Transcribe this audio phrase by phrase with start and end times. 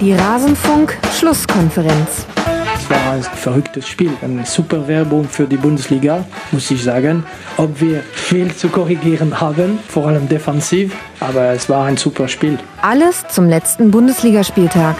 [0.00, 2.26] Die Rasenfunk-Schlusskonferenz.
[2.72, 7.26] Es war ein verrücktes Spiel, eine super Werbung für die Bundesliga, muss ich sagen.
[7.56, 12.60] Ob wir viel zu korrigieren haben, vor allem defensiv, aber es war ein super Spiel.
[12.80, 14.94] Alles zum letzten Bundesligaspieltag.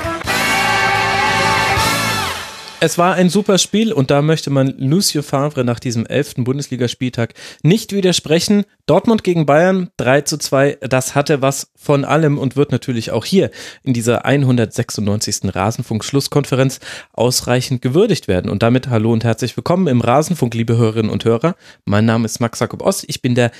[2.80, 7.34] Es war ein super Spiel und da möchte man Lucio Favre nach diesem elften Bundesligaspieltag
[7.64, 8.66] nicht widersprechen.
[8.86, 13.24] Dortmund gegen Bayern 3 zu 2, das hatte was von allem und wird natürlich auch
[13.24, 13.50] hier
[13.84, 15.54] in dieser 196.
[15.54, 16.80] Rasenfunk-Schlusskonferenz
[17.12, 18.50] ausreichend gewürdigt werden.
[18.50, 21.54] Und damit hallo und herzlich willkommen im Rasenfunk, liebe Hörerinnen und Hörer.
[21.84, 23.52] Mein Name ist Max Jakob Ost, ich bin der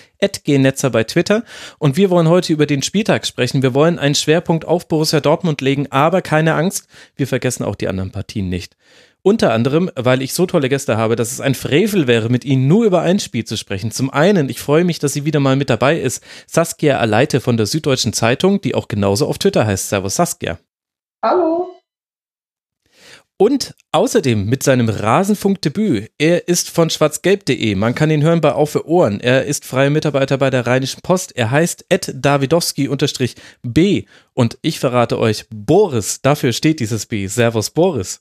[0.48, 1.44] Netzer bei Twitter
[1.78, 3.62] und wir wollen heute über den Spieltag sprechen.
[3.62, 7.86] Wir wollen einen Schwerpunkt auf Borussia Dortmund legen, aber keine Angst, wir vergessen auch die
[7.86, 8.76] anderen Partien nicht.
[9.22, 12.68] Unter anderem, weil ich so tolle Gäste habe, dass es ein Frevel wäre, mit ihnen
[12.68, 13.90] nur über ein Spiel zu sprechen.
[13.90, 16.22] Zum einen, ich freue mich, dass sie wieder mal mit dabei ist.
[16.46, 19.88] Saskia Aleite von der Süddeutschen Zeitung, die auch genauso auf Twitter heißt.
[19.88, 20.58] Servus Saskia.
[21.22, 21.68] Hallo.
[23.40, 26.10] Und außerdem mit seinem Rasenfunk-Debüt.
[26.18, 27.76] Er ist von schwarzgelb.de.
[27.76, 29.20] Man kann ihn hören bei Auf für Ohren.
[29.20, 31.36] Er ist freier Mitarbeiter bei der Rheinischen Post.
[31.36, 34.04] Er heißt Ed Davidowski-B.
[34.34, 37.28] Und ich verrate euch, Boris, dafür steht dieses B.
[37.28, 38.20] Servus Boris.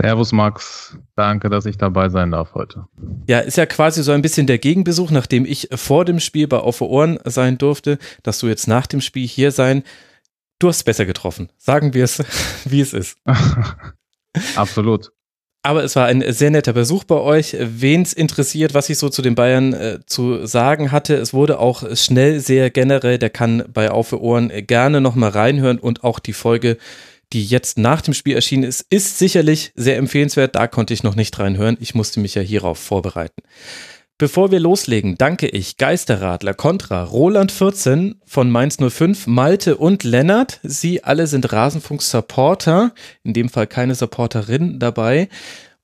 [0.00, 2.86] Servus Max, danke, dass ich dabei sein darf heute.
[3.26, 6.58] Ja, ist ja quasi so ein bisschen der Gegenbesuch, nachdem ich vor dem Spiel bei
[6.58, 9.82] Auf Ohren sein durfte, dass du jetzt nach dem Spiel hier sein.
[10.60, 11.50] Du hast besser getroffen.
[11.58, 12.22] Sagen wir es,
[12.64, 13.18] wie es ist.
[14.56, 15.10] Absolut.
[15.62, 17.56] Aber es war ein sehr netter Besuch bei euch.
[17.58, 21.58] Wen es interessiert, was ich so zu den Bayern äh, zu sagen hatte, es wurde
[21.58, 23.18] auch schnell sehr generell.
[23.18, 26.78] Der kann bei Auf Ohren gerne nochmal reinhören und auch die Folge
[27.32, 30.54] die jetzt nach dem Spiel erschienen ist, ist sicherlich sehr empfehlenswert.
[30.54, 31.76] Da konnte ich noch nicht reinhören.
[31.80, 33.42] Ich musste mich ja hierauf vorbereiten.
[34.20, 40.58] Bevor wir loslegen, danke ich Geisterradler, Contra, Roland 14 von Mainz 05, Malte und Lennart.
[40.64, 45.28] Sie alle sind Rasenfunk-Supporter, in dem Fall keine Supporterin dabei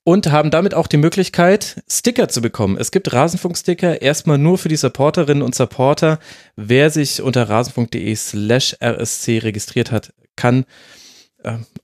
[0.03, 2.75] und haben damit auch die Möglichkeit, Sticker zu bekommen.
[2.77, 6.19] Es gibt Rasenfunk-Sticker erstmal nur für die Supporterinnen und Supporter.
[6.57, 10.65] Wer sich unter rasenfunk.de slash rsc registriert hat, kann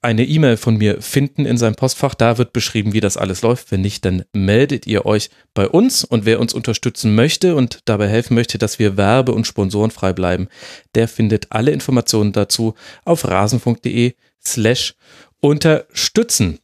[0.02, 2.16] eine E-Mail von mir finden in seinem Postfach.
[2.16, 3.72] Da wird beschrieben, wie das alles läuft.
[3.72, 6.04] Wenn nicht, dann meldet ihr euch bei uns.
[6.04, 10.48] Und wer uns unterstützen möchte und dabei helfen möchte, dass wir werbe- und sponsorenfrei bleiben,
[10.96, 14.14] der findet alle Informationen dazu auf rasenfunk.de
[14.44, 14.96] slash
[15.40, 16.60] unterstützen.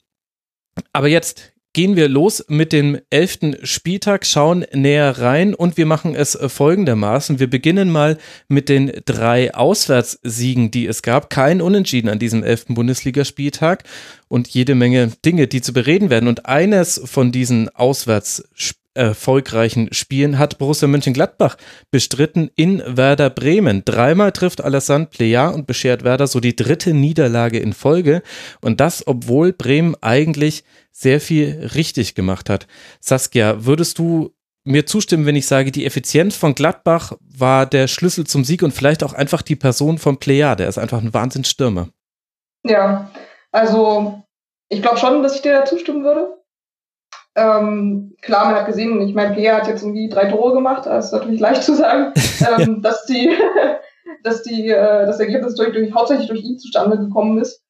[0.94, 6.16] Aber jetzt gehen wir los mit dem elften Spieltag, schauen näher rein und wir machen
[6.16, 7.38] es folgendermaßen.
[7.38, 8.18] Wir beginnen mal
[8.48, 11.30] mit den drei Auswärtssiegen, die es gab.
[11.30, 13.84] Kein Unentschieden an diesem elften Bundesligaspieltag
[14.28, 16.28] und jede Menge Dinge, die zu bereden werden.
[16.28, 21.56] Und eines von diesen Auswärtsspielen erfolgreichen Spielen hat Borussia Mönchengladbach
[21.92, 23.84] bestritten in Werder Bremen.
[23.86, 28.24] Dreimal trifft Alassane Plea und beschert Werder so die dritte Niederlage in Folge.
[28.60, 30.64] Und das, obwohl Bremen eigentlich
[30.98, 32.66] sehr viel richtig gemacht hat.
[33.00, 38.26] Saskia, würdest du mir zustimmen, wenn ich sage, die Effizienz von Gladbach war der Schlüssel
[38.26, 41.90] zum Sieg und vielleicht auch einfach die Person von Plea, der ist einfach ein Wahnsinnsstürmer.
[42.66, 43.12] Ja,
[43.52, 44.24] also
[44.70, 46.36] ich glaube schon, dass ich dir da zustimmen würde.
[47.36, 51.06] Ähm, klar, man hat gesehen, ich meine, Plea hat jetzt irgendwie drei Tore gemacht, das
[51.06, 52.12] ist natürlich leicht zu sagen,
[52.60, 53.38] ähm, dass die,
[54.24, 57.64] dass die, äh, das Ergebnis durch, durch, hauptsächlich durch ihn zustande gekommen ist.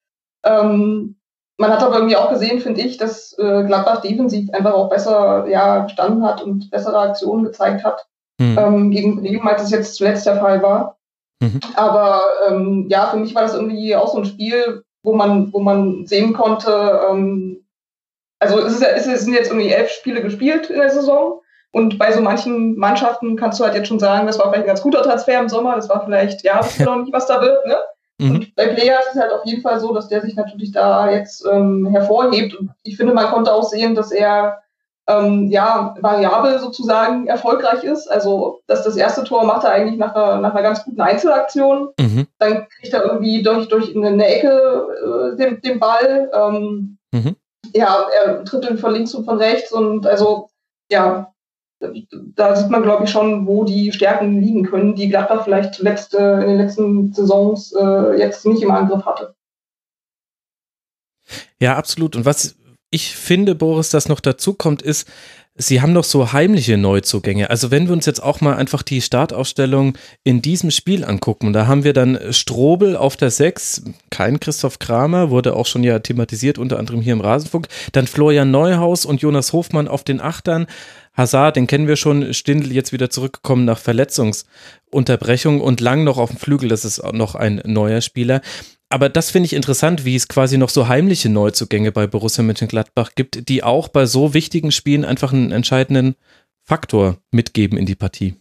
[0.45, 1.16] Ähm,
[1.57, 5.47] man hat aber irgendwie auch gesehen, finde ich, dass äh, Gladbach defensiv einfach auch besser
[5.47, 8.07] ja, gestanden hat und bessere Aktionen gezeigt hat
[8.39, 8.57] mhm.
[8.57, 10.97] ähm, gegen Bremen, als es jetzt zuletzt der Fall war.
[11.41, 11.59] Mhm.
[11.75, 15.59] Aber ähm, ja, für mich war das irgendwie auch so ein Spiel, wo man, wo
[15.59, 17.65] man sehen konnte, ähm,
[18.39, 21.41] also es, ist, es sind jetzt irgendwie elf Spiele gespielt in der Saison.
[21.71, 24.67] Und bei so manchen Mannschaften kannst du halt jetzt schon sagen, das war vielleicht ein
[24.67, 27.41] ganz guter Transfer im Sommer, das war vielleicht, ja, wissen wir noch nicht, was da
[27.41, 27.75] wird, ne?
[28.19, 28.31] Mhm.
[28.31, 31.11] Und bei Player ist es halt auf jeden Fall so, dass der sich natürlich da
[31.11, 32.55] jetzt ähm, hervorhebt.
[32.55, 34.59] Und ich finde, man konnte auch sehen, dass er
[35.07, 38.07] ähm, ja variabel sozusagen erfolgreich ist.
[38.07, 41.89] Also, dass das erste Tor macht er eigentlich nach einer, nach einer ganz guten Einzelaktion.
[41.99, 42.27] Mhm.
[42.39, 46.29] Dann kriegt er irgendwie durch, durch eine Ecke äh, den, den Ball.
[46.33, 47.35] Ähm, mhm.
[47.73, 50.49] Ja, er tritt von links und von rechts und also
[50.89, 51.33] ja,
[51.79, 56.13] da sieht man, glaube ich, schon, wo die Stärken liegen können, die Gladbach vielleicht zuletzt
[56.13, 59.35] in den letzten Saisons äh, jetzt nicht im Angriff hatte.
[61.59, 62.15] Ja, absolut.
[62.15, 62.55] Und was
[62.89, 65.07] ich finde, Boris, das noch dazu kommt, ist,
[65.59, 67.49] Sie haben noch so heimliche Neuzugänge.
[67.49, 71.65] Also wenn wir uns jetzt auch mal einfach die Startaufstellung in diesem Spiel angucken, da
[71.65, 73.81] haben wir dann Strobel auf der 6,
[74.11, 77.69] kein Christoph Kramer, wurde auch schon ja thematisiert, unter anderem hier im Rasenfunk.
[77.91, 80.67] Dann Florian Neuhaus und Jonas Hofmann auf den Achtern.
[81.17, 86.29] Hazard, den kennen wir schon, Stindl jetzt wieder zurückgekommen nach Verletzungsunterbrechung und Lang noch auf
[86.29, 88.41] dem Flügel, das ist noch ein neuer Spieler.
[88.89, 93.11] aber das finde ich interessant, wie es quasi noch so heimliche Neuzugänge bei Borussia Mönchengladbach
[93.15, 96.15] gibt, die auch bei so wichtigen Spielen einfach einen entscheidenden
[96.63, 98.35] Faktor mitgeben in die Partie.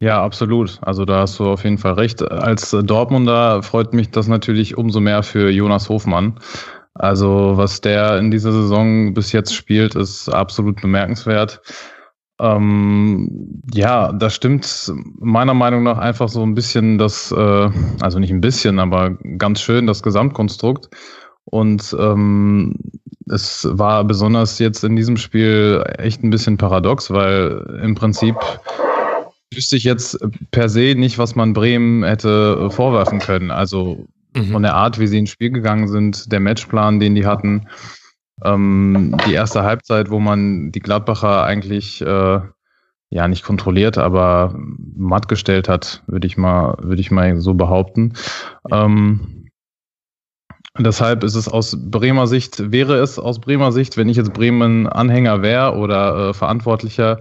[0.00, 0.80] Ja, absolut.
[0.82, 2.22] Also da hast du auf jeden Fall recht.
[2.22, 6.40] Als Dortmunder freut mich das natürlich umso mehr für Jonas Hofmann.
[6.94, 11.60] Also was der in dieser Saison bis jetzt spielt, ist absolut bemerkenswert.
[12.40, 18.32] Ähm, ja, da stimmt meiner Meinung nach einfach so ein bisschen das, äh, also nicht
[18.32, 20.88] ein bisschen, aber ganz schön das Gesamtkonstrukt.
[21.44, 22.74] Und ähm,
[23.30, 28.36] es war besonders jetzt in diesem Spiel echt ein bisschen paradox, weil im Prinzip
[29.54, 30.18] wüsste ich jetzt
[30.50, 33.50] per se nicht, was man Bremen hätte vorwerfen können.
[33.50, 34.52] Also mhm.
[34.52, 37.68] von der Art, wie sie ins Spiel gegangen sind, der Matchplan, den die hatten.
[38.44, 42.40] Ähm, die erste Halbzeit, wo man die Gladbacher eigentlich äh,
[43.10, 48.14] ja nicht kontrolliert, aber matt gestellt hat, würde ich mal, würde ich mal so behaupten.
[48.70, 49.48] Ähm,
[50.78, 54.86] deshalb ist es aus Bremer Sicht, wäre es aus Bremer Sicht, wenn ich jetzt Bremen
[54.86, 57.18] Anhänger wäre oder äh, Verantwortlicher,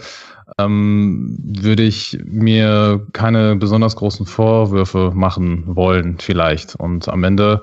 [0.57, 6.75] ähm, würde ich mir keine besonders großen Vorwürfe machen wollen, vielleicht.
[6.75, 7.61] Und am Ende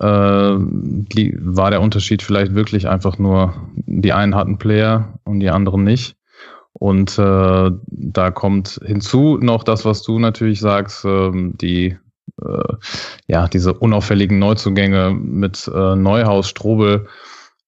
[0.00, 3.54] äh, war der Unterschied vielleicht wirklich einfach nur,
[3.86, 6.16] die einen hatten Player und die anderen nicht.
[6.72, 11.96] Und äh, da kommt hinzu noch das, was du natürlich sagst, äh, die
[12.42, 12.74] äh,
[13.28, 17.06] ja diese unauffälligen Neuzugänge mit äh, Neuhaus, Strobel,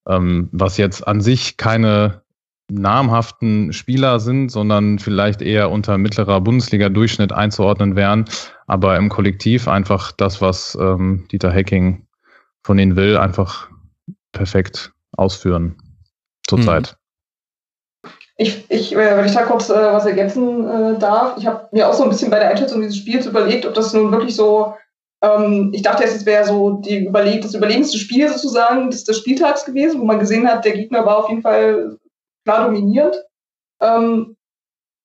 [0.07, 2.21] ähm, was jetzt an sich keine
[2.69, 8.25] namhaften Spieler sind, sondern vielleicht eher unter mittlerer Bundesliga-Durchschnitt einzuordnen wären,
[8.67, 12.05] aber im Kollektiv einfach das, was ähm, Dieter Hecking
[12.63, 13.69] von ihnen will, einfach
[14.33, 15.75] perfekt ausführen
[16.47, 16.95] zurzeit.
[18.03, 18.09] Mhm.
[18.39, 21.87] Ich, ich, äh, wenn ich da kurz äh, was ergänzen äh, darf, ich habe mir
[21.87, 24.75] auch so ein bisschen bei der Einschätzung dieses Spiels überlegt, ob das nun wirklich so,
[25.23, 29.65] ähm, ich dachte es wäre so die überleg das überlegenste Spiel sozusagen des, des Spieltags
[29.65, 31.97] gewesen, wo man gesehen hat, der Gegner war auf jeden Fall
[32.47, 33.15] klar dominierend.
[33.81, 34.35] Ähm,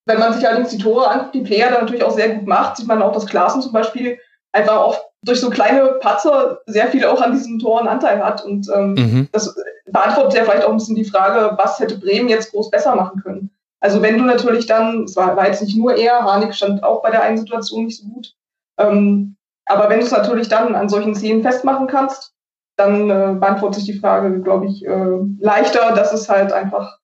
[0.06, 2.76] wenn man sich allerdings die Tore anguckt, die Player dann natürlich auch sehr gut macht,
[2.76, 4.18] sieht man auch, dass Klaassen zum Beispiel
[4.52, 8.44] einfach oft durch so kleine Patzer sehr viel auch an diesen Toren Anteil hat.
[8.44, 9.28] Und ähm, mhm.
[9.32, 9.54] das
[9.86, 13.22] beantwortet ja vielleicht auch ein bisschen die Frage, was hätte Bremen jetzt groß besser machen
[13.22, 13.50] können.
[13.80, 17.02] Also wenn du natürlich dann, es war, war jetzt nicht nur er, Harnik stand auch
[17.02, 18.34] bei der einen Situation nicht so gut,
[18.78, 19.36] ähm,
[19.66, 22.32] aber wenn du es natürlich dann an solchen Szenen festmachen kannst,
[22.76, 26.98] dann äh, beantwortet sich die Frage, glaube ich, äh, leichter, dass es halt einfach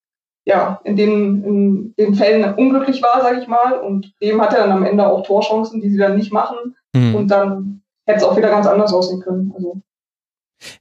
[0.49, 3.75] ja, in den, in den Fällen unglücklich war, sage ich mal.
[3.81, 6.75] Und dem hat er dann am Ende auch Torchancen, die sie dann nicht machen.
[6.95, 7.15] Mhm.
[7.15, 9.53] Und dann hätte es auch wieder ganz anders aussehen können.
[9.55, 9.83] Also.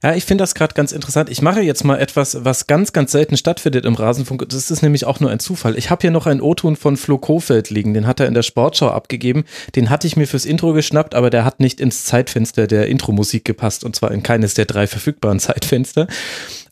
[0.02, 1.30] Ja, ich finde das gerade ganz interessant.
[1.30, 4.48] Ich mache jetzt mal etwas, was ganz, ganz selten stattfindet im Rasenfunk.
[4.48, 5.78] Das ist nämlich auch nur ein Zufall.
[5.78, 7.94] Ich habe hier noch einen O-Ton von Flo Kofeld liegen.
[7.94, 9.44] Den hat er in der Sportschau abgegeben.
[9.76, 13.44] Den hatte ich mir fürs Intro geschnappt, aber der hat nicht ins Zeitfenster der Intro-Musik
[13.44, 16.08] gepasst und zwar in keines der drei verfügbaren Zeitfenster.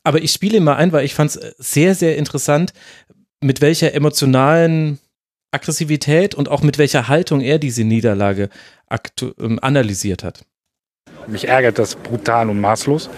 [0.02, 2.72] Aber ich spiele ihn mal ein, weil ich fand es sehr, sehr interessant,
[3.40, 4.98] mit welcher emotionalen
[5.52, 8.50] Aggressivität und auch mit welcher Haltung er diese Niederlage
[9.40, 10.44] ähm, analysiert hat.
[11.26, 13.10] Mich ärgert das brutal und maßlos.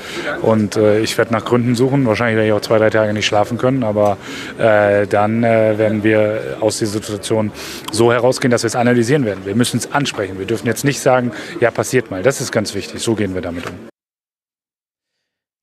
[0.43, 2.07] Und äh, ich werde nach Gründen suchen.
[2.07, 3.83] Wahrscheinlich werde ich auch zwei, drei Tage nicht schlafen können.
[3.83, 4.17] Aber
[4.59, 7.53] äh, dann äh, werden wir aus dieser Situation
[7.93, 9.45] so herausgehen, dass wir es analysieren werden.
[9.45, 10.39] Wir müssen es ansprechen.
[10.39, 12.23] Wir dürfen jetzt nicht sagen, ja, passiert mal.
[12.23, 13.01] Das ist ganz wichtig.
[13.01, 13.75] So gehen wir damit um.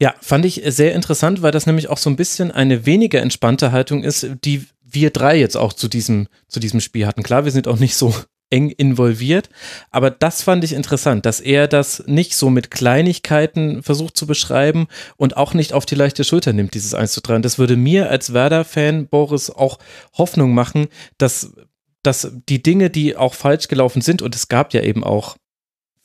[0.01, 3.71] Ja, fand ich sehr interessant, weil das nämlich auch so ein bisschen eine weniger entspannte
[3.71, 7.23] Haltung ist, die wir drei jetzt auch zu diesem, zu diesem Spiel hatten.
[7.23, 8.13] Klar, wir sind auch nicht so
[8.55, 9.50] eng involviert.
[9.91, 14.88] Aber das fand ich interessant, dass er das nicht so mit Kleinigkeiten versucht zu beschreiben
[15.17, 17.35] und auch nicht auf die leichte Schulter nimmt, dieses 1 zu 3.
[17.35, 19.77] Und das würde mir als Werder-Fan, Boris, auch
[20.13, 21.53] Hoffnung machen, dass,
[22.01, 25.35] dass die Dinge, die auch falsch gelaufen sind, und es gab ja eben auch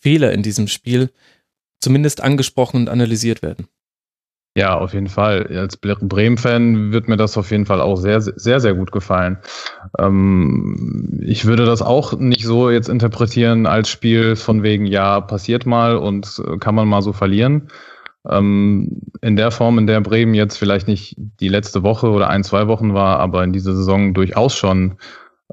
[0.00, 1.10] Fehler in diesem Spiel,
[1.78, 3.68] zumindest angesprochen und analysiert werden.
[4.56, 5.46] Ja, auf jeden Fall.
[5.56, 9.38] Als Bremen-Fan wird mir das auf jeden Fall auch sehr, sehr, sehr gut gefallen.
[9.98, 15.66] Ähm, ich würde das auch nicht so jetzt interpretieren als Spiel von wegen, ja, passiert
[15.66, 17.68] mal und äh, kann man mal so verlieren.
[18.28, 22.42] Ähm, in der Form, in der Bremen jetzt vielleicht nicht die letzte Woche oder ein,
[22.42, 24.96] zwei Wochen war, aber in dieser Saison durchaus schon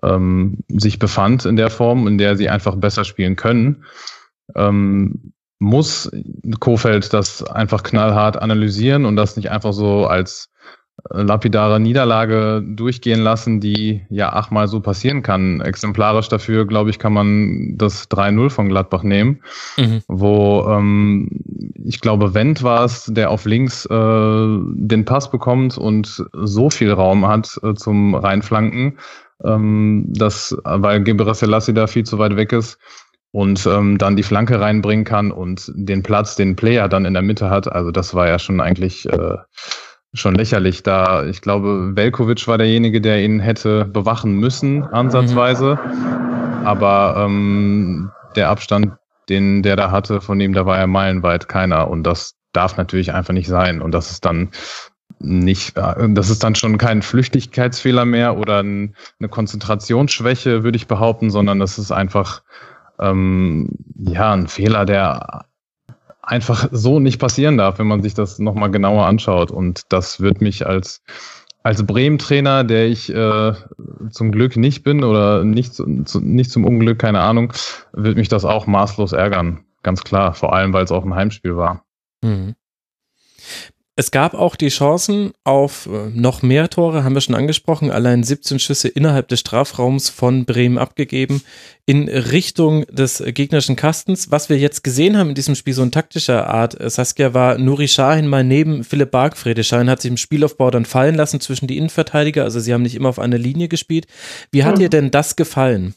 [0.04, 3.86] ähm, sich befand in der Form, in der sie einfach besser spielen können.
[4.56, 6.10] Ähm, muss
[6.60, 10.50] Kofeld das einfach knallhart analysieren und das nicht einfach so als
[11.12, 15.62] äh, lapidare Niederlage durchgehen lassen, die ja achtmal so passieren kann.
[15.62, 19.42] Exemplarisch dafür, glaube ich, kann man das 3-0 von Gladbach nehmen,
[19.78, 20.02] mhm.
[20.08, 21.30] wo ähm,
[21.86, 26.92] ich glaube, Wendt war es, der auf links äh, den Pass bekommt und so viel
[26.92, 28.98] Raum hat äh, zum Reinflanken,
[29.44, 32.80] ähm, dass, weil Gebre Selassie da viel zu weit weg ist,
[33.32, 37.24] und ähm, dann die Flanke reinbringen kann und den Platz, den Player dann in der
[37.24, 37.72] Mitte hat.
[37.72, 39.38] Also das war ja schon eigentlich äh,
[40.14, 40.84] schon lächerlich.
[40.84, 45.78] Da ich glaube, Velkovic war derjenige, der ihn hätte bewachen müssen ansatzweise,
[46.64, 48.94] aber ähm, der Abstand,
[49.30, 53.14] den der da hatte, von ihm, da war ja meilenweit keiner und das darf natürlich
[53.14, 54.50] einfach nicht sein und das ist dann
[55.20, 58.94] nicht, äh, das ist dann schon kein Flüchtigkeitsfehler mehr oder eine
[59.30, 62.42] Konzentrationsschwäche, würde ich behaupten, sondern das ist einfach
[63.00, 65.46] ähm, ja ein Fehler, der
[66.22, 69.52] einfach so nicht passieren darf, wenn man sich das nochmal genauer anschaut.
[69.52, 71.02] Und das wird mich als
[71.68, 73.54] als Bremen-Trainer, der ich äh,
[74.10, 77.52] zum Glück nicht bin oder nicht, zu, nicht zum Unglück, keine Ahnung,
[77.92, 79.66] wird mich das auch maßlos ärgern.
[79.84, 81.84] Ganz klar, vor allem, weil es auch ein Heimspiel war.
[82.24, 82.56] Mhm.
[84.00, 87.90] Es gab auch die Chancen auf äh, noch mehr Tore, haben wir schon angesprochen.
[87.90, 91.42] Allein 17 Schüsse innerhalb des Strafraums von Bremen abgegeben
[91.88, 94.30] in Richtung des gegnerischen Kastens.
[94.30, 97.58] Was wir jetzt gesehen haben in diesem Spiel, so in taktischer Art, äh, Saskia, war
[97.58, 99.64] Nuri Sahin mal neben Philipp Bargfrede.
[99.64, 102.44] Sahin hat sich im Spielaufbau dann fallen lassen zwischen die Innenverteidiger.
[102.44, 104.06] Also sie haben nicht immer auf einer Linie gespielt.
[104.52, 104.80] Wie hat mhm.
[104.80, 105.96] dir denn das gefallen?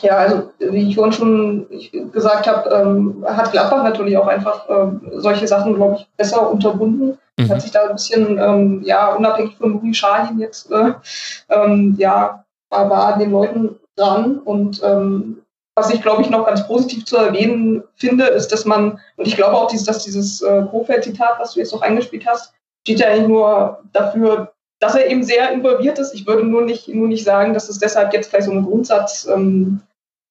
[0.00, 1.66] Ja, also wie ich vorhin schon
[2.10, 7.18] gesagt habe, ähm, hat Gladbach natürlich auch einfach ähm, solche Sachen, glaube ich, besser unterbunden.
[7.38, 7.48] Mhm.
[7.48, 10.92] Hat sich da ein bisschen, ähm, ja, unabhängig von Louis Schahin jetzt, äh,
[11.50, 14.38] ähm, ja, war den Leuten dran.
[14.38, 15.42] Und ähm,
[15.74, 19.36] was ich, glaube ich, noch ganz positiv zu erwähnen finde, ist, dass man, und ich
[19.36, 23.28] glaube auch, dass dieses äh, Kofeld-Zitat, was du jetzt noch eingespielt hast, steht ja eigentlich
[23.28, 24.51] nur dafür,
[24.82, 26.12] dass er eben sehr involviert ist.
[26.12, 29.28] Ich würde nur nicht, nur nicht sagen, dass es deshalb jetzt vielleicht so eine Grundsatz,
[29.32, 29.80] ähm,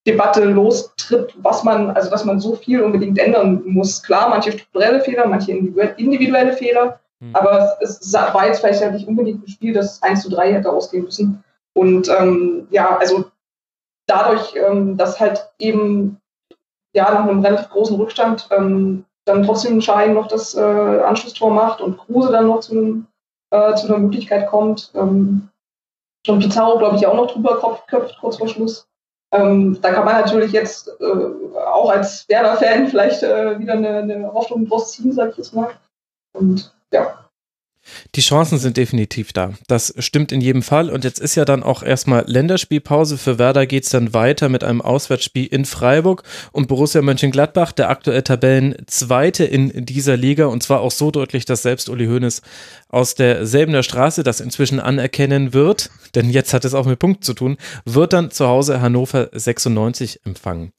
[0.06, 4.04] lostritt, was man, also dass man so viel unbedingt ändern muss.
[4.04, 7.34] Klar, manche strukturelle Fehler, manche individuelle Fehler, mhm.
[7.34, 10.54] aber es, es, war jetzt vielleicht ja nicht unbedingt ein Spiel, das 1 zu 3
[10.54, 11.42] hätte ausgehen müssen.
[11.74, 13.26] Und ähm, ja, also
[14.06, 16.20] dadurch, ähm, dass halt eben
[16.94, 21.80] ja nach einem relativ großen Rückstand ähm, dann trotzdem Schein noch das äh, Anschlusstor macht
[21.80, 23.08] und Kruse dann noch zu, einem,
[23.52, 24.92] äh, zu einer Möglichkeit kommt.
[24.96, 25.50] Ähm,
[26.28, 28.88] und Pizarro, glaube ich, auch noch drüber köpft kurz vor Schluss.
[29.34, 34.34] Ähm, da kann man natürlich jetzt äh, auch als Werder-Fan vielleicht äh, wieder eine, eine
[34.34, 35.72] Hoffnung draus ziehen, sag ich jetzt mal.
[36.34, 37.26] Und ja.
[38.16, 39.54] Die Chancen sind definitiv da.
[39.68, 40.90] Das stimmt in jedem Fall.
[40.90, 43.18] Und jetzt ist ja dann auch erstmal Länderspielpause.
[43.18, 47.90] Für Werder geht es dann weiter mit einem Auswärtsspiel in Freiburg und Borussia Mönchengladbach, der
[47.90, 50.46] aktuell Tabellenzweite in dieser Liga.
[50.46, 52.42] Und zwar auch so deutlich, dass selbst Uli Hoeneß
[52.90, 55.90] aus derselben Straße das inzwischen anerkennen wird.
[56.16, 57.58] Denn jetzt hat es auch mit Punkt zu tun.
[57.86, 60.72] Wird dann zu Hause Hannover 96 empfangen.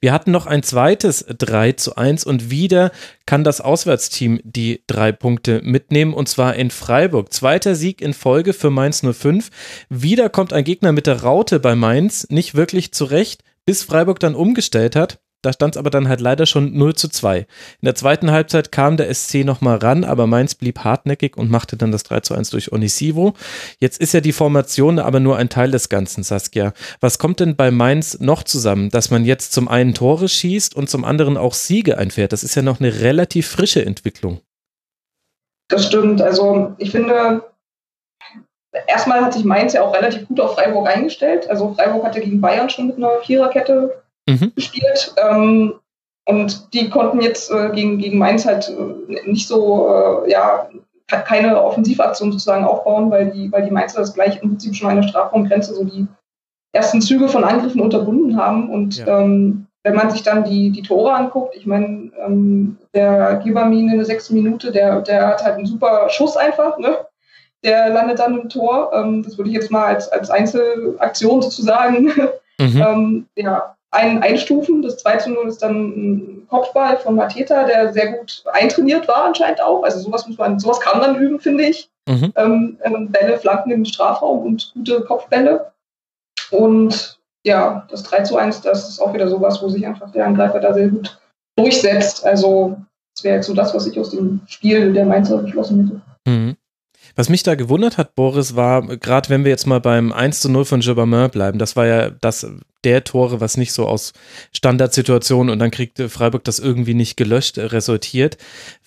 [0.00, 2.92] Wir hatten noch ein zweites 3 zu 1 und wieder
[3.26, 7.32] kann das Auswärtsteam die drei Punkte mitnehmen und zwar in Freiburg.
[7.32, 9.50] Zweiter Sieg in Folge für Mainz 05.
[9.88, 14.34] Wieder kommt ein Gegner mit der Raute bei Mainz nicht wirklich zurecht, bis Freiburg dann
[14.34, 15.18] umgestellt hat.
[15.42, 17.38] Da stand es aber dann halt leider schon 0 zu 2.
[17.38, 17.46] In
[17.82, 21.92] der zweiten Halbzeit kam der SC nochmal ran, aber Mainz blieb hartnäckig und machte dann
[21.92, 23.34] das 3 zu 1 durch Onisivo.
[23.78, 26.72] Jetzt ist ja die Formation aber nur ein Teil des Ganzen, Saskia.
[27.00, 30.90] Was kommt denn bei Mainz noch zusammen, dass man jetzt zum einen Tore schießt und
[30.90, 32.32] zum anderen auch Siege einfährt?
[32.32, 34.40] Das ist ja noch eine relativ frische Entwicklung.
[35.68, 36.20] Das stimmt.
[36.20, 37.44] Also ich finde,
[38.88, 41.48] erstmal hat sich Mainz ja auch relativ gut auf Freiburg eingestellt.
[41.48, 44.52] Also Freiburg hatte gegen Bayern schon mit einer Viererkette mhm.
[44.54, 45.14] gespielt.
[45.16, 45.74] Ähm,
[46.26, 49.88] und die konnten jetzt äh, gegen, gegen Mainz halt äh, nicht so,
[50.26, 50.68] äh, ja,
[51.06, 54.96] keine Offensivaktion sozusagen aufbauen, weil die, weil die Mainzer das gleich im Prinzip schon an
[54.96, 56.06] der Strafraumgrenze so die
[56.72, 58.68] ersten Züge von Angriffen unterbunden haben.
[58.68, 59.20] Und ja.
[59.20, 63.96] ähm, wenn man sich dann die, die Tore anguckt, ich meine, ähm, der Gibamin in
[63.96, 66.98] der sechsten Minute, der, der hat halt einen super Schuss einfach, ne?
[67.64, 68.92] Der landet dann im Tor.
[68.92, 72.32] Ähm, das würde ich jetzt mal als, als Einzelaktion sozusagen mhm.
[72.58, 74.82] ähm, ja, ein, einstufen.
[74.82, 79.24] Das 2 zu 0 ist dann ein Kopfball von Mateta, der sehr gut eintrainiert war
[79.24, 79.82] anscheinend auch.
[79.82, 81.88] Also sowas muss man, sowas kann man üben, finde ich.
[82.08, 82.32] Mhm.
[82.36, 85.72] Ähm, ähm Bälle, Flanken im Strafraum und gute Kopfbälle.
[86.50, 90.26] Und ja, das 3 zu 1, das ist auch wieder sowas, wo sich einfach der
[90.26, 91.18] Angreifer da sehr gut
[91.56, 92.24] durchsetzt.
[92.24, 92.76] Also
[93.14, 96.30] das wäre jetzt so das, was ich aus dem Spiel der Mainzer beschlossen hätte.
[96.30, 96.56] Mhm.
[97.16, 100.50] Was mich da gewundert hat, Boris, war, gerade wenn wir jetzt mal beim 1 zu
[100.50, 102.46] 0 von Jobamin bleiben, das war ja das
[102.84, 104.12] der Tore, was nicht so aus
[104.52, 108.38] Standardsituationen und dann kriegte Freiburg das irgendwie nicht gelöscht, äh, resultiert,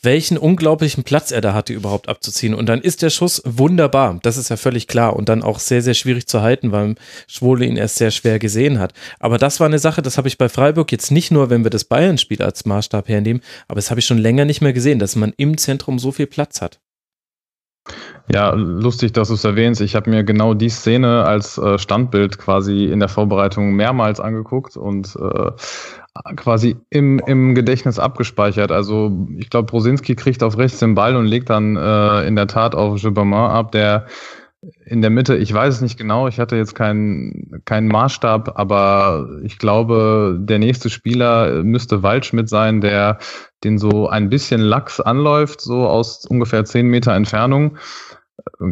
[0.01, 2.53] welchen unglaublichen Platz er da hatte, überhaupt abzuziehen.
[2.53, 5.81] Und dann ist der Schuss wunderbar, das ist ja völlig klar und dann auch sehr,
[5.81, 6.95] sehr schwierig zu halten, weil
[7.27, 8.93] Schwole ihn erst sehr schwer gesehen hat.
[9.19, 11.69] Aber das war eine Sache, das habe ich bei Freiburg jetzt nicht nur, wenn wir
[11.69, 15.15] das Bayern-Spiel als Maßstab hernehmen, aber das habe ich schon länger nicht mehr gesehen, dass
[15.15, 16.79] man im Zentrum so viel Platz hat.
[18.34, 19.82] Ja, lustig, dass du es erwähnst.
[19.82, 24.78] Ich habe mir genau die Szene als äh, Standbild quasi in der Vorbereitung mehrmals angeguckt
[24.78, 25.52] und äh,
[26.38, 28.72] quasi im, im Gedächtnis abgespeichert.
[28.72, 32.48] Also ich glaube, Brosinski kriegt auf rechts den Ball und legt dann äh, in der
[32.48, 34.06] Tat auf Gibbermann ab, der
[34.86, 39.28] in der Mitte, ich weiß es nicht genau, ich hatte jetzt keinen keinen Maßstab, aber
[39.44, 43.18] ich glaube, der nächste Spieler müsste Waldschmidt sein, der
[43.64, 47.78] den so ein bisschen lax anläuft, so aus ungefähr zehn Meter Entfernung.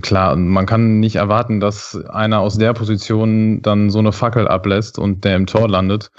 [0.02, 4.98] Klar, man kann nicht erwarten, dass einer aus der Position dann so eine Fackel ablässt
[4.98, 6.12] und der im Tor landet.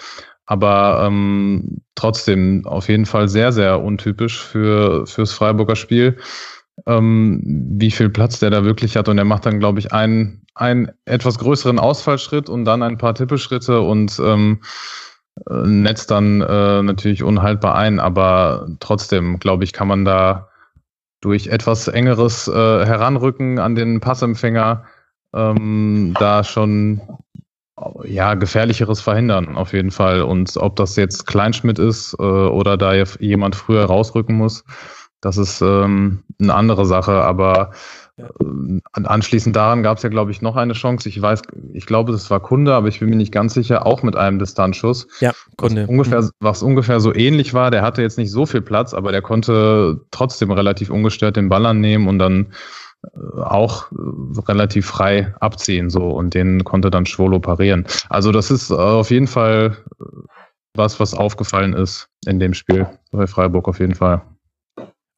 [0.47, 6.17] Aber ähm, trotzdem auf jeden Fall sehr, sehr untypisch für fürs Freiburger Spiel
[6.87, 9.09] ähm, wie viel Platz der da wirklich hat.
[9.09, 13.15] Und er macht dann, glaube ich, einen, einen etwas größeren Ausfallschritt und dann ein paar
[13.15, 14.63] Tippelschritte und ähm,
[15.49, 18.01] äh, netzt dann äh, natürlich unhaltbar ein.
[18.01, 20.50] Aber trotzdem, glaube ich, kann man da
[21.21, 24.85] durch etwas engeres äh, Heranrücken an den Passempfänger
[25.35, 27.01] ähm, da schon
[28.05, 30.23] ja, gefährlicheres verhindern, auf jeden Fall.
[30.23, 34.65] Und ob das jetzt Kleinschmidt ist äh, oder da jemand früher rausrücken muss,
[35.21, 37.73] das ist ähm, eine andere Sache, aber
[38.29, 41.09] äh, anschließend daran gab es ja, glaube ich, noch eine Chance.
[41.09, 44.03] Ich weiß, ich glaube, das war Kunde, aber ich bin mir nicht ganz sicher, auch
[44.03, 45.07] mit einem Distanzschuss.
[45.21, 45.83] Ja, Kunde.
[45.83, 46.31] Was ungefähr, mhm.
[46.41, 47.71] was ungefähr so ähnlich war.
[47.71, 51.67] Der hatte jetzt nicht so viel Platz, aber der konnte trotzdem relativ ungestört den Ball
[51.67, 52.49] annehmen und dann
[53.05, 57.87] äh, auch äh, relativ frei abziehen so und den konnte dann Schwolo parieren.
[58.09, 59.77] Also das ist auf jeden Fall
[60.75, 64.23] was, was aufgefallen ist in dem Spiel bei Freiburg auf jeden Fall.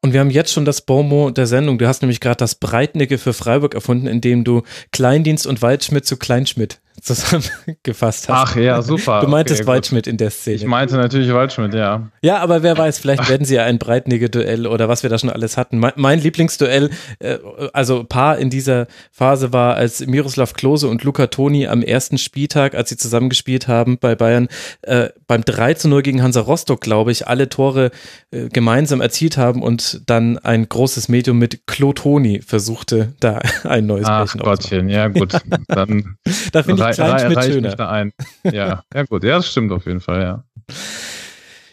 [0.04, 1.78] Und wir haben jetzt schon das Bonmot der Sendung.
[1.78, 6.16] Du hast nämlich gerade das Breitnicke für Freiburg erfunden, indem du Kleindienst und Waldschmidt zu
[6.16, 8.50] Kleinschmidt zusammengefasst hast.
[8.50, 9.20] Ach ja, super.
[9.20, 10.56] Du meintest okay, Waldschmidt in der Szene.
[10.56, 12.10] Ich meinte natürlich Waldschmidt, ja.
[12.22, 15.30] Ja, aber wer weiß, vielleicht werden sie ja ein Breitnige-Duell oder was wir da schon
[15.30, 15.78] alles hatten.
[15.78, 17.38] Mein, mein Lieblingsduell, äh,
[17.72, 22.74] also Paar in dieser Phase war, als Miroslav Klose und Luca Toni am ersten Spieltag,
[22.74, 24.48] als sie zusammengespielt haben bei Bayern,
[24.82, 27.90] äh, beim 3 zu 0 gegen Hansa Rostock, glaube ich, alle Tore
[28.30, 33.86] äh, gemeinsam erzielt haben und dann ein großes Medium mit Klo Toni versuchte, da ein
[33.86, 35.32] neues Ach Gottchen, ja gut.
[35.68, 36.16] Dann
[36.52, 37.76] da finde ich Kleinschmidt schöner.
[37.76, 38.12] Da ein.
[38.44, 40.44] Ja, ja gut, ja, das stimmt auf jeden Fall, ja.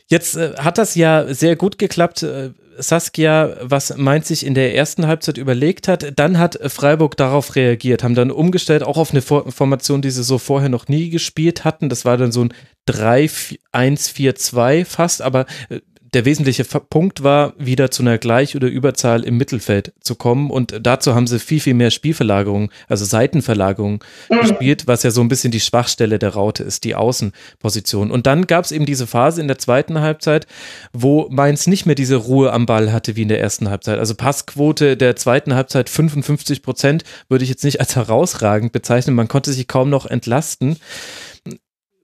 [0.08, 2.24] Jetzt äh, hat das ja sehr gut geklappt.
[2.24, 2.52] Äh,
[2.82, 8.04] Saskia, was Mainz sich in der ersten Halbzeit überlegt hat, dann hat Freiburg darauf reagiert,
[8.04, 11.90] haben dann umgestellt, auch auf eine Formation, die sie so vorher noch nie gespielt hatten.
[11.90, 12.54] Das war dann so ein
[12.88, 15.82] 3-1-4-2 fast, aber äh,
[16.14, 20.50] der wesentliche Punkt war, wieder zu einer Gleich- oder Überzahl im Mittelfeld zu kommen.
[20.50, 24.40] Und dazu haben sie viel, viel mehr Spielverlagerung, also Seitenverlagerung mhm.
[24.40, 28.12] gespielt, was ja so ein bisschen die Schwachstelle der Raute ist, die Außenposition.
[28.12, 30.48] Und dann gab es eben diese Phase in der zweiten Halbzeit,
[30.94, 34.00] wo Mainz nicht mehr diese Ruhe am Ball hatte wie in der ersten Halbzeit.
[34.00, 39.16] Also Passquote der zweiten Halbzeit 55 Prozent würde ich jetzt nicht als herausragend bezeichnen.
[39.16, 40.78] Man konnte sich kaum noch entlasten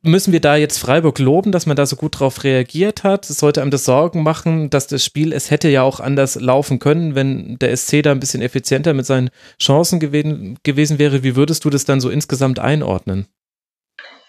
[0.06, 3.26] müssen wir da jetzt Freiburg loben, dass man da so gut drauf reagiert hat?
[3.26, 7.16] Sollte einem das Sorgen machen, dass das Spiel, es hätte ja auch anders laufen können,
[7.16, 11.24] wenn der SC da ein bisschen effizienter mit seinen Chancen gewesen, gewesen wäre.
[11.24, 13.28] Wie würdest du das dann so insgesamt einordnen?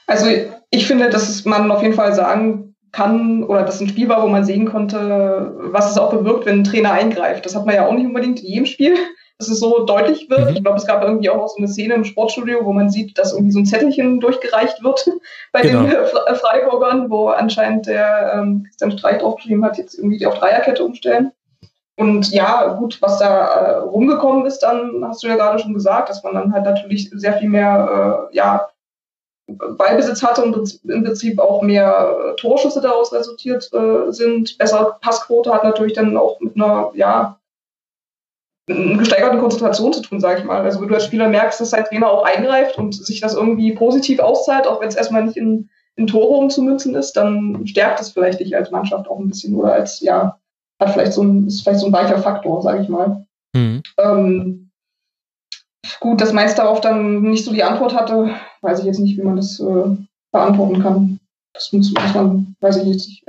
[0.06, 0.26] Also
[0.70, 4.28] ich finde, dass man auf jeden Fall sagen kann oder das ein Spiel war, wo
[4.28, 7.44] man sehen konnte, was es auch bewirkt, wenn ein Trainer eingreift.
[7.44, 8.94] Das hat man ja auch nicht unbedingt in jedem Spiel
[9.38, 10.50] dass es so deutlich wird.
[10.50, 10.56] Mhm.
[10.56, 13.32] Ich glaube, es gab irgendwie auch so eine Szene im Sportstudio, wo man sieht, dass
[13.32, 15.08] irgendwie so ein Zettelchen durchgereicht wird
[15.52, 15.82] bei genau.
[15.82, 20.38] den äh, Freiburgern, wo anscheinend der ähm, Christian Streich draufgeschrieben hat, jetzt irgendwie die auf
[20.38, 21.32] Dreierkette umstellen.
[21.98, 26.10] Und ja, gut, was da äh, rumgekommen ist, dann hast du ja gerade schon gesagt,
[26.10, 28.68] dass man dann halt natürlich sehr viel mehr, äh, ja,
[29.48, 34.58] Ballbesitz hatte und im Prinzip auch mehr äh, Torschüsse daraus resultiert äh, sind.
[34.58, 37.38] Bessere Passquote hat natürlich dann auch mit einer, ja,
[38.66, 40.62] gesteigerten Konzentration zu tun, sage ich mal.
[40.62, 43.72] Also wenn du als Spieler merkst, dass dein Trainer auch eingreift und sich das irgendwie
[43.72, 48.10] positiv auszahlt, auch wenn es erstmal nicht in, in Tore umzumünzen ist, dann stärkt es
[48.10, 50.38] vielleicht dich als Mannschaft auch ein bisschen oder als, ja,
[50.80, 53.24] hat vielleicht so ein, ist vielleicht so ein weicher Faktor, sage ich mal.
[53.54, 53.82] Mhm.
[53.98, 54.70] Ähm,
[56.00, 58.30] gut, dass Mainz darauf dann nicht so die Antwort hatte,
[58.62, 59.96] weiß ich jetzt nicht, wie man das äh,
[60.32, 61.15] beantworten kann.
[61.56, 63.24] Das muss, man, weiß ich nicht,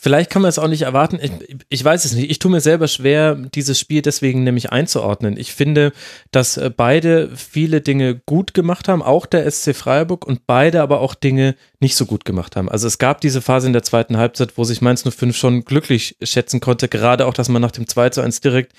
[0.00, 1.20] Vielleicht kann man es auch nicht erwarten.
[1.22, 1.30] Ich,
[1.68, 2.28] ich, weiß es nicht.
[2.28, 5.36] Ich tue mir selber schwer, dieses Spiel deswegen nämlich einzuordnen.
[5.36, 5.92] Ich finde,
[6.32, 11.00] dass äh, beide viele Dinge gut gemacht haben, auch der SC Freiburg und beide aber
[11.00, 12.68] auch Dinge nicht so gut gemacht haben.
[12.68, 16.16] Also es gab diese Phase in der zweiten Halbzeit, wo sich Mainz 05 schon glücklich
[16.20, 18.72] schätzen konnte, gerade auch, dass man nach dem 2 zu 1 direkt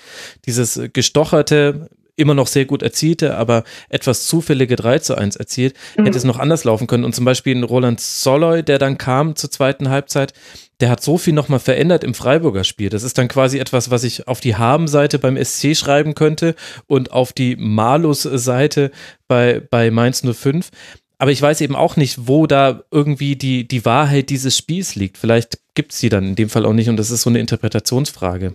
[0.44, 6.04] dieses gestocherte immer noch sehr gut erzielte, aber etwas zufällige 3 zu 1 erzielt, mhm.
[6.04, 7.04] hätte es noch anders laufen können.
[7.04, 10.32] Und zum Beispiel ein Roland Soloy, der dann kam zur zweiten Halbzeit,
[10.80, 12.90] der hat so viel nochmal verändert im Freiburger Spiel.
[12.90, 16.54] Das ist dann quasi etwas, was ich auf die Haben-Seite beim SC schreiben könnte
[16.86, 18.90] und auf die Malus-Seite
[19.28, 20.70] bei, bei Mainz 05.
[21.18, 25.16] Aber ich weiß eben auch nicht, wo da irgendwie die, die Wahrheit dieses Spiels liegt.
[25.16, 27.40] Vielleicht gibt es sie dann in dem Fall auch nicht und das ist so eine
[27.40, 28.54] Interpretationsfrage.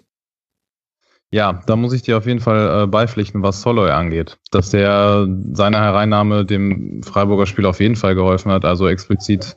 [1.33, 4.37] Ja, da muss ich dir auf jeden Fall äh, beipflichten, was Soloy angeht.
[4.51, 8.65] Dass der seine Hereinnahme dem Freiburger Spiel auf jeden Fall geholfen hat.
[8.65, 9.55] Also explizit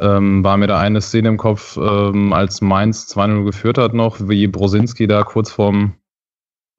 [0.00, 4.28] ähm, war mir da eine Szene im Kopf, ähm, als Mainz 2-0 geführt hat noch,
[4.28, 5.94] wie Brosinski da kurz vorm,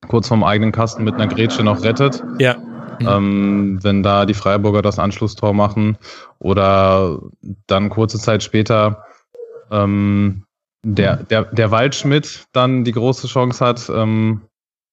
[0.07, 2.23] kurz vorm eigenen Kasten mit einer Grätsche noch rettet.
[2.39, 2.55] Ja.
[2.99, 3.07] Mhm.
[3.07, 5.97] Ähm, wenn da die Freiburger das Anschlusstor machen
[6.39, 7.19] oder
[7.67, 9.03] dann kurze Zeit später
[9.71, 10.46] ähm,
[10.95, 14.41] der, der, der Waldschmidt dann die große Chance hat, ähm,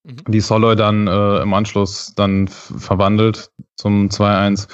[0.03, 0.17] mhm.
[0.29, 4.69] die Soloy dann äh, im Anschluss dann verwandelt zum 2-1.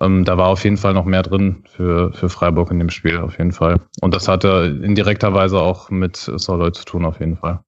[0.00, 3.18] Ähm, da war auf jeden Fall noch mehr drin für, für Freiburg in dem Spiel,
[3.18, 3.78] auf jeden Fall.
[4.00, 7.60] Und das hatte in direkter Weise auch mit Soloy zu tun, auf jeden Fall.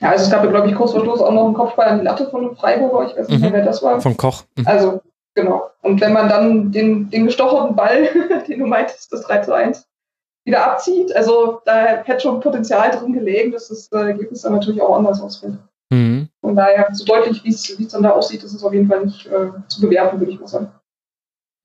[0.00, 2.04] Ja, also es gab, glaube ich, kurz vor Schluss auch noch einen Kopfball an die
[2.04, 3.54] Latte von einem Freiburger, ich weiß nicht mehr, mhm.
[3.54, 4.00] wer das war.
[4.00, 4.44] Von Koch.
[4.56, 4.66] Mhm.
[4.66, 5.02] Also,
[5.34, 5.70] genau.
[5.82, 8.08] Und wenn man dann den, den gestocherten Ball,
[8.48, 9.86] den du meintest, das 3 zu 1,
[10.44, 14.80] wieder abzieht, also da hätte schon Potenzial drin gelegen, dass das äh, Ergebnis dann natürlich
[14.80, 15.58] auch anders ausfällt.
[15.90, 16.28] Mhm.
[16.40, 19.26] Von daher, so deutlich, wie es dann da aussieht, ist es auf jeden Fall nicht
[19.26, 20.70] äh, zu bewerten, würde ich mal sagen.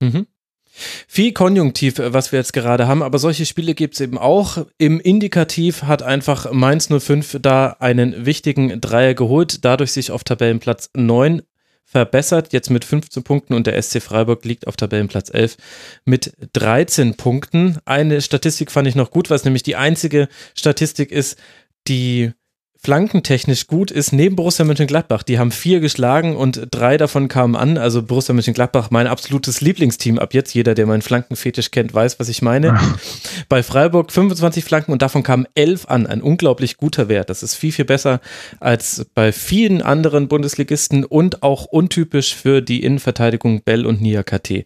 [0.02, 0.26] Mhm.
[0.68, 4.66] Viel Konjunktiv, äh, was wir jetzt gerade haben, aber solche Spiele gibt es eben auch.
[4.78, 10.90] Im Indikativ hat einfach Mainz 05 da einen wichtigen Dreier geholt, dadurch sich auf Tabellenplatz
[10.94, 11.42] 9
[11.86, 15.56] verbessert, jetzt mit 15 Punkten und der SC Freiburg liegt auf Tabellenplatz 11
[16.04, 17.78] mit 13 Punkten.
[17.84, 21.38] Eine Statistik fand ich noch gut, was nämlich die einzige Statistik ist,
[21.86, 22.32] die
[22.86, 25.24] flankentechnisch gut ist, neben Borussia Mönchengladbach.
[25.24, 27.78] Die haben vier geschlagen und drei davon kamen an.
[27.78, 30.54] Also Borussia Mönchengladbach, mein absolutes Lieblingsteam ab jetzt.
[30.54, 32.78] Jeder, der meinen Flankenfetisch kennt, weiß, was ich meine.
[33.48, 36.06] Bei Freiburg 25 Flanken und davon kamen elf an.
[36.06, 37.28] Ein unglaublich guter Wert.
[37.28, 38.20] Das ist viel, viel besser
[38.60, 44.64] als bei vielen anderen Bundesligisten und auch untypisch für die Innenverteidigung Bell und Nia KT.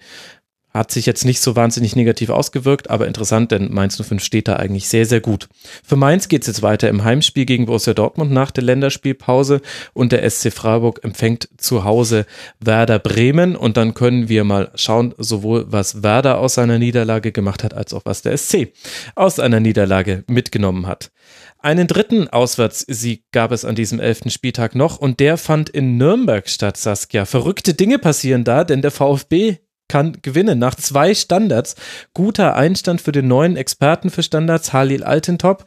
[0.72, 4.56] Hat sich jetzt nicht so wahnsinnig negativ ausgewirkt, aber interessant, denn Mainz 05 steht da
[4.56, 5.48] eigentlich sehr, sehr gut.
[5.84, 9.62] Für Mainz geht es jetzt weiter im Heimspiel gegen Borussia Dortmund nach der Länderspielpause
[9.94, 12.24] und der SC Freiburg empfängt zu Hause
[12.60, 17.64] Werder Bremen und dann können wir mal schauen, sowohl was Werder aus seiner Niederlage gemacht
[17.64, 18.72] hat, als auch was der SC
[19.16, 21.10] aus einer Niederlage mitgenommen hat.
[21.58, 26.48] Einen dritten Auswärtssieg gab es an diesem elften Spieltag noch und der fand in Nürnberg
[26.48, 27.26] statt, Saskia.
[27.26, 29.58] Verrückte Dinge passieren da, denn der VfB
[29.90, 31.74] kann gewinnen nach zwei Standards.
[32.14, 35.64] Guter Einstand für den neuen Experten für Standards, Halil Altentop,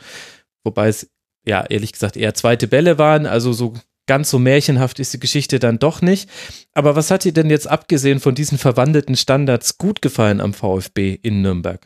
[0.64, 1.10] wobei es
[1.46, 3.74] ja ehrlich gesagt eher zweite Bälle waren, also so
[4.08, 6.30] ganz so märchenhaft ist die Geschichte dann doch nicht.
[6.74, 11.20] Aber was hat dir denn jetzt abgesehen von diesen verwandelten Standards gut gefallen am VfB
[11.22, 11.86] in Nürnberg?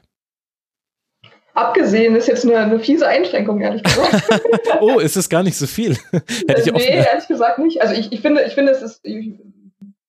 [1.56, 4.30] Abgesehen ist jetzt eine, eine fiese Einschränkung, ehrlich gesagt.
[4.80, 5.98] oh, ist es gar nicht so viel?
[6.12, 7.82] Hätte ich nee, ehrlich gesagt nicht.
[7.82, 9.04] Also ich, ich finde, ich finde, es ist,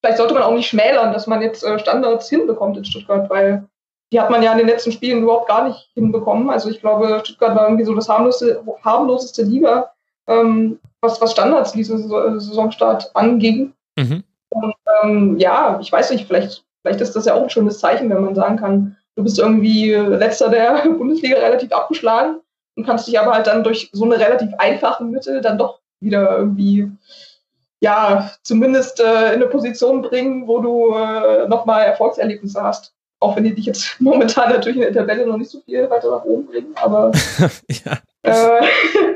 [0.09, 3.68] vielleicht sollte man auch nicht schmälern, dass man jetzt äh, Standards hinbekommt in Stuttgart, weil
[4.11, 6.49] die hat man ja in den letzten Spielen überhaupt gar nicht hinbekommen.
[6.49, 9.90] Also ich glaube, Stuttgart war irgendwie so das harmloseste, harmloseste Liga,
[10.27, 13.75] ähm, was, was Standards diese Saisonstart anging.
[13.99, 14.25] Mhm.
[14.49, 18.09] Und ähm, ja, ich weiß nicht, vielleicht, vielleicht ist das ja auch ein schönes Zeichen,
[18.09, 22.40] wenn man sagen kann, du bist irgendwie letzter der Bundesliga relativ abgeschlagen
[22.77, 26.38] und kannst dich aber halt dann durch so eine relativ einfache Mittel dann doch wieder
[26.38, 26.90] irgendwie
[27.81, 32.95] ja, zumindest äh, in eine Position bringen, wo du äh, nochmal Erfolgserlebnisse hast.
[33.21, 36.11] Auch wenn die dich jetzt momentan natürlich in der Tabelle noch nicht so viel weiter
[36.11, 37.12] nach oben bringen, aber
[37.69, 37.99] ja.
[38.23, 38.67] Äh,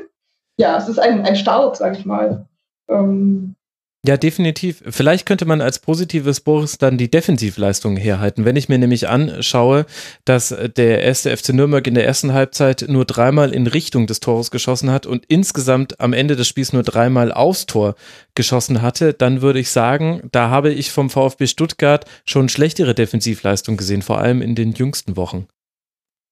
[0.57, 2.47] ja, es ist ein, ein Start, sag ich mal.
[2.89, 3.55] Ähm,
[4.05, 4.83] ja, definitiv.
[4.89, 8.45] Vielleicht könnte man als positives Boris dann die Defensivleistung herhalten.
[8.45, 9.87] Wenn ich mir nämlich anschaue,
[10.25, 14.51] dass der erste FC Nürnberg in der ersten Halbzeit nur dreimal in Richtung des Tores
[14.51, 17.95] geschossen hat und insgesamt am Ende des Spiels nur dreimal aufs Tor
[18.35, 23.77] geschossen hatte, dann würde ich sagen, da habe ich vom VfB Stuttgart schon schlechtere Defensivleistung
[23.77, 25.47] gesehen, vor allem in den jüngsten Wochen.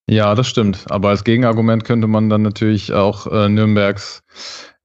[0.09, 0.87] Ja, das stimmt.
[0.89, 4.25] Aber als Gegenargument könnte man dann natürlich auch äh, Nürnbergs,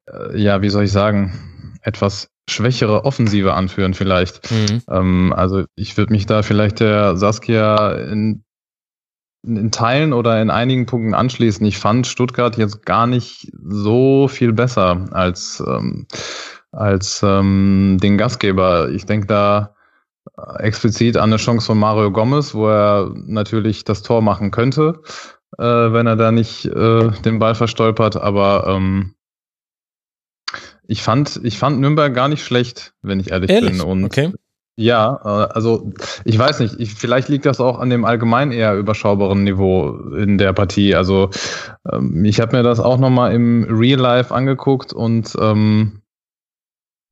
[0.07, 4.51] äh, ja, wie soll ich sagen, etwas schwächere Offensive anführen vielleicht.
[4.51, 4.81] Mhm.
[4.89, 8.43] Ähm, also ich würde mich da vielleicht der Saskia in,
[9.45, 11.65] in Teilen oder in einigen Punkten anschließen.
[11.65, 16.07] Ich fand Stuttgart jetzt gar nicht so viel besser als, ähm,
[16.71, 18.89] als ähm, den Gastgeber.
[18.89, 19.75] Ich denke da
[20.57, 25.01] explizit an eine Chance von Mario Gomez, wo er natürlich das Tor machen könnte,
[25.57, 29.15] äh, wenn er da nicht äh, den Ball verstolpert, aber ähm,
[30.87, 33.71] Ich fand, ich fand Nürnberg gar nicht schlecht, wenn ich ehrlich, ehrlich?
[33.71, 33.81] bin.
[33.81, 34.31] Und okay.
[34.77, 35.93] Ja, äh, also
[36.25, 40.37] ich weiß nicht, ich, vielleicht liegt das auch an dem allgemein eher überschaubaren Niveau in
[40.37, 40.95] der Partie.
[40.95, 41.29] Also
[41.91, 46.01] ähm, ich habe mir das auch nochmal im Real Life angeguckt und ähm,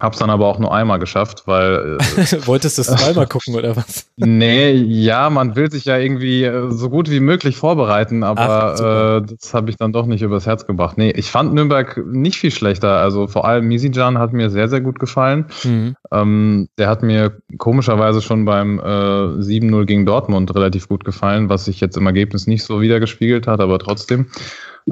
[0.03, 1.97] Hab's dann aber auch nur einmal geschafft, weil.
[1.97, 4.05] Äh, Wolltest du es zweimal gucken oder was?
[4.17, 9.21] Nee, ja, man will sich ja irgendwie äh, so gut wie möglich vorbereiten, aber Ach,
[9.21, 10.97] äh, das habe ich dann doch nicht übers Herz gebracht.
[10.97, 12.97] Nee, ich fand Nürnberg nicht viel schlechter.
[12.97, 15.45] Also vor allem Misijan hat mir sehr, sehr gut gefallen.
[15.63, 15.95] Mhm.
[16.11, 21.63] Ähm, der hat mir komischerweise schon beim äh, 7-0 gegen Dortmund relativ gut gefallen, was
[21.63, 24.27] sich jetzt im Ergebnis nicht so wiedergespiegelt hat, aber trotzdem.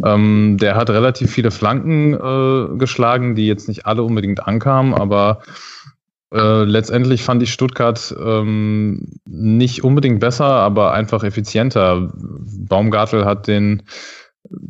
[0.03, 5.41] Ähm, der hat relativ viele Flanken äh, geschlagen, die jetzt nicht alle unbedingt ankamen, aber
[6.33, 12.09] äh, letztendlich fand ich Stuttgart ähm, nicht unbedingt besser, aber einfach effizienter.
[12.13, 13.83] Baumgartel hat den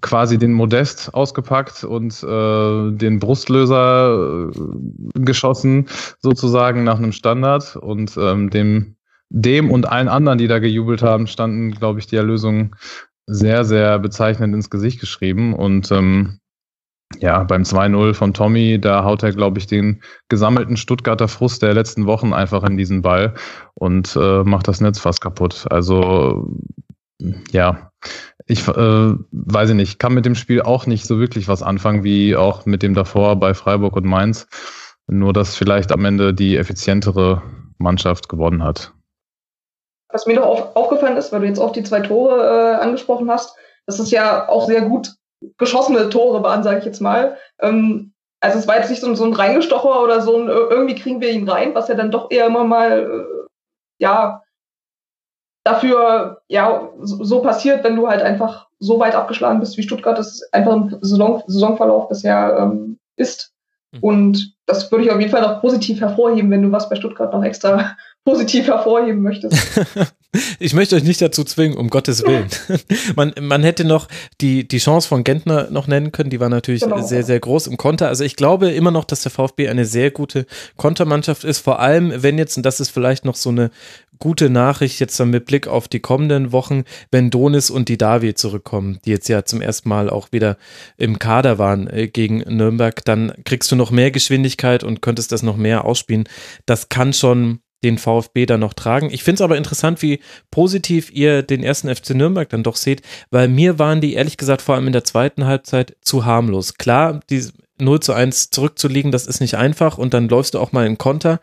[0.02, 5.88] quasi den Modest ausgepackt und äh, den Brustlöser äh, geschossen,
[6.20, 7.76] sozusagen nach einem Standard.
[7.76, 8.96] Und ähm, dem,
[9.30, 12.76] dem und allen anderen, die da gejubelt haben, standen, glaube ich, die Erlösung
[13.32, 15.54] sehr, sehr bezeichnend ins Gesicht geschrieben.
[15.54, 16.39] Und ähm,
[17.20, 21.74] ja, beim 2-0 von Tommy, da haut er, glaube ich, den gesammelten Stuttgarter Frust der
[21.74, 23.34] letzten Wochen einfach in diesen Ball
[23.74, 25.65] und äh, macht das Netz fast kaputt.
[25.70, 26.56] Also
[27.52, 27.91] ja,
[28.48, 32.04] ich äh, weiß ich nicht, kann mit dem Spiel auch nicht so wirklich was anfangen,
[32.04, 34.48] wie auch mit dem davor bei Freiburg und Mainz.
[35.08, 37.41] Nur, dass vielleicht am Ende die effizientere
[37.78, 38.94] Mannschaft gewonnen hat
[40.12, 43.30] was mir noch auf, aufgefallen ist, weil du jetzt auch die zwei Tore äh, angesprochen
[43.30, 45.13] hast, dass es ja auch sehr gut
[45.58, 47.38] geschossene Tore waren, sage ich jetzt mal.
[47.60, 51.21] Ähm, also es war jetzt nicht so, so ein Reingestocher oder so ein, irgendwie kriegen
[51.21, 53.47] wir ihn rein, was ja dann doch eher immer mal, äh,
[54.00, 54.43] ja,
[55.63, 60.17] dafür, ja, so, so, passiert, wenn du halt einfach so weit abgeschlagen bist, wie Stuttgart
[60.17, 63.54] das einfach im Saison, Saisonverlauf bisher ähm, ist.
[63.91, 64.00] Mhm.
[64.02, 67.32] Und das würde ich auf jeden Fall noch positiv hervorheben, wenn du was bei Stuttgart
[67.32, 69.58] noch extra positiv hervorheben möchtest.
[70.60, 72.48] ich möchte euch nicht dazu zwingen, um Gottes Willen.
[73.16, 74.08] man, man hätte noch
[74.40, 77.02] die, die Chance von Gentner noch nennen können, die war natürlich genau.
[77.02, 78.08] sehr, sehr groß im Konter.
[78.08, 80.46] Also ich glaube immer noch, dass der VfB eine sehr gute
[80.78, 83.72] Kontermannschaft ist, vor allem wenn jetzt, und das ist vielleicht noch so eine
[84.20, 88.36] gute Nachricht jetzt dann mit Blick auf die kommenden Wochen, wenn Donis und die Davi
[88.36, 90.58] zurückkommen, die jetzt ja zum ersten Mal auch wieder
[90.98, 95.42] im Kader waren äh, gegen Nürnberg, dann kriegst du noch mehr Geschwindigkeit und könntest das
[95.42, 96.30] noch mehr ausspielen.
[96.68, 99.10] Das kann schon den VfB dann noch tragen.
[99.12, 103.02] Ich finde es aber interessant, wie positiv ihr den ersten FC Nürnberg dann doch seht,
[103.30, 106.76] weil mir waren die ehrlich gesagt vor allem in der zweiten Halbzeit zu harmlos.
[106.76, 107.46] Klar, die
[107.80, 110.98] 0 zu 1 zurückzulegen, das ist nicht einfach und dann läufst du auch mal in
[110.98, 111.39] Konter.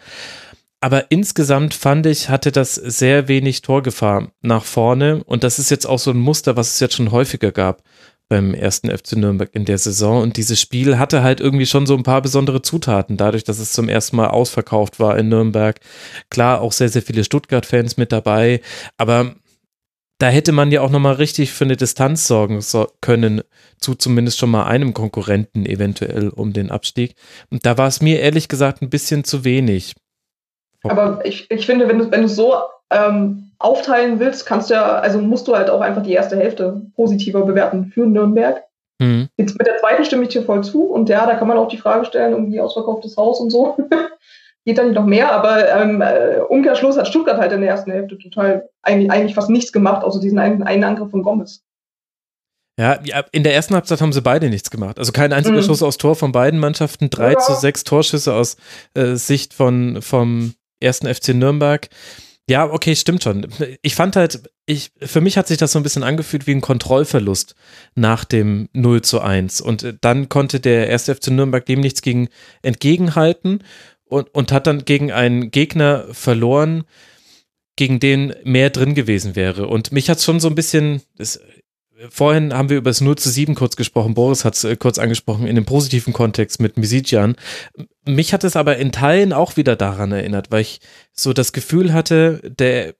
[0.81, 5.87] Aber insgesamt fand ich, hatte das sehr wenig Torgefahr nach vorne und das ist jetzt
[5.87, 7.83] auch so ein Muster, was es jetzt schon häufiger gab
[8.29, 10.23] beim ersten FC Nürnberg in der Saison.
[10.23, 13.73] Und dieses Spiel hatte halt irgendwie schon so ein paar besondere Zutaten, dadurch, dass es
[13.73, 15.81] zum ersten Mal ausverkauft war in Nürnberg.
[16.31, 18.61] Klar, auch sehr, sehr viele Stuttgart-Fans mit dabei,
[18.97, 19.35] aber
[20.19, 22.61] da hätte man ja auch nochmal richtig für eine Distanz sorgen
[23.01, 23.43] können,
[23.81, 27.15] zu zumindest schon mal einem Konkurrenten eventuell um den Abstieg.
[27.51, 29.95] Und da war es mir ehrlich gesagt ein bisschen zu wenig.
[30.83, 32.55] Aber ich, ich finde, wenn du, wenn du so
[32.91, 36.83] ähm, aufteilen willst, kannst du ja, also musst du halt auch einfach die erste Hälfte
[36.95, 38.63] positiver bewerten für Nürnberg.
[39.01, 39.29] Mhm.
[39.37, 41.69] Jetzt mit der zweiten stimme ich dir voll zu und ja, da kann man auch
[41.69, 43.77] die Frage stellen, irgendwie ausverkauftes Haus und so.
[44.65, 47.91] Geht da nicht noch mehr, aber ähm, äh, Umkehrschluss hat Stuttgart halt in der ersten
[47.91, 51.63] Hälfte total eigentlich, eigentlich fast nichts gemacht, außer diesen einen, einen Angriff von Gomez.
[52.79, 53.01] Ja,
[53.33, 55.01] in der ersten Halbzeit haben sie beide nichts gemacht.
[55.01, 55.65] Also kein einziger mhm.
[55.65, 57.39] Schuss aus Tor von beiden Mannschaften, drei ja.
[57.39, 58.57] zu sechs Torschüsse aus
[58.95, 61.89] äh, Sicht von, vom ersten FC Nürnberg.
[62.49, 63.47] Ja, okay, stimmt schon.
[63.83, 66.63] Ich fand halt, ich, für mich hat sich das so ein bisschen angefühlt wie ein
[66.63, 67.55] Kontrollverlust
[67.95, 69.61] nach dem 0 zu 1.
[69.61, 72.29] Und äh, dann konnte der erste FC Nürnberg dem nichts gegen
[72.63, 73.63] entgegenhalten
[74.07, 76.85] und, und hat dann gegen einen Gegner verloren,
[77.77, 79.67] gegen den mehr drin gewesen wäre.
[79.69, 81.41] Und mich hat es schon so ein bisschen, das
[82.11, 84.15] vorhin haben wir über das 0 zu 7 kurz gesprochen.
[84.15, 87.37] Boris hat es äh, kurz angesprochen in dem positiven Kontext mit Misician.
[88.05, 90.81] Mich hat es aber in Teilen auch wieder daran erinnert, weil ich
[91.13, 92.95] so das Gefühl hatte, der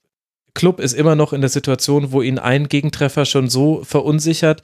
[0.55, 4.63] Club ist immer noch in der Situation, wo ihn ein Gegentreffer schon so verunsichert,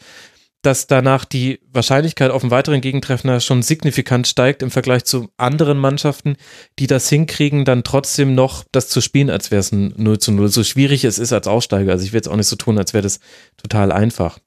[0.65, 5.79] dass danach die Wahrscheinlichkeit auf einen weiteren Gegentreffer schon signifikant steigt im Vergleich zu anderen
[5.79, 6.37] Mannschaften,
[6.79, 10.33] die das hinkriegen, dann trotzdem noch das zu spielen, als wäre es ein 0 zu
[10.33, 10.49] 0.
[10.49, 11.93] So schwierig es ist als Aussteiger.
[11.93, 13.21] Also ich will jetzt auch nicht so tun, als wäre das
[13.57, 14.39] total einfach.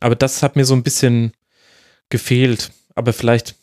[0.00, 1.32] Aber das hat mir so ein bisschen
[2.10, 2.72] gefehlt.
[2.94, 3.54] Aber vielleicht,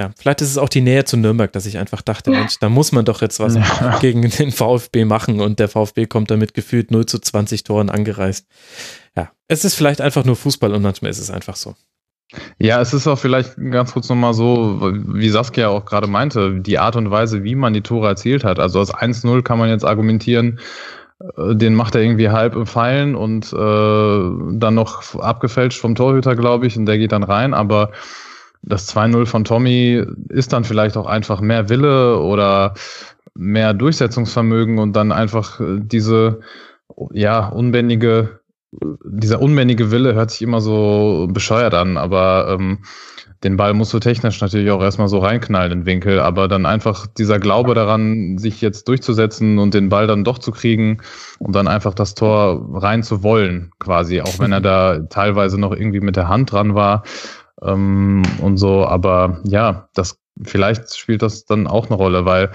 [0.00, 2.68] ja, vielleicht ist es auch die Nähe zu Nürnberg, dass ich einfach dachte, Mensch, da
[2.68, 3.98] muss man doch jetzt was ja.
[4.00, 8.46] gegen den VfB machen und der VfB kommt damit gefühlt 0 zu 20 Toren angereist
[9.16, 11.74] ja, es ist vielleicht einfach nur Fußball und manchmal ist es einfach so.
[12.58, 16.78] Ja, es ist auch vielleicht ganz kurz nochmal so, wie Saskia auch gerade meinte, die
[16.78, 18.60] Art und Weise, wie man die Tore erzielt hat.
[18.60, 20.60] Also aus 1-0 kann man jetzt argumentieren,
[21.36, 26.36] äh, den macht er irgendwie halb im Pfeilen und äh, dann noch abgefälscht vom Torhüter,
[26.36, 27.52] glaube ich, und der geht dann rein.
[27.52, 27.90] Aber
[28.62, 32.74] das 2-0 von Tommy ist dann vielleicht auch einfach mehr Wille oder
[33.34, 36.40] mehr Durchsetzungsvermögen und dann einfach äh, diese
[37.12, 38.40] ja unbändige
[39.04, 42.78] dieser unbändige Wille hört sich immer so bescheuert an, aber ähm,
[43.42, 46.66] den Ball musst du technisch natürlich auch erstmal so reinknallen in den Winkel, aber dann
[46.66, 51.00] einfach dieser Glaube daran, sich jetzt durchzusetzen und den Ball dann doch zu kriegen
[51.38, 55.72] und dann einfach das Tor rein zu wollen, quasi, auch wenn er da teilweise noch
[55.72, 57.02] irgendwie mit der Hand dran war
[57.62, 62.50] ähm, und so, aber ja, das vielleicht spielt das dann auch eine Rolle, weil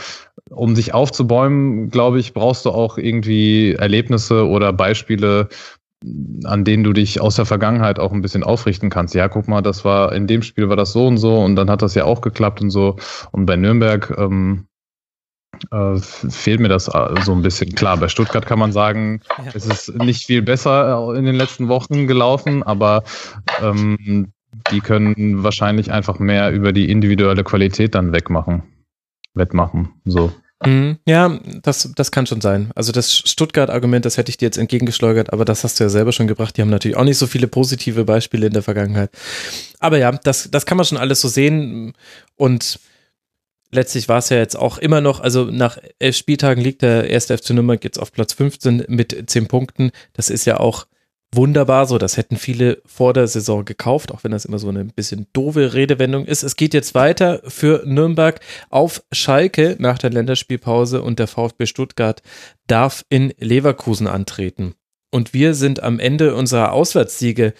[0.49, 5.49] um sich aufzubäumen, glaube ich, brauchst du auch irgendwie Erlebnisse oder Beispiele,
[6.43, 9.15] an denen du dich aus der Vergangenheit auch ein bisschen aufrichten kannst.
[9.15, 11.69] Ja, guck mal, das war in dem Spiel war das so und so und dann
[11.69, 12.97] hat das ja auch geklappt und so.
[13.31, 14.67] Und bei Nürnberg ähm,
[15.71, 17.73] äh, fehlt mir das äh, so ein bisschen.
[17.73, 19.51] Klar, bei Stuttgart kann man sagen, ja.
[19.53, 23.03] es ist nicht viel besser in den letzten Wochen gelaufen, aber
[23.61, 24.31] ähm,
[24.71, 28.63] die können wahrscheinlich einfach mehr über die individuelle Qualität dann wegmachen,
[29.33, 29.89] wettmachen.
[30.05, 30.31] So.
[30.65, 30.97] Mhm.
[31.05, 32.71] Ja, das, das kann schon sein.
[32.75, 36.11] Also das Stuttgart-Argument, das hätte ich dir jetzt entgegengeschleudert, aber das hast du ja selber
[36.11, 36.57] schon gebracht.
[36.57, 39.11] Die haben natürlich auch nicht so viele positive Beispiele in der Vergangenheit.
[39.79, 41.93] Aber ja, das, das kann man schon alles so sehen.
[42.35, 42.79] Und
[43.71, 47.37] letztlich war es ja jetzt auch immer noch, also nach elf Spieltagen liegt der erste
[47.37, 49.91] FC Nürnberg jetzt auf Platz 15 mit zehn Punkten.
[50.13, 50.87] Das ist ja auch
[51.35, 51.97] wunderbar so.
[51.97, 55.73] Das hätten viele vor der Saison gekauft, auch wenn das immer so eine bisschen doofe
[55.73, 56.43] Redewendung ist.
[56.43, 62.21] Es geht jetzt weiter für Nürnberg auf Schalke nach der Länderspielpause und der VfB Stuttgart
[62.67, 64.75] darf in Leverkusen antreten.
[65.11, 67.53] Und wir sind am Ende unserer Auswärtssiege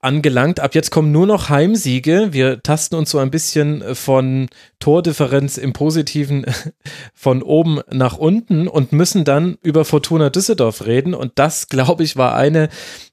[0.00, 0.60] angelangt.
[0.60, 2.28] Ab jetzt kommen nur noch Heimsiege.
[2.32, 6.46] Wir tasten uns so ein bisschen von Tordifferenz im Positiven
[7.14, 11.14] von oben nach unten und müssen dann über Fortuna Düsseldorf reden.
[11.14, 12.68] Und das, glaube ich, war eine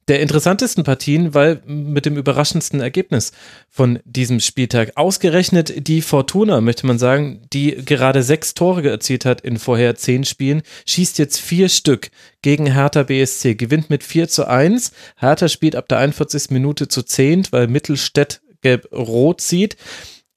[0.08, 3.32] der interessantesten Partien, weil mit dem überraschendsten Ergebnis
[3.70, 4.92] von diesem Spieltag.
[4.96, 10.24] Ausgerechnet die Fortuna, möchte man sagen, die gerade sechs Tore erzielt hat in vorher zehn
[10.24, 12.12] Spielen, schießt jetzt vier Stück
[12.44, 14.92] gegen Hertha BSC, gewinnt mit 4 zu 1.
[15.18, 16.52] Hertha spielt ab der 41.
[16.52, 19.78] Minute zu 10, weil Mittelstädt gelb-rot zieht.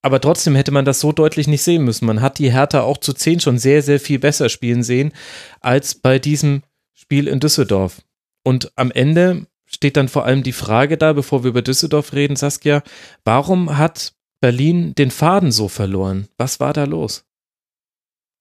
[0.09, 2.07] Aber trotzdem hätte man das so deutlich nicht sehen müssen.
[2.07, 5.13] Man hat die Hertha auch zu 10 schon sehr, sehr viel besser spielen sehen
[5.61, 6.63] als bei diesem
[6.95, 8.01] Spiel in Düsseldorf.
[8.43, 12.37] Und am Ende steht dann vor allem die Frage da, bevor wir über Düsseldorf reden,
[12.37, 12.83] Saskia,
[13.27, 16.29] warum hat Berlin den Faden so verloren?
[16.39, 17.27] Was war da los?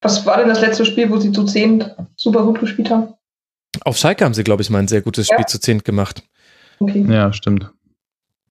[0.00, 1.84] Was war denn das letzte Spiel, wo sie zu zehn
[2.16, 3.12] super gut gespielt haben?
[3.82, 5.34] Auf Schalke haben sie, glaube ich, mal ein sehr gutes ja.
[5.34, 6.22] Spiel zu zehn gemacht.
[6.80, 7.04] Okay.
[7.06, 7.70] Ja, stimmt.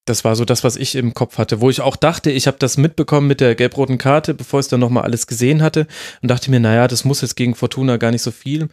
[0.07, 2.57] Das war so das, was ich im Kopf hatte, wo ich auch dachte, ich habe
[2.59, 5.85] das mitbekommen mit der gelb-roten Karte, bevor ich es dann nochmal alles gesehen hatte
[6.21, 8.69] und dachte mir, naja, das muss jetzt gegen Fortuna gar nicht so viel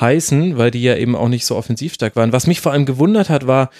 [0.00, 2.32] heißen, weil die ja eben auch nicht so offensiv stark waren.
[2.32, 3.70] Was mich vor allem gewundert hat, war,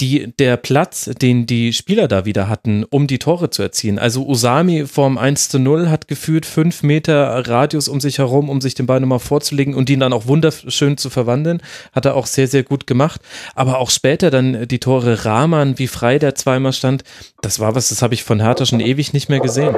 [0.00, 3.98] die, der Platz, den die Spieler da wieder hatten, um die Tore zu erzielen.
[3.98, 8.60] Also Usami vorm 1 zu 0 hat gefühlt fünf Meter Radius um sich herum, um
[8.60, 11.62] sich den Ball nochmal vorzulegen und ihn dann auch wunderschön zu verwandeln.
[11.92, 13.20] Hat er auch sehr, sehr gut gemacht.
[13.54, 17.04] Aber auch später dann die Tore Rahman, wie frei der zweimal stand,
[17.42, 19.74] das war was, das habe ich von Hertha schon ewig nicht mehr gesehen.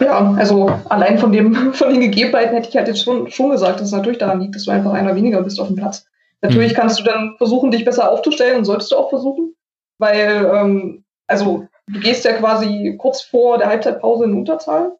[0.00, 3.80] Ja, also allein von dem, von den Gegebenheiten hätte ich halt jetzt schon, schon gesagt,
[3.80, 6.06] dass es natürlich daran liegt, dass du einfach einer weniger bist auf dem Platz.
[6.42, 6.76] Natürlich mhm.
[6.76, 9.54] kannst du dann versuchen, dich besser aufzustellen und solltest du auch versuchen,
[9.98, 14.96] weil, ähm, also du gehst ja quasi kurz vor der Halbzeitpause in Unterzahl,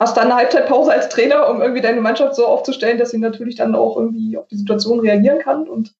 [0.00, 3.56] hast dann eine Halbzeitpause als Trainer, um irgendwie deine Mannschaft so aufzustellen, dass sie natürlich
[3.56, 5.94] dann auch irgendwie auf die Situation reagieren kann und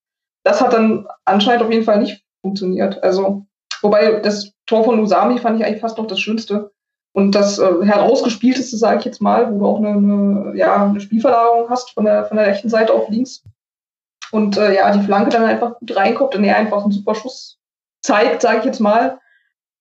[0.46, 3.02] das hat dann anscheinend auf jeden Fall nicht funktioniert.
[3.02, 3.44] Also,
[3.82, 6.70] wobei das Tor von Usami fand ich eigentlich fast noch das Schönste.
[7.12, 11.00] Und das äh, herausgespielteste, sage ich jetzt mal, wo du auch eine, eine, ja, eine
[11.00, 13.42] Spielverlagerung hast von der, von der rechten Seite auf links.
[14.32, 17.58] Und äh, ja, die Flanke dann einfach gut reinkommt und er einfach einen super Schuss
[18.02, 19.18] zeigt, sage ich jetzt mal.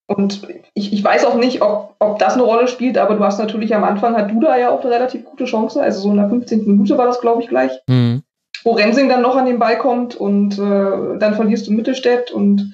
[0.08, 3.40] Und ich, ich weiß auch nicht, ob, ob das eine Rolle spielt, aber du hast
[3.40, 5.82] natürlich am Anfang hat Duda ja auch eine relativ gute Chance.
[5.82, 6.66] Also so in der 15.
[6.68, 7.72] Minute war das, glaube ich, gleich.
[7.88, 8.22] Mhm.
[8.64, 12.74] Wo Rensing dann noch an den Ball kommt und äh, dann verlierst du Mittelstädt und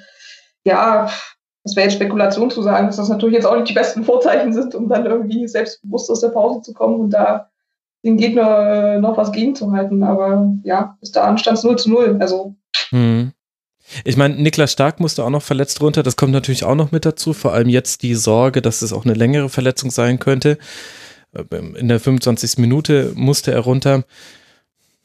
[0.63, 1.09] ja,
[1.63, 4.53] das wäre jetzt Spekulation zu sagen, dass das natürlich jetzt auch nicht die besten Vorzeichen
[4.53, 7.50] sind, um dann irgendwie selbstbewusst aus der Pause zu kommen und da
[8.03, 10.03] den Gegner äh, noch was gegenzuhalten.
[10.03, 12.17] Aber ja, bis dahin stand es 0 zu 0.
[12.19, 12.55] Also.
[12.89, 13.31] Hm.
[14.05, 16.01] Ich meine, Niklas Stark musste auch noch verletzt runter.
[16.01, 17.33] Das kommt natürlich auch noch mit dazu.
[17.33, 20.57] Vor allem jetzt die Sorge, dass es auch eine längere Verletzung sein könnte.
[21.51, 22.57] In der 25.
[22.57, 24.03] Minute musste er runter.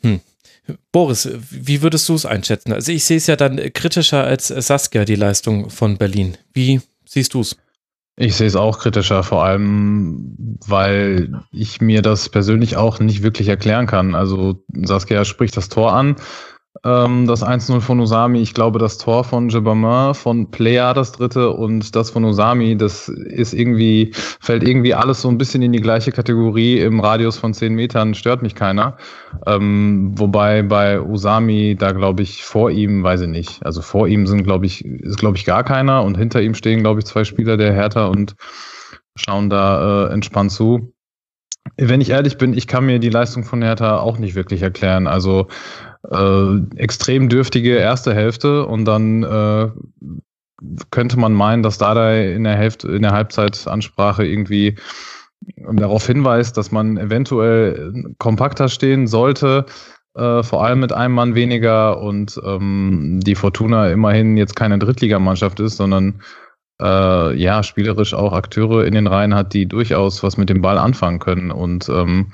[0.03, 0.21] Hm.
[0.91, 2.73] Boris, wie würdest du es einschätzen?
[2.73, 6.37] Also ich sehe es ja dann kritischer als Saskia, die Leistung von Berlin.
[6.53, 7.57] Wie siehst du es?
[8.19, 13.49] Ich sehe es auch kritischer, vor allem, weil ich mir das persönlich auch nicht wirklich
[13.49, 14.15] erklären kann.
[14.15, 16.17] Also Saskia spricht das Tor an,
[16.85, 18.41] ähm, das 1-0 von Usami.
[18.41, 23.09] Ich glaube, das Tor von Jebamin, von Player, das dritte, und das von Usami, das
[23.09, 26.81] ist irgendwie, fällt irgendwie alles so ein bisschen in die gleiche Kategorie.
[26.81, 28.97] Im Radius von 10 Metern stört mich keiner.
[29.47, 33.65] Ähm, wobei bei Usami, da glaube ich, vor ihm, weiß ich nicht.
[33.65, 36.81] Also vor ihm sind, glaube ich, ist, glaube ich, gar keiner und hinter ihm stehen,
[36.81, 38.35] glaube ich, zwei Spieler der Hertha und
[39.17, 40.93] schauen da äh, entspannt zu.
[41.77, 45.07] Wenn ich ehrlich bin, ich kann mir die Leistung von Hertha auch nicht wirklich erklären.
[45.07, 45.49] Also
[46.11, 49.71] äh, extrem dürftige erste Hälfte und dann äh,
[50.91, 54.77] könnte man meinen, dass Dardai in der Hälfte, in der Halbzeitansprache irgendwie
[55.73, 59.67] darauf hinweist, dass man eventuell kompakter stehen sollte,
[60.15, 65.61] äh, vor allem mit einem Mann weniger und ähm, die Fortuna immerhin jetzt keine Drittligamannschaft
[65.61, 66.23] ist, sondern
[66.81, 70.79] äh, ja, spielerisch auch Akteure in den Reihen hat, die durchaus was mit dem Ball
[70.79, 71.51] anfangen können.
[71.51, 72.33] Und ähm,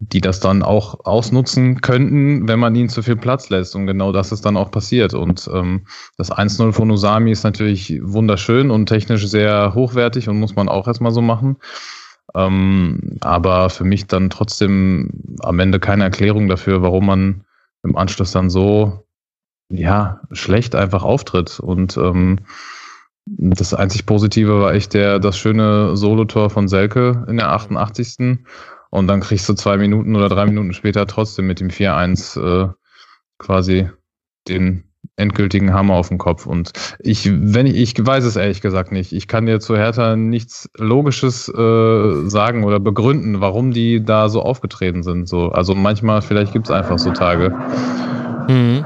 [0.00, 3.76] die das dann auch ausnutzen könnten, wenn man ihnen zu viel Platz lässt.
[3.76, 5.12] Und genau das ist dann auch passiert.
[5.12, 5.86] Und ähm,
[6.16, 10.86] das 1-0 von Usami ist natürlich wunderschön und technisch sehr hochwertig und muss man auch
[10.86, 11.58] erstmal so machen.
[12.34, 17.44] Ähm, aber für mich dann trotzdem am Ende keine Erklärung dafür, warum man
[17.82, 19.04] im Anschluss dann so
[19.68, 21.60] ja schlecht einfach auftritt.
[21.60, 22.38] Und ähm,
[23.26, 28.38] das einzig Positive war echt der das schöne Solotor von Selke in der 88.
[28.90, 32.68] Und dann kriegst du zwei Minuten oder drei Minuten später trotzdem mit dem 4-1 äh,
[33.38, 33.88] quasi
[34.48, 34.84] den
[35.16, 36.46] endgültigen Hammer auf den Kopf.
[36.46, 39.12] Und ich, wenn ich, ich weiß es ehrlich gesagt nicht.
[39.12, 44.42] Ich kann dir zu Hertha nichts Logisches äh, sagen oder begründen, warum die da so
[44.42, 45.28] aufgetreten sind.
[45.28, 47.50] So, also manchmal, vielleicht gibt es einfach so Tage.
[48.48, 48.84] Mhm.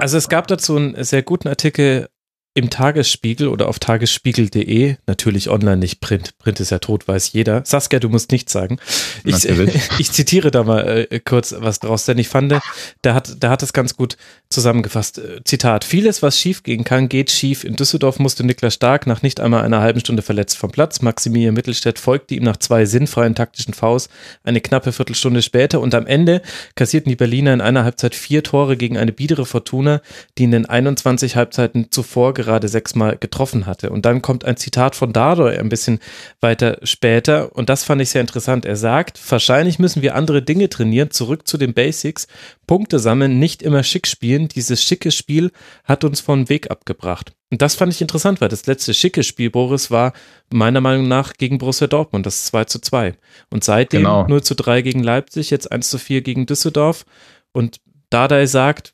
[0.00, 2.08] Also es gab dazu einen sehr guten Artikel
[2.54, 6.38] im Tagesspiegel oder auf tagesspiegel.de, natürlich online, nicht Print.
[6.38, 7.62] Print ist ja tot, weiß jeder.
[7.64, 8.78] Saskia, du musst nichts sagen.
[9.24, 9.44] Ich,
[9.98, 12.54] ich zitiere da mal äh, kurz was draus, denn ich fand,
[13.02, 14.16] da hat, da hat es ganz gut
[14.50, 15.18] zusammengefasst.
[15.18, 17.64] Äh, Zitat: Vieles, was schief gehen kann, geht schief.
[17.64, 21.02] In Düsseldorf musste Niklas Stark nach nicht einmal einer halben Stunde verletzt vom Platz.
[21.02, 24.10] Maximilian Mittelstädt folgte ihm nach zwei sinnfreien taktischen Faust
[24.44, 26.40] eine knappe Viertelstunde später und am Ende
[26.76, 30.00] kassierten die Berliner in einer Halbzeit vier Tore gegen eine biedere Fortuna,
[30.38, 33.90] die in den 21 Halbzeiten zuvor gerade sechsmal getroffen hatte.
[33.90, 35.98] Und dann kommt ein Zitat von Dardoy ein bisschen
[36.40, 38.64] weiter später und das fand ich sehr interessant.
[38.64, 42.26] Er sagt, wahrscheinlich müssen wir andere Dinge trainieren, zurück zu den Basics,
[42.66, 44.48] Punkte sammeln, nicht immer schick spielen.
[44.48, 45.50] Dieses schicke Spiel
[45.84, 47.32] hat uns vom Weg abgebracht.
[47.50, 50.12] Und das fand ich interessant, weil das letzte schicke Spiel, Boris, war
[50.52, 53.14] meiner Meinung nach gegen Borussia Dortmund, das 2 zu 2.
[53.50, 54.26] Und seitdem genau.
[54.26, 57.04] 0 zu 3 gegen Leipzig, jetzt 1 zu 4 gegen Düsseldorf.
[57.52, 57.80] Und
[58.10, 58.93] Dardai sagt,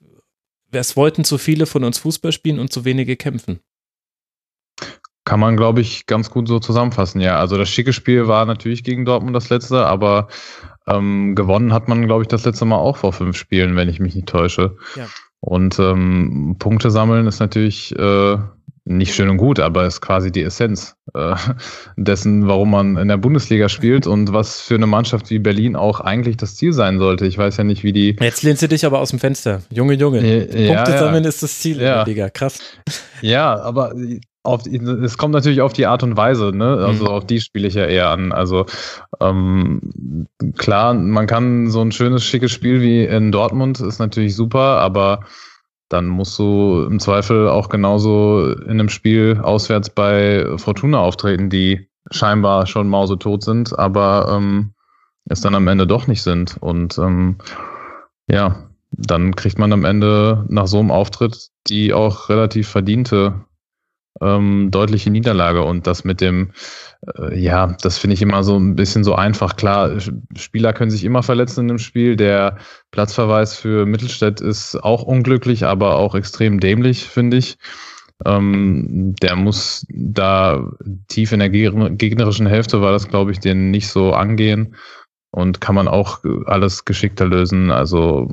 [0.72, 3.60] es wollten zu viele von uns Fußball spielen und zu wenige kämpfen.
[5.24, 7.38] Kann man, glaube ich, ganz gut so zusammenfassen, ja.
[7.38, 10.28] Also das schicke Spiel war natürlich gegen Dortmund das letzte, aber
[10.86, 14.00] ähm, gewonnen hat man, glaube ich, das letzte Mal auch vor fünf Spielen, wenn ich
[14.00, 14.76] mich nicht täusche.
[14.96, 15.06] Ja.
[15.40, 18.38] Und ähm, Punkte sammeln ist natürlich äh,
[18.90, 21.34] nicht schön und gut, aber ist quasi die Essenz äh,
[21.96, 26.00] dessen, warum man in der Bundesliga spielt und was für eine Mannschaft wie Berlin auch
[26.00, 27.26] eigentlich das Ziel sein sollte.
[27.26, 28.16] Ich weiß ja nicht, wie die.
[28.20, 29.62] Jetzt lehnst du dich aber aus dem Fenster.
[29.70, 30.20] Junge, Junge.
[30.20, 30.98] Ja, Punkte ja.
[30.98, 31.88] sammeln ist das Ziel ja.
[31.88, 32.30] in der Liga.
[32.30, 32.58] Krass.
[33.22, 33.94] Ja, aber
[34.42, 36.78] auf, es kommt natürlich auf die Art und Weise, ne?
[36.78, 37.10] Also mhm.
[37.10, 38.32] auf die spiele ich ja eher an.
[38.32, 38.66] Also
[39.20, 40.26] ähm,
[40.56, 45.20] klar, man kann so ein schönes, schickes Spiel wie in Dortmund ist natürlich super, aber
[45.90, 51.88] dann musst du im Zweifel auch genauso in einem Spiel auswärts bei Fortuna auftreten, die
[52.10, 54.72] scheinbar schon mausetot sind, aber ähm,
[55.26, 56.56] es dann am Ende doch nicht sind.
[56.60, 57.36] Und ähm,
[58.28, 63.44] ja, dann kriegt man am Ende nach so einem Auftritt die auch relativ verdiente
[64.20, 65.62] ähm, deutliche Niederlage.
[65.62, 66.52] Und das mit dem,
[67.18, 69.56] äh, ja, das finde ich immer so ein bisschen so einfach.
[69.56, 69.98] Klar,
[70.36, 72.16] Spieler können sich immer verletzen in einem Spiel.
[72.16, 72.58] Der
[72.90, 77.58] Platzverweis für Mittelstädt ist auch unglücklich, aber auch extrem dämlich, finde ich.
[78.26, 80.68] Ähm, der muss da
[81.08, 84.74] tief in der gegnerischen Hälfte war das, glaube ich, den nicht so angehen
[85.30, 87.70] und kann man auch alles geschickter lösen.
[87.70, 88.28] Also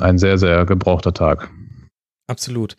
[0.00, 1.50] ein sehr, sehr gebrauchter Tag.
[2.28, 2.76] Absolut.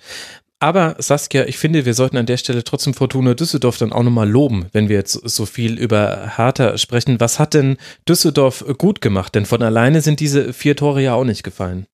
[0.60, 4.28] Aber Saskia, ich finde, wir sollten an der Stelle trotzdem Fortuna Düsseldorf dann auch nochmal
[4.28, 7.20] loben, wenn wir jetzt so viel über Hertha sprechen.
[7.20, 7.78] Was hat denn
[8.10, 9.36] Düsseldorf gut gemacht?
[9.36, 11.86] Denn von alleine sind diese vier Tore ja auch nicht gefallen.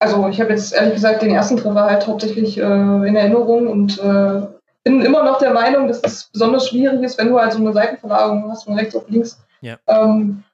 [0.00, 3.98] Also ich habe jetzt ehrlich gesagt den ersten Treffer halt hauptsächlich äh, in Erinnerung und
[3.98, 4.42] äh,
[4.82, 7.72] bin immer noch der Meinung, dass es besonders schwierig ist, wenn du halt so eine
[7.72, 9.42] Seitenverlagerung hast von rechts auf links.
[9.62, 9.78] Ja.
[9.86, 10.44] Ähm,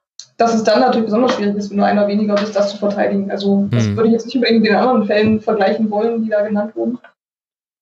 [0.41, 3.29] dass es dann natürlich besonders schwierig ist, wenn du einer weniger bist, das zu verteidigen.
[3.29, 3.95] Also das hm.
[3.95, 6.97] würde ich jetzt nicht unbedingt mit den anderen Fällen vergleichen wollen, die da genannt wurden.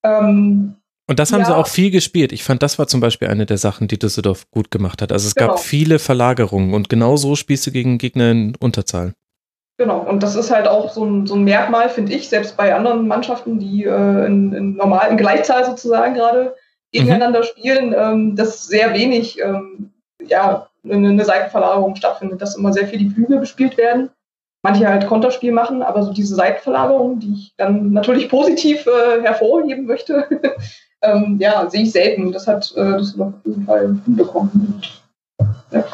[0.04, 0.76] Ähm,
[1.08, 1.48] und das haben ja.
[1.48, 2.34] sie auch viel gespielt.
[2.34, 5.12] Ich fand, das war zum Beispiel eine der Sachen, die Düsseldorf gut gemacht hat.
[5.12, 5.52] Also es genau.
[5.52, 9.14] gab viele Verlagerungen und genau so spielst du gegen Gegner in Unterzahl.
[9.78, 12.76] Genau, und das ist halt auch so ein, so ein Merkmal, finde ich, selbst bei
[12.76, 16.56] anderen Mannschaften, die äh, in, in normalen Gleichzahl sozusagen gerade
[16.92, 17.44] gegeneinander mhm.
[17.46, 19.92] spielen, ähm, dass sehr wenig ähm,
[20.22, 24.10] ja, eine, Seitenverlagerung stattfindet, dass immer sehr viel die Flügel bespielt werden.
[24.62, 29.86] Manche halt Konterspiel machen, aber so diese Seitenverlagerung, die ich dann natürlich positiv äh, hervorheben
[29.86, 30.28] möchte,
[31.02, 32.32] ähm, ja, sehe ich selten.
[32.32, 34.82] Das hat äh, das auf jeden Fall hinbekommen.
[35.72, 35.86] Ja.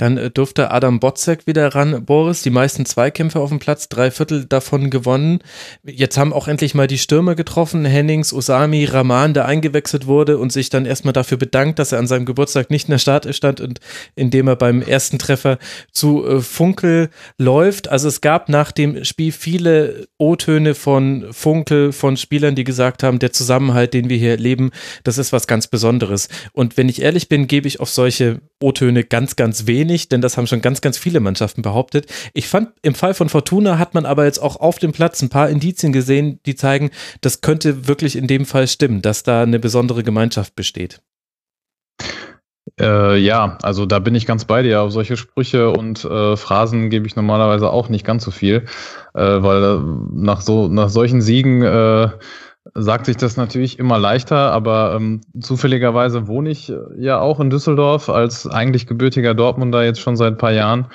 [0.00, 2.42] Dann äh, durfte Adam Botzek wieder ran, Boris.
[2.42, 5.40] Die meisten Zweikämpfe auf dem Platz, drei Viertel davon gewonnen.
[5.84, 7.84] Jetzt haben auch endlich mal die Stürmer getroffen.
[7.84, 12.06] Hennings, Osami, Rahman, der eingewechselt wurde und sich dann erstmal dafür bedankt, dass er an
[12.06, 13.80] seinem Geburtstag nicht in der Start stand und
[14.14, 15.58] indem er beim ersten Treffer
[15.92, 17.88] zu äh, Funkel läuft.
[17.88, 23.18] Also es gab nach dem Spiel viele O-Töne von Funkel, von Spielern, die gesagt haben,
[23.18, 24.70] der Zusammenhalt, den wir hier erleben,
[25.04, 26.30] das ist was ganz Besonderes.
[26.52, 30.36] Und wenn ich ehrlich bin, gebe ich auf solche O-Töne ganz, ganz wenig, denn das
[30.36, 32.06] haben schon ganz, ganz viele Mannschaften behauptet.
[32.32, 35.28] Ich fand, im Fall von Fortuna hat man aber jetzt auch auf dem Platz ein
[35.28, 39.58] paar Indizien gesehen, die zeigen, das könnte wirklich in dem Fall stimmen, dass da eine
[39.58, 41.00] besondere Gemeinschaft besteht.
[42.78, 44.82] Äh, ja, also da bin ich ganz bei dir.
[44.82, 48.66] Auf solche Sprüche und äh, Phrasen gebe ich normalerweise auch nicht ganz so viel,
[49.14, 49.78] äh, weil äh,
[50.12, 52.10] nach so nach solchen Siegen äh,
[52.74, 57.50] sagt sich das natürlich immer leichter, aber ähm, zufälligerweise wohne ich äh, ja auch in
[57.50, 60.86] Düsseldorf als eigentlich gebürtiger Dortmunder jetzt schon seit ein paar Jahren.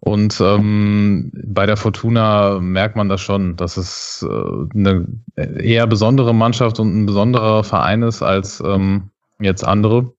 [0.00, 5.06] Und ähm, bei der Fortuna merkt man das schon, dass es äh, eine
[5.36, 9.10] eher besondere Mannschaft und ein besonderer Verein ist als ähm,
[9.40, 10.13] jetzt andere.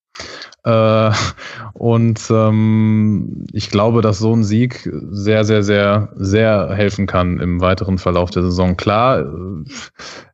[0.64, 1.12] Äh,
[1.74, 7.62] und ähm, ich glaube, dass so ein Sieg sehr, sehr, sehr, sehr helfen kann im
[7.62, 8.76] weiteren Verlauf der Saison.
[8.76, 9.64] Klar, äh,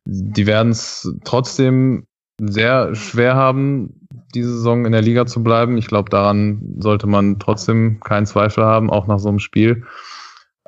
[0.04, 2.06] die werden es trotzdem
[2.40, 5.76] sehr schwer haben, diese Saison in der Liga zu bleiben.
[5.76, 9.84] Ich glaube, daran sollte man trotzdem keinen Zweifel haben, auch nach so einem Spiel.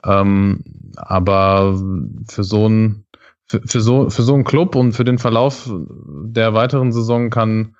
[0.05, 0.63] Ähm,
[0.97, 1.81] aber
[2.29, 3.07] für so ein
[3.47, 7.77] für, für so für so einen Club und für den Verlauf der weiteren Saison kann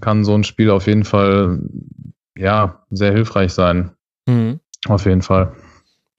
[0.00, 1.60] kann so ein Spiel auf jeden Fall
[2.36, 3.92] ja sehr hilfreich sein.
[4.26, 4.60] Mhm.
[4.88, 5.52] Auf jeden Fall.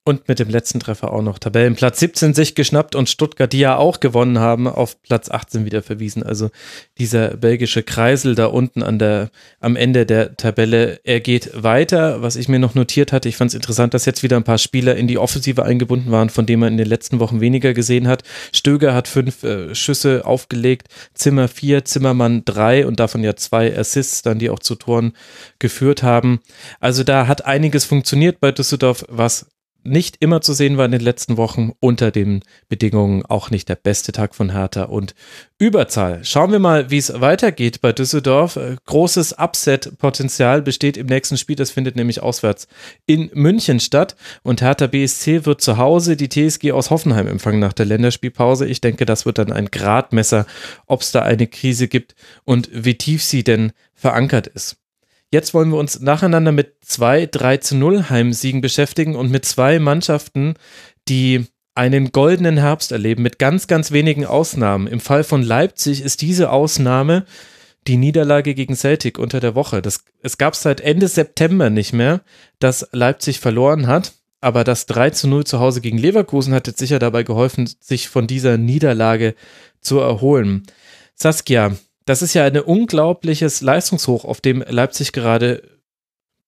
[0.04, 3.78] Und mit dem letzten Treffer auch noch Tabellenplatz 17 sich geschnappt und Stuttgart, die ja
[3.78, 6.24] auch gewonnen haben, auf Platz 18 wieder verwiesen.
[6.24, 6.50] Also
[6.98, 9.30] dieser belgische Kreisel da unten an der,
[9.60, 12.24] am Ende der Tabelle, er geht weiter.
[12.24, 14.58] Was ich mir noch notiert hatte, ich fand es interessant, dass jetzt wieder ein paar
[14.58, 18.08] Spieler in die Offensive eingebunden waren, von denen man in den letzten Wochen weniger gesehen
[18.08, 18.24] hat.
[18.54, 24.24] Stöger hat fünf äh, Schüsse aufgelegt, Zimmer vier, Zimmermann drei und davon ja zwei Assists,
[24.24, 25.14] dann die auch zu Toren
[25.60, 26.40] geführt haben.
[26.80, 29.46] Also da hat einiges funktioniert bei Düsseldorf, was
[29.84, 33.76] nicht immer zu sehen war in den letzten Wochen, unter den Bedingungen auch nicht der
[33.76, 35.16] beste Tag von Hertha und
[35.58, 36.24] Überzahl.
[36.24, 38.56] Schauen wir mal, wie es weitergeht bei Düsseldorf.
[38.56, 42.68] Äh, großes Upset-Potenzial besteht im nächsten Spiel, das findet nämlich auswärts
[43.06, 47.74] in München statt und Hertha BSC wird zu Hause die TSG aus Hoffenheim empfangen nach
[47.74, 48.66] der Länderspielpause.
[48.68, 50.46] Ich denke, das wird dann ein Gradmesser,
[50.88, 54.81] ob es da eine Krise gibt und wie tief sie denn verankert ist.
[55.32, 59.80] Jetzt wollen wir uns nacheinander mit zwei 3 zu 0 Heimsiegen beschäftigen und mit zwei
[59.80, 60.56] Mannschaften,
[61.08, 64.88] die einen goldenen Herbst erleben, mit ganz, ganz wenigen Ausnahmen.
[64.88, 67.26] Im Fall von Leipzig ist diese Ausnahme
[67.88, 69.82] die Niederlage gegen Celtic unter der Woche.
[69.82, 72.22] Das, es gab seit Ende September nicht mehr,
[72.60, 74.14] dass Leipzig verloren hat.
[74.42, 78.10] Aber das 3 zu 0 zu Hause gegen Leverkusen hat jetzt sicher dabei geholfen, sich
[78.10, 79.36] von dieser Niederlage
[79.82, 80.64] zu erholen.
[81.16, 81.76] Saskia,
[82.06, 85.64] das ist ja ein unglaubliches Leistungshoch, auf dem Leipzig gerade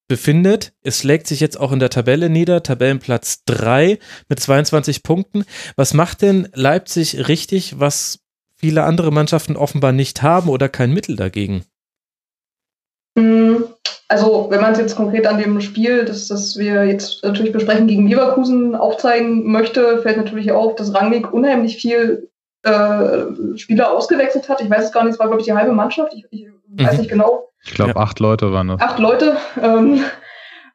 [0.08, 0.72] befindet.
[0.82, 3.98] Es schlägt sich jetzt auch in der Tabelle nieder, Tabellenplatz 3
[4.28, 5.44] mit 22 Punkten.
[5.76, 8.20] Was macht denn Leipzig richtig, was
[8.56, 11.64] viele andere Mannschaften offenbar nicht haben oder kein Mittel dagegen?
[13.16, 13.64] Hm,
[14.08, 17.86] also, wenn man es jetzt konkret an dem Spiel, das, das wir jetzt natürlich besprechen,
[17.86, 22.30] gegen Leverkusen aufzeigen möchte, fällt natürlich auf, dass Rangnick unheimlich viel
[22.64, 24.60] äh, Spieler ausgewechselt hat.
[24.60, 26.14] Ich weiß es gar nicht, es war, glaube ich, die halbe Mannschaft.
[26.14, 26.84] Ich, ich mhm.
[26.84, 27.48] weiß nicht genau.
[27.64, 27.96] Ich glaube, ja.
[27.96, 28.80] acht Leute waren das.
[28.80, 29.36] Acht Leute.
[29.62, 30.04] Ähm,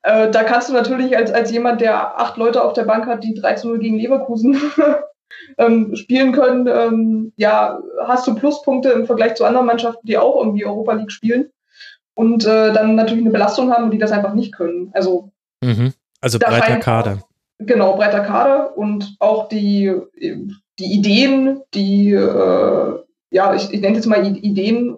[0.04, 3.24] äh, da kannst du natürlich als, als jemand, der acht Leute auf der Bank hat,
[3.24, 4.60] die 3 zu 0 gegen Leverkusen
[5.58, 10.38] ähm, spielen können, ähm, ja, hast du Pluspunkte im Vergleich zu anderen Mannschaften, die auch
[10.38, 11.52] irgendwie Europa League spielen
[12.16, 14.90] und äh, dann natürlich eine Belastung haben, die das einfach nicht können.
[14.94, 15.32] Also,
[15.62, 15.94] mhm.
[16.22, 17.20] also breiter Kader.
[17.60, 19.94] Genau, breiter Kader und auch die
[20.80, 23.00] die Ideen, die, äh,
[23.32, 24.98] ja, ich, ich nenne jetzt mal Ideen,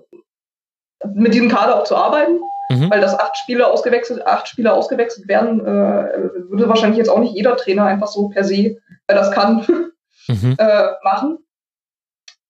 [1.14, 2.90] mit diesem Kader auch zu arbeiten, mhm.
[2.92, 7.36] weil das acht Spiele ausgewechselt, acht Spieler ausgewechselt werden, äh, würde wahrscheinlich jetzt auch nicht
[7.36, 8.78] jeder Trainer einfach so per se,
[9.08, 9.66] wer das kann,
[10.28, 10.56] mhm.
[10.58, 11.40] äh, machen.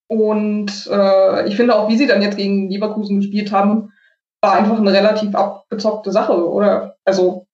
[0.07, 3.93] Und äh, ich finde auch, wie sie dann jetzt gegen Leverkusen gespielt haben,
[4.41, 6.97] war einfach eine relativ abgezockte Sache, oder?
[7.05, 7.47] Also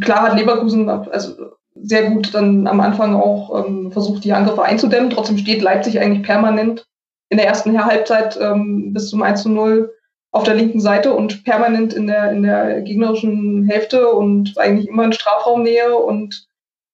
[0.00, 1.52] klar hat Leverkusen also
[1.82, 5.10] sehr gut dann am Anfang auch ähm, versucht, die Angriffe einzudämmen.
[5.10, 6.86] Trotzdem steht Leipzig eigentlich permanent
[7.28, 9.92] in der ersten Halbzeit ähm, bis zum 1 zu 0
[10.32, 15.04] auf der linken Seite und permanent in der, in der gegnerischen Hälfte und eigentlich immer
[15.04, 16.46] in Strafraumnähe und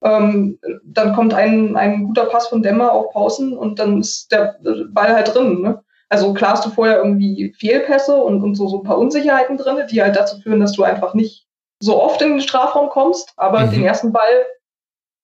[0.02, 4.58] ähm, dann kommt ein, ein guter Pass von Dämmer auf Pausen und dann ist der
[4.90, 5.62] Ball halt drin.
[5.62, 5.82] Ne?
[6.08, 9.78] Also klar hast du vorher irgendwie Fehlpässe und, und so, so ein paar Unsicherheiten drin,
[9.90, 11.46] die halt dazu führen, dass du einfach nicht
[11.80, 13.70] so oft in den Strafraum kommst, aber mhm.
[13.70, 14.46] den ersten Ball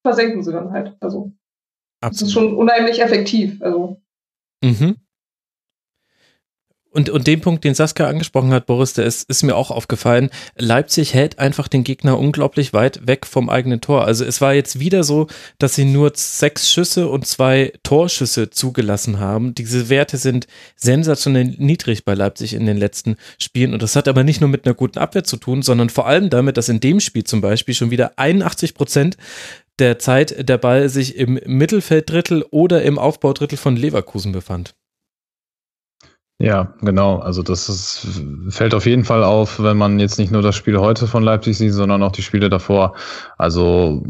[0.03, 0.97] versenken sie dann halt.
[1.01, 1.33] Also
[2.01, 2.13] Absolut.
[2.13, 3.63] das ist schon unheimlich effektiv.
[3.63, 4.01] Also.
[4.63, 4.97] Mhm.
[6.93, 10.29] Und, und den Punkt, den Saskia angesprochen hat, Boris, der ist, ist mir auch aufgefallen.
[10.59, 14.05] Leipzig hält einfach den Gegner unglaublich weit weg vom eigenen Tor.
[14.05, 15.27] Also es war jetzt wieder so,
[15.59, 19.55] dass sie nur sechs Schüsse und zwei Torschüsse zugelassen haben.
[19.55, 20.47] Diese Werte sind
[20.77, 23.73] sensationell niedrig bei Leipzig in den letzten Spielen.
[23.73, 26.29] Und das hat aber nicht nur mit einer guten Abwehr zu tun, sondern vor allem
[26.29, 29.17] damit, dass in dem Spiel zum Beispiel schon wieder 81 Prozent
[29.83, 34.75] der Zeit der Ball sich im Mittelfelddrittel oder im Aufbaudrittel von Leverkusen befand.
[36.39, 37.19] Ja, genau.
[37.19, 38.07] Also das ist,
[38.49, 41.59] fällt auf jeden Fall auf, wenn man jetzt nicht nur das Spiel heute von Leipzig
[41.59, 42.95] sieht, sondern auch die Spiele davor.
[43.39, 44.03] Also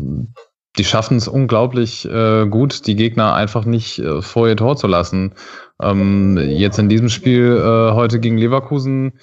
[0.77, 4.87] die schaffen es unglaublich äh, gut, die Gegner einfach nicht äh, vor ihr Tor zu
[4.87, 5.35] lassen.
[5.81, 9.19] Ähm, jetzt in diesem Spiel äh, heute gegen Leverkusen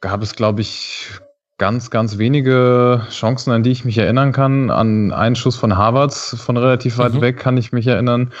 [0.00, 1.08] gab es, glaube ich,
[1.58, 4.70] ganz, ganz wenige Chancen, an die ich mich erinnern kann.
[4.70, 7.20] An einen Schuss von Harvards von relativ weit mhm.
[7.20, 8.32] weg kann ich mich erinnern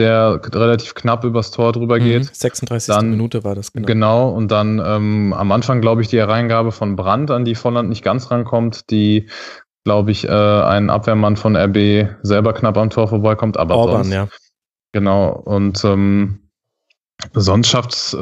[0.00, 2.34] der relativ knapp übers Tor drüber mhm, geht.
[2.34, 2.94] 36.
[2.94, 3.86] Dann, Minute war das, genau.
[3.86, 7.88] Genau, und dann ähm, am Anfang, glaube ich, die Hereingabe von Brandt, an die Volland
[7.88, 9.28] nicht ganz rankommt, die,
[9.84, 14.12] glaube ich, äh, ein Abwehrmann von RB selber knapp am Tor vorbeikommt, aber Orban, sonst,
[14.12, 14.28] ja.
[14.92, 16.49] Genau, und ähm,
[17.34, 18.16] sonst schafft äh,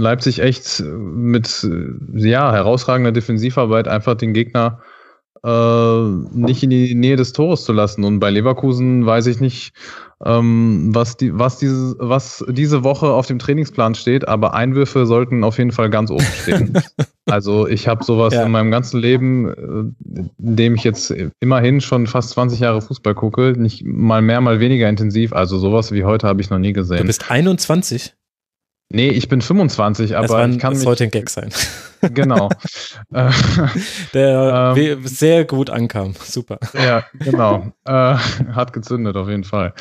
[0.00, 1.66] Leipzig echt mit
[2.14, 4.80] ja, herausragender Defensivarbeit einfach den Gegner
[5.44, 6.02] äh,
[6.32, 8.04] nicht in die Nähe des Tores zu lassen.
[8.04, 9.72] Und bei Leverkusen weiß ich nicht,
[10.24, 15.44] ähm, was, die, was, diese, was diese Woche auf dem Trainingsplan steht, aber Einwürfe sollten
[15.44, 16.78] auf jeden Fall ganz oben stehen.
[17.26, 18.44] also ich habe sowas ja.
[18.44, 23.14] in meinem ganzen Leben, äh, in dem ich jetzt immerhin schon fast 20 Jahre Fußball
[23.14, 25.32] gucke, nicht mal mehr, mal weniger intensiv.
[25.32, 26.98] Also sowas wie heute habe ich noch nie gesehen.
[26.98, 28.14] Du bist 21?
[28.92, 31.50] Nee, ich bin 25, aber war, ich kann das mich, sollte ein Gag sein.
[32.12, 32.50] Genau.
[34.12, 36.12] Der ähm, sehr gut ankam.
[36.22, 36.58] Super.
[36.74, 37.72] Ja, genau.
[37.86, 38.16] Äh,
[38.52, 39.72] hat gezündet auf jeden Fall.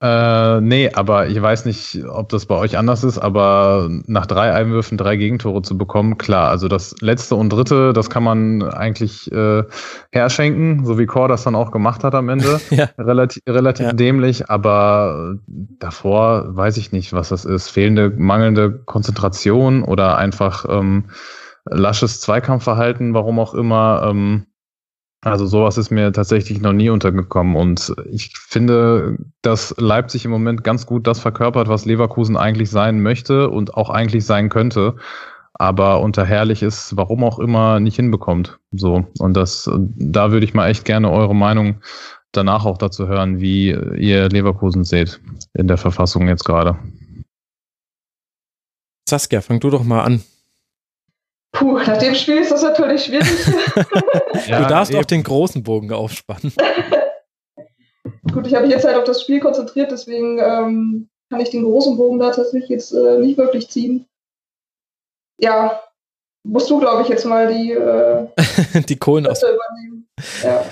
[0.00, 4.54] Äh, nee, aber ich weiß nicht, ob das bei euch anders ist, aber nach drei
[4.54, 9.30] Einwürfen drei Gegentore zu bekommen, klar, also das letzte und dritte, das kann man eigentlich
[9.32, 9.64] äh,
[10.12, 12.60] herschenken, so wie Kor das dann auch gemacht hat am Ende.
[12.70, 12.88] ja.
[12.96, 13.92] Relativ, relativ ja.
[13.92, 17.68] dämlich, aber davor weiß ich nicht, was das ist.
[17.68, 21.06] Fehlende, mangelnde Konzentration oder einfach ähm,
[21.64, 24.06] lasches Zweikampfverhalten, warum auch immer.
[24.08, 24.46] Ähm,
[25.20, 30.62] also sowas ist mir tatsächlich noch nie untergekommen und ich finde, dass Leipzig im Moment
[30.62, 34.94] ganz gut das verkörpert, was Leverkusen eigentlich sein möchte und auch eigentlich sein könnte,
[35.54, 38.60] aber unter herrlich ist, warum auch immer, nicht hinbekommt.
[38.70, 41.80] So und das, da würde ich mal echt gerne eure Meinung
[42.30, 45.20] danach auch dazu hören, wie ihr Leverkusen seht
[45.54, 46.78] in der Verfassung jetzt gerade.
[49.08, 50.22] Saskia, fang du doch mal an.
[51.52, 53.26] Puh, nach dem Spiel ist das natürlich schwierig.
[54.46, 55.00] ja, du darfst eben.
[55.00, 56.52] auch den großen Bogen aufspannen.
[58.32, 61.64] Gut, ich habe mich jetzt halt auf das Spiel konzentriert, deswegen ähm, kann ich den
[61.64, 64.06] großen Bogen da tatsächlich jetzt äh, nicht wirklich ziehen.
[65.40, 65.82] Ja,
[66.44, 68.26] musst du, glaube ich, jetzt mal die, äh,
[68.88, 69.42] die Kohlen aus.
[69.42, 70.08] Übernehmen.
[70.42, 70.64] Ja.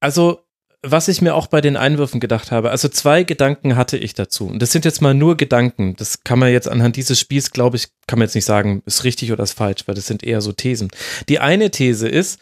[0.00, 0.43] Also
[0.86, 4.46] was ich mir auch bei den Einwürfen gedacht habe, also zwei Gedanken hatte ich dazu.
[4.46, 5.96] Und das sind jetzt mal nur Gedanken.
[5.96, 9.04] Das kann man jetzt anhand dieses Spiels, glaube ich, kann man jetzt nicht sagen, ist
[9.04, 10.90] richtig oder ist falsch, weil das sind eher so Thesen.
[11.28, 12.38] Die eine These ist,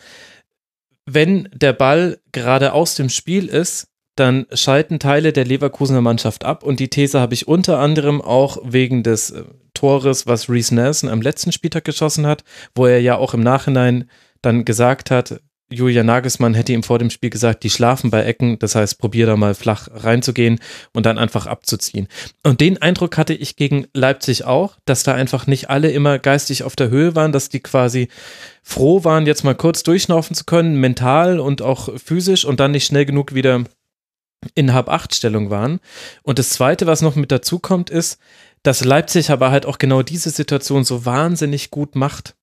[1.06, 3.86] wenn der Ball gerade aus dem Spiel ist,
[4.16, 6.64] dann schalten Teile der Leverkusener Mannschaft ab.
[6.64, 11.08] Und die These habe ich unter anderem auch wegen des äh, Tores, was Reese Nelson
[11.08, 14.10] am letzten Spieltag geschossen hat, wo er ja auch im Nachhinein
[14.42, 15.40] dann gesagt hat,
[15.72, 19.26] Julia Nagelsmann hätte ihm vor dem Spiel gesagt, die schlafen bei Ecken, das heißt, probier
[19.26, 20.60] da mal flach reinzugehen
[20.92, 22.08] und dann einfach abzuziehen.
[22.42, 26.62] Und den Eindruck hatte ich gegen Leipzig auch, dass da einfach nicht alle immer geistig
[26.62, 28.08] auf der Höhe waren, dass die quasi
[28.62, 32.86] froh waren, jetzt mal kurz durchschnaufen zu können, mental und auch physisch und dann nicht
[32.86, 33.64] schnell genug wieder
[34.54, 35.80] in Hab-Acht-Stellung waren.
[36.22, 38.18] Und das Zweite, was noch mit dazu kommt, ist,
[38.62, 42.34] dass Leipzig aber halt auch genau diese Situation so wahnsinnig gut macht.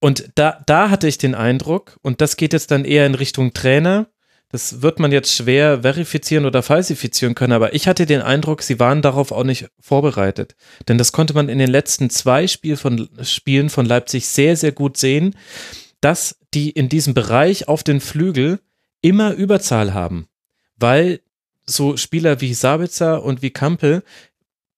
[0.00, 3.52] Und da, da hatte ich den Eindruck, und das geht jetzt dann eher in Richtung
[3.52, 4.08] Trainer,
[4.52, 8.78] das wird man jetzt schwer verifizieren oder falsifizieren können, aber ich hatte den Eindruck, sie
[8.78, 10.56] waren darauf auch nicht vorbereitet.
[10.88, 14.72] Denn das konnte man in den letzten zwei Spiel von, Spielen von Leipzig sehr, sehr
[14.72, 15.36] gut sehen,
[16.02, 18.60] dass die in diesem Bereich auf den Flügel
[19.00, 20.28] immer Überzahl haben,
[20.76, 21.20] weil
[21.64, 24.02] so Spieler wie Sabitzer und wie Kampel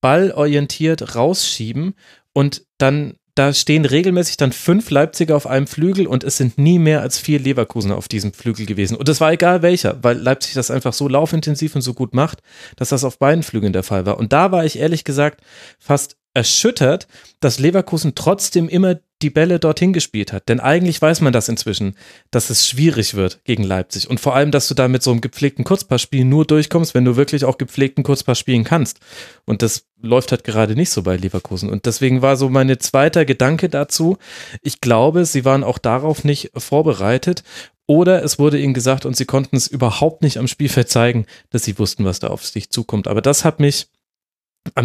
[0.01, 1.95] ballorientiert rausschieben
[2.32, 6.78] und dann da stehen regelmäßig dann fünf Leipziger auf einem Flügel und es sind nie
[6.78, 8.97] mehr als vier Leverkusener auf diesem Flügel gewesen.
[8.97, 12.43] Und es war egal welcher, weil Leipzig das einfach so laufintensiv und so gut macht,
[12.76, 14.18] dass das auf beiden Flügeln der Fall war.
[14.18, 15.41] Und da war ich ehrlich gesagt
[15.80, 17.09] fast erschüttert,
[17.41, 20.50] dass Leverkusen trotzdem immer die Bälle dorthin gespielt hat.
[20.50, 21.96] Denn eigentlich weiß man das inzwischen,
[22.30, 24.10] dass es schwierig wird gegen Leipzig.
[24.10, 27.16] Und vor allem, dass du da mit so einem gepflegten Kurzpassspiel nur durchkommst, wenn du
[27.16, 29.00] wirklich auch gepflegten Kurzpass spielen kannst.
[29.46, 31.70] Und das läuft halt gerade nicht so bei Leverkusen.
[31.70, 34.18] Und deswegen war so mein zweiter Gedanke dazu.
[34.60, 37.42] Ich glaube, sie waren auch darauf nicht vorbereitet.
[37.86, 41.64] Oder es wurde ihnen gesagt und sie konnten es überhaupt nicht am Spielfeld zeigen, dass
[41.64, 43.08] sie wussten, was da auf sich zukommt.
[43.08, 43.88] Aber das hat mich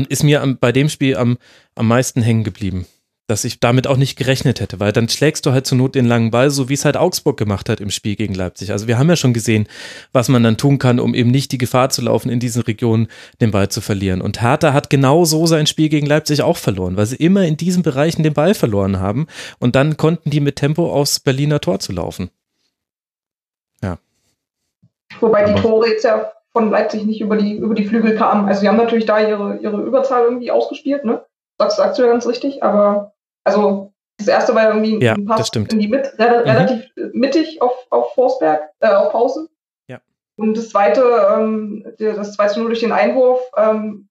[0.09, 1.37] ist mir bei dem Spiel am,
[1.75, 2.85] am meisten hängen geblieben.
[3.29, 6.07] Dass ich damit auch nicht gerechnet hätte, weil dann schlägst du halt zur Not den
[6.07, 8.71] langen Ball, so wie es halt Augsburg gemacht hat im Spiel gegen Leipzig.
[8.71, 9.67] Also wir haben ja schon gesehen,
[10.11, 13.07] was man dann tun kann, um eben nicht die Gefahr zu laufen, in diesen Regionen
[13.39, 14.21] den Ball zu verlieren.
[14.21, 17.55] Und Hertha hat genau so sein Spiel gegen Leipzig auch verloren, weil sie immer in
[17.55, 19.27] diesen Bereichen den Ball verloren haben
[19.59, 22.31] und dann konnten die mit Tempo aufs Berliner Tor zu laufen.
[23.83, 23.99] Ja.
[25.19, 28.47] Wobei die Tore jetzt ja von Leipzig nicht über die, über die Flügel kamen.
[28.47, 31.23] Also sie haben natürlich da ihre, ihre Überzahl irgendwie ausgespielt, ne?
[31.59, 33.13] Sagst, sagst du ja ganz richtig, aber
[33.43, 35.25] also das erste war irgendwie ja, ein
[35.79, 36.49] die Mitte, re mhm.
[36.49, 39.47] relativ mittig auf, auf Forsberg, äh, auf Pausen.
[39.87, 39.99] Ja.
[40.37, 41.01] Und das zweite,
[41.33, 44.09] ähm, das zweite nur durch den Einwurf, ähm,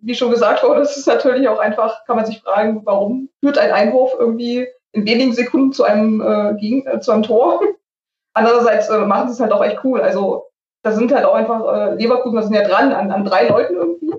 [0.00, 3.58] wie schon gesagt wurde, es ist natürlich auch einfach, kann man sich fragen, warum führt
[3.58, 7.60] ein Einwurf irgendwie in wenigen Sekunden zu einem, äh, gegen, äh, zu einem Tor?
[8.34, 10.00] Andererseits äh, machen sie es halt auch echt cool.
[10.00, 10.46] Also
[10.82, 13.74] da sind halt auch einfach äh, Leverkusen, das sind ja dran an, an drei Leuten
[13.74, 14.14] irgendwie,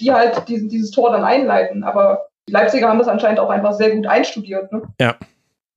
[0.00, 1.84] die halt diesen, dieses Tor dann einleiten.
[1.84, 4.72] Aber die Leipziger haben das anscheinend auch einfach sehr gut einstudiert.
[4.72, 4.82] Ne?
[5.00, 5.16] Ja.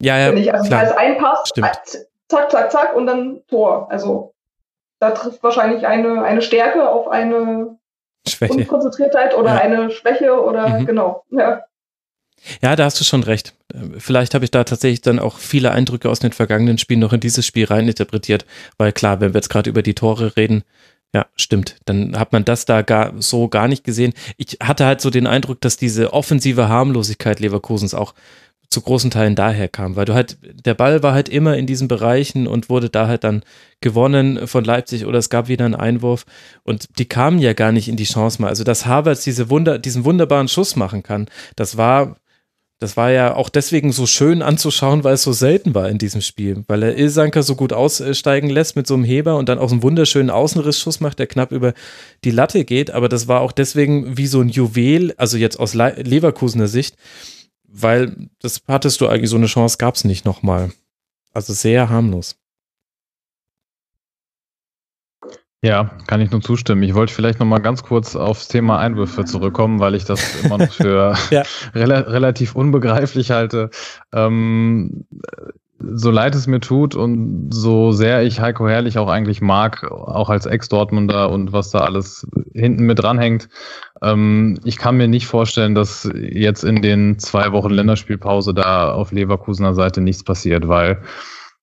[0.01, 0.33] Ja, ja.
[0.33, 0.53] Ich.
[0.53, 0.81] Also klar.
[0.81, 1.51] als ein Pass,
[2.27, 3.87] zack, zack, zack und dann Tor.
[3.89, 4.33] Also
[4.99, 7.77] da trifft wahrscheinlich eine, eine Stärke auf eine
[8.27, 8.53] Schwäche.
[8.53, 9.61] Unkonzentriertheit oder ja.
[9.61, 10.85] eine Schwäche oder mhm.
[10.85, 11.23] genau.
[11.31, 11.63] Ja.
[12.61, 13.55] Ja, da hast du schon recht.
[13.97, 17.19] Vielleicht habe ich da tatsächlich dann auch viele Eindrücke aus den vergangenen Spielen noch in
[17.19, 18.45] dieses Spiel reininterpretiert,
[18.77, 20.63] weil klar, wenn wir jetzt gerade über die Tore reden,
[21.15, 21.77] ja, stimmt.
[21.85, 24.11] Dann hat man das da gar so gar nicht gesehen.
[24.35, 28.13] Ich hatte halt so den Eindruck, dass diese offensive Harmlosigkeit Leverkusens auch
[28.69, 31.87] zu großen Teilen daher kam, weil du halt, der Ball war halt immer in diesen
[31.87, 33.43] Bereichen und wurde da halt dann
[33.79, 36.25] gewonnen von Leipzig oder es gab wieder einen Einwurf
[36.63, 38.49] und die kamen ja gar nicht in die Chance mal.
[38.49, 42.17] Also, dass Havertz diese Wunder, diesen wunderbaren Schuss machen kann, das war
[42.79, 46.21] das war ja auch deswegen so schön anzuschauen, weil es so selten war in diesem
[46.21, 49.69] Spiel, weil er Ilsanker so gut aussteigen lässt mit so einem Heber und dann auch
[49.69, 51.73] so einen wunderschönen Außenrissschuss macht, der knapp über
[52.25, 52.91] die Latte geht.
[52.91, 56.97] Aber das war auch deswegen wie so ein Juwel, also jetzt aus Leverkusener Sicht,
[57.63, 60.71] weil das hattest du eigentlich so eine Chance, gab es nicht nochmal.
[61.31, 62.35] Also sehr harmlos.
[65.65, 66.83] Ja, kann ich nur zustimmen.
[66.83, 70.59] Ich wollte vielleicht noch mal ganz kurz aufs Thema Einwürfe zurückkommen, weil ich das immer
[70.59, 71.41] noch für ja.
[71.73, 73.71] rel relativ unbegreiflich halte.
[74.13, 75.05] Ähm,
[75.79, 80.29] so leid es mir tut und so sehr ich Heiko Herrlich auch eigentlich mag, auch
[80.29, 83.49] als Ex-Dortmunder und was da alles hinten mit dranhängt,
[84.03, 89.11] ähm, ich kann mir nicht vorstellen, dass jetzt in den zwei Wochen Länderspielpause da auf
[89.11, 91.01] Leverkusener Seite nichts passiert, weil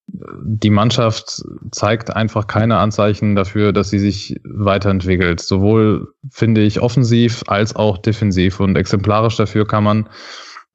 [0.06, 5.40] die Mannschaft zeigt einfach keine Anzeichen dafür, dass sie sich weiterentwickelt.
[5.40, 8.60] Sowohl finde ich offensiv als auch defensiv.
[8.60, 10.08] Und exemplarisch dafür kann man,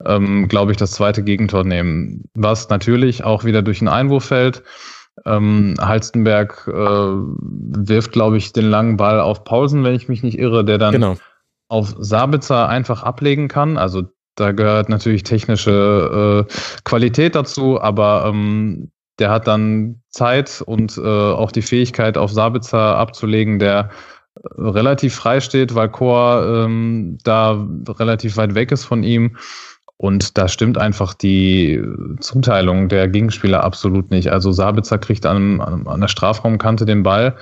[0.05, 2.25] ähm, glaube ich, das zweite Gegentor nehmen.
[2.33, 4.63] Was natürlich auch wieder durch einen Einwurf fällt.
[5.25, 10.37] Ähm, Halstenberg äh, wirft, glaube ich, den langen Ball auf Paulsen, wenn ich mich nicht
[10.37, 11.15] irre, der dann genau.
[11.69, 13.77] auf Sabitzer einfach ablegen kann.
[13.77, 14.03] Also
[14.35, 16.53] da gehört natürlich technische äh,
[16.83, 22.97] Qualität dazu, aber ähm, der hat dann Zeit und äh, auch die Fähigkeit, auf Sabitzer
[22.97, 23.89] abzulegen, der
[24.35, 29.37] äh, relativ frei steht, weil Chor ähm, da relativ weit weg ist von ihm.
[29.99, 31.81] Und da stimmt einfach die
[32.19, 34.31] Zuteilung der Gegenspieler absolut nicht.
[34.31, 37.35] Also Sabitzer kriegt an, an der Strafraumkante den Ball.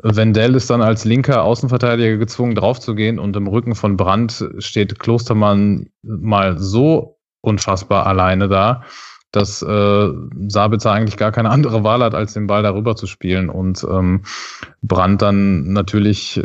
[0.00, 5.88] Wendell ist dann als linker Außenverteidiger gezwungen, draufzugehen und im Rücken von Brandt steht Klostermann
[6.02, 8.84] mal so unfassbar alleine da
[9.32, 10.08] dass äh,
[10.48, 14.22] Sabitzer eigentlich gar keine andere Wahl hat, als den Ball darüber zu spielen und ähm,
[14.82, 16.40] Brandt dann natürlich äh,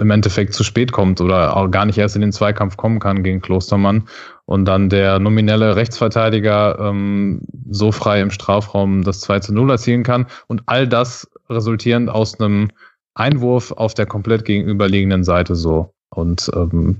[0.00, 3.22] im Endeffekt zu spät kommt oder auch gar nicht erst in den Zweikampf kommen kann
[3.22, 4.08] gegen Klostermann.
[4.46, 10.02] und dann der nominelle Rechtsverteidiger ähm, so frei im Strafraum das 2 zu 0 erzielen
[10.02, 10.26] kann.
[10.48, 12.70] Und all das resultierend aus einem
[13.14, 15.94] Einwurf auf der komplett gegenüberliegenden Seite so.
[16.10, 16.98] Und ähm,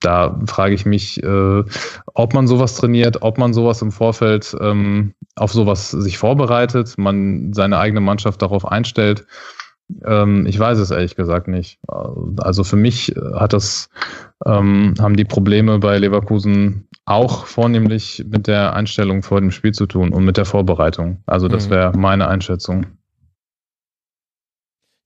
[0.00, 1.64] da frage ich mich, äh,
[2.14, 7.52] ob man sowas trainiert, ob man sowas im Vorfeld ähm, auf sowas sich vorbereitet, man
[7.52, 9.26] seine eigene Mannschaft darauf einstellt.
[10.04, 11.80] Ähm, ich weiß es ehrlich gesagt nicht.
[12.38, 13.88] Also für mich hat das,
[14.44, 19.86] ähm, haben die Probleme bei Leverkusen auch vornehmlich mit der Einstellung vor dem Spiel zu
[19.86, 21.22] tun und mit der Vorbereitung.
[21.26, 21.70] Also das mhm.
[21.70, 22.86] wäre meine Einschätzung.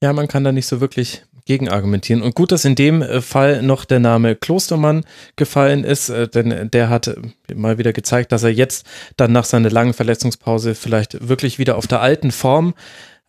[0.03, 2.23] Ja, man kann da nicht so wirklich gegen argumentieren.
[2.23, 5.05] Und gut, dass in dem äh, Fall noch der Name Klostermann
[5.37, 7.17] gefallen ist, äh, denn der hat äh,
[7.55, 8.87] mal wieder gezeigt, dass er jetzt
[9.17, 12.75] dann nach seiner langen Verletzungspause vielleicht wirklich wieder auf der alten Form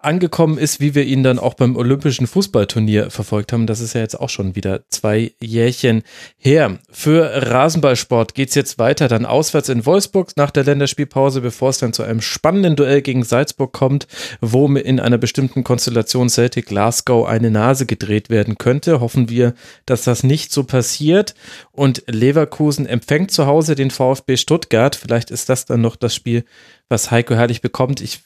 [0.03, 3.67] angekommen ist, wie wir ihn dann auch beim Olympischen Fußballturnier verfolgt haben.
[3.67, 6.03] Das ist ja jetzt auch schon wieder zwei Jährchen
[6.37, 6.79] her.
[6.91, 11.93] Für Rasenballsport geht's jetzt weiter, dann auswärts in Wolfsburg nach der Länderspielpause, bevor es dann
[11.93, 14.07] zu einem spannenden Duell gegen Salzburg kommt,
[14.41, 18.99] wo in einer bestimmten Konstellation Celtic Glasgow eine Nase gedreht werden könnte.
[18.99, 19.53] Hoffen wir,
[19.85, 21.35] dass das nicht so passiert.
[21.71, 24.95] Und Leverkusen empfängt zu Hause den VfB Stuttgart.
[24.95, 26.45] Vielleicht ist das dann noch das Spiel,
[26.89, 28.01] was Heiko Herrlich bekommt.
[28.01, 28.21] Ich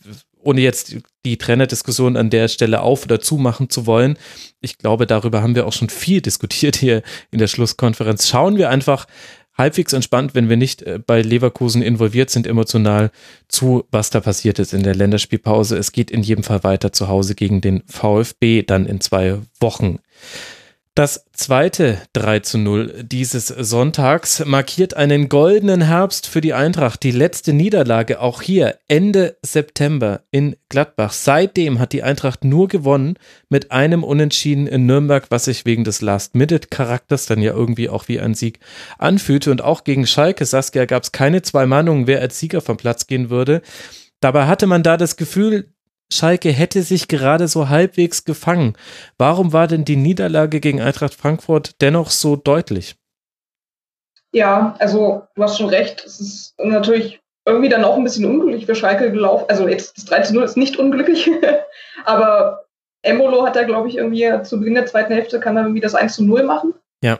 [0.47, 0.95] ohne jetzt
[1.25, 4.17] die Trainerdiskussion an der Stelle auf oder zumachen zu wollen.
[4.61, 8.29] Ich glaube, darüber haben wir auch schon viel diskutiert hier in der Schlusskonferenz.
[8.29, 9.07] Schauen wir einfach
[9.57, 13.11] halbwegs entspannt, wenn wir nicht äh, bei Leverkusen involviert sind, emotional
[13.49, 15.75] zu, was da passiert ist in der Länderspielpause.
[15.77, 19.99] Es geht in jedem Fall weiter zu Hause gegen den VfB dann in zwei Wochen.
[20.97, 27.03] Das zweite 3 zu 0 dieses Sonntags markiert einen goldenen Herbst für die Eintracht.
[27.03, 31.13] Die letzte Niederlage auch hier Ende September in Gladbach.
[31.13, 36.01] Seitdem hat die Eintracht nur gewonnen mit einem Unentschieden in Nürnberg, was sich wegen des
[36.01, 38.59] Last-Minute-Charakters dann ja irgendwie auch wie ein Sieg
[38.97, 39.51] anfühlte.
[39.51, 43.05] Und auch gegen Schalke Saskia gab es keine zwei Meinungen, wer als Sieger vom Platz
[43.05, 43.61] gehen würde.
[44.19, 45.75] Dabei hatte man da das Gefühl,
[46.11, 48.77] Schalke hätte sich gerade so halbwegs gefangen.
[49.17, 52.95] Warum war denn die Niederlage gegen Eintracht Frankfurt dennoch so deutlich?
[54.31, 56.03] Ja, also du hast schon recht.
[56.05, 59.45] Es ist natürlich irgendwie dann auch ein bisschen unglücklich für Schalke gelaufen.
[59.47, 61.29] Also jetzt das 13 0 ist nicht unglücklich,
[62.05, 62.65] aber
[63.01, 65.95] Embolo hat da, glaube ich, irgendwie zu Beginn der zweiten Hälfte kann er irgendwie das
[65.95, 66.73] 1 zu 0 machen.
[67.01, 67.19] Ja.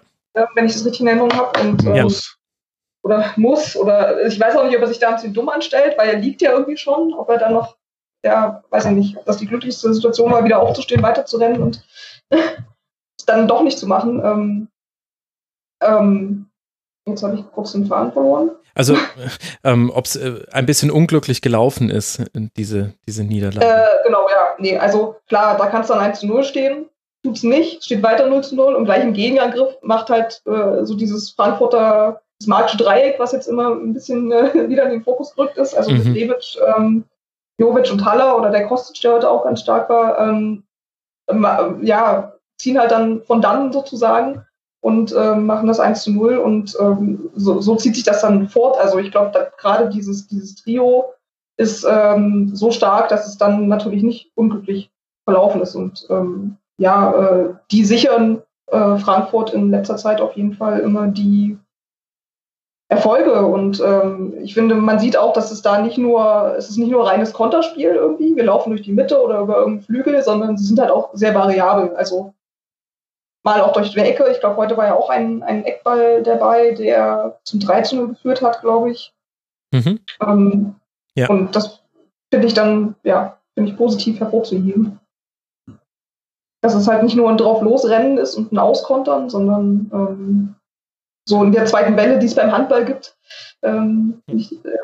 [0.56, 1.60] Wenn ich das richtig in Erinnerung habe.
[1.62, 1.96] Und, ja.
[1.96, 2.14] Ähm,
[3.04, 3.76] oder muss.
[3.78, 6.20] Oder ich weiß auch nicht, ob er sich da ein bisschen dumm anstellt, weil er
[6.20, 7.78] liegt ja irgendwie schon, ob er dann noch
[8.24, 11.86] ja, weiß ich nicht, ob das die glücklichste Situation war, wieder aufzustehen, weiterzurennen und
[12.30, 14.22] es dann doch nicht zu machen.
[14.24, 14.68] Ähm,
[15.82, 16.50] ähm,
[17.06, 18.52] jetzt habe ich kurz den Faden verloren.
[18.76, 18.96] Also,
[19.64, 22.24] ähm, ob es äh, ein bisschen unglücklich gelaufen ist,
[22.58, 23.66] diese, diese Niederlage.
[23.66, 24.56] Äh, genau, ja.
[24.60, 26.86] Nee, also klar, da kann es dann 1 zu 0 stehen.
[27.24, 30.86] Tut es nicht, steht weiter 0 zu 0 und gleich im Gegenangriff macht halt äh,
[30.86, 35.04] so dieses Frankfurter das magische Dreieck, was jetzt immer ein bisschen äh, wieder in den
[35.04, 35.74] Fokus gerückt ist.
[35.74, 36.14] Also mhm.
[36.14, 37.04] David, ähm,
[37.58, 40.64] Jovic und Haller oder der Kostic, der heute auch ganz stark war, ähm,
[41.82, 44.46] ja, ziehen halt dann von dann sozusagen
[44.82, 48.48] und ähm, machen das 1 zu 0 und ähm, so, so, zieht sich das dann
[48.48, 48.78] fort.
[48.80, 51.06] Also ich glaube, gerade dieses, dieses Trio
[51.58, 54.92] ist ähm, so stark, dass es dann natürlich nicht unglücklich
[55.26, 55.76] verlaufen ist.
[55.76, 61.08] Und ähm, ja, äh, die sichern äh, Frankfurt in letzter Zeit auf jeden Fall immer
[61.08, 61.58] die
[62.90, 63.46] Erfolge.
[63.46, 66.92] Und ähm, ich finde, man sieht auch, dass es da nicht nur, es ist nicht
[66.92, 70.66] nur reines Konterspiel irgendwie, wir laufen durch die Mitte oder über irgendeinen Flügel, sondern sie
[70.66, 71.96] sind halt auch sehr variabel.
[71.96, 72.34] Also
[73.44, 74.28] mal auch durch die Ecke.
[74.32, 78.62] Ich glaube, heute war ja auch ein, ein Eckball dabei, der zum 13 geführt hat,
[78.62, 79.14] glaube ich.
[79.74, 80.00] Mhm.
[80.22, 80.76] Ähm,
[81.16, 81.30] ja.
[81.30, 81.82] Und das
[82.32, 85.00] finde ich dann, ja, finde ich positiv hervorzuheben.
[86.62, 90.56] Dass es halt nicht nur ein drauf losrennen ist und ein Auskontern, sondern ähm,
[91.28, 93.18] so in der zweiten Welle, die es beim Handball gibt,
[93.62, 94.78] ähm, nicht, äh,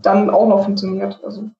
[0.00, 1.18] dann auch noch funktioniert.
[1.24, 1.50] Also.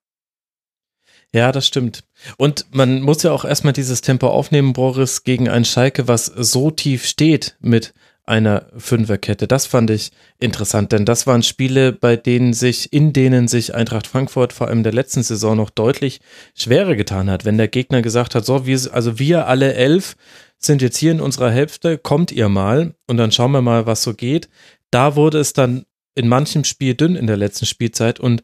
[1.33, 2.03] Ja, das stimmt.
[2.37, 6.71] Und man muss ja auch erstmal dieses Tempo aufnehmen, Boris, gegen ein Schalke, was so
[6.71, 7.93] tief steht mit
[8.27, 9.47] einer Fünferkette.
[9.47, 14.05] Das fand ich interessant, denn das waren Spiele, bei denen sich, in denen sich Eintracht
[14.05, 16.19] Frankfurt vor allem der letzten Saison noch deutlich
[16.53, 17.45] schwerer getan hat.
[17.45, 20.17] Wenn der Gegner gesagt hat, so, wir, also wir alle elf
[20.59, 24.03] sind jetzt hier in unserer Hälfte, kommt ihr mal und dann schauen wir mal, was
[24.03, 24.49] so geht.
[24.91, 25.85] Da wurde es dann
[26.15, 28.41] in manchem Spiel dünn in der letzten Spielzeit und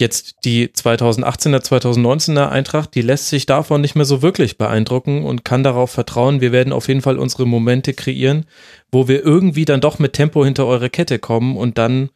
[0.00, 5.44] jetzt die 2018er, 2019er Eintracht, die lässt sich davon nicht mehr so wirklich beeindrucken und
[5.44, 8.46] kann darauf vertrauen, wir werden auf jeden Fall unsere Momente kreieren,
[8.90, 12.08] wo wir irgendwie dann doch mit Tempo hinter eure Kette kommen und dann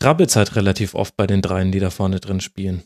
[0.00, 2.82] rabbelt es halt relativ oft bei den dreien, die da vorne drin spielen.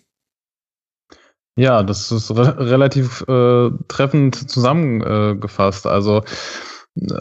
[1.61, 5.87] Ja, das ist re relativ äh, treffend zusammengefasst.
[5.87, 6.23] also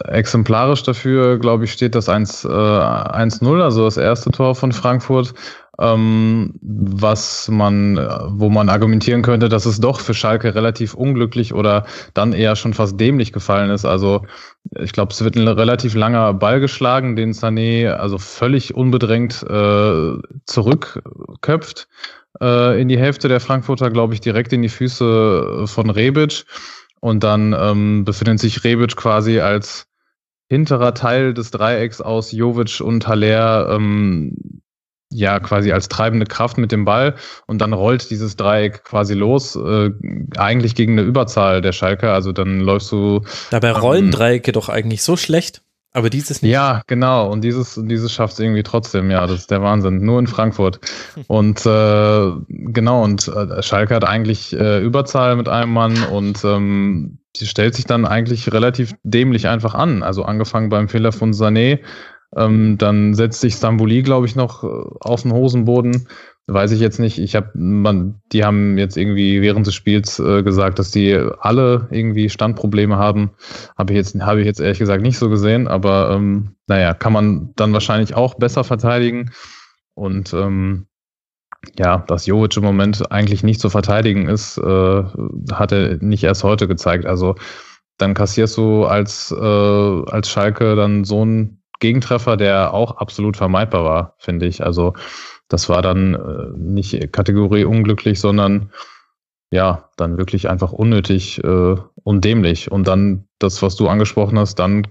[0.06, 5.34] exemplarisch dafür, glaube ich, steht das 1-0, äh, also das erste Tor von Frankfurt
[5.78, 7.98] ähm, was man,
[8.30, 12.74] wo man argumentieren könnte, dass es doch für Schalke relativ unglücklich oder dann eher schon
[12.74, 13.86] fast dämlich gefallen ist.
[13.86, 14.26] Also
[14.78, 20.14] ich glaube, es wird ein relativ langer Ball geschlagen, den Sané also völlig unbedrängt äh,
[20.46, 21.88] zurückköpft
[22.42, 26.46] äh, in die Hälfte der Frankfurter, glaube ich, direkt in die Füße von Rebic.
[27.02, 29.88] Und dann ähm, befindet sich Rebic quasi als
[30.50, 34.62] hinterer Teil des Dreiecks aus Jovic und Haller ähm,
[35.12, 37.16] ja quasi als treibende Kraft mit dem Ball
[37.48, 39.92] und dann rollt dieses Dreieck quasi los, äh,
[40.38, 42.12] eigentlich gegen eine Überzahl der Schalke.
[42.12, 43.22] Also dann läufst du.
[43.50, 45.62] Dabei rollen ähm, Dreiecke doch eigentlich so schlecht.
[45.92, 46.52] Aber dieses nicht.
[46.52, 47.32] Ja, genau.
[47.32, 49.10] Und dieses, dieses schafft es irgendwie trotzdem.
[49.10, 50.06] Ja, das ist der Wahnsinn.
[50.06, 50.80] Nur in Frankfurt.
[51.28, 57.20] Und äh, genau, und äh, Schalke hat eigentlich äh, Überzahl mit einem Mann und ähm,
[57.36, 60.04] die stellt sich dann eigentlich relativ dämlich einfach an.
[60.04, 61.80] Also angefangen beim Fehler von Sané,
[62.36, 64.68] ähm, dann setzt sich Stambuli, glaube ich, noch äh,
[65.02, 66.08] auf den Hosenboden.
[66.52, 67.20] Weiß ich jetzt nicht.
[67.20, 71.88] Ich habe, man, die haben jetzt irgendwie während des Spiels äh, gesagt, dass die alle
[71.92, 73.32] irgendwie Standprobleme haben.
[73.78, 75.68] Habe ich jetzt, habe ich jetzt ehrlich gesagt nicht so gesehen.
[75.68, 79.32] Aber ähm, naja, kann man dann wahrscheinlich auch besser verteidigen.
[79.94, 80.88] Und ähm,
[81.78, 85.04] ja, dass Jovic im Moment eigentlich nicht zu verteidigen ist, äh,
[85.52, 87.06] hat er nicht erst heute gezeigt.
[87.06, 87.36] Also
[87.98, 93.84] dann kassierst du als, äh, als Schalke dann so ein Gegentreffer, der auch absolut vermeidbar
[93.84, 94.64] war, finde ich.
[94.64, 94.94] Also
[95.50, 98.72] das war dann äh, nicht Kategorie unglücklich, sondern
[99.52, 102.72] ja, dann wirklich einfach unnötig äh, und dämlich.
[102.72, 104.88] Und dann das, was du angesprochen hast, dann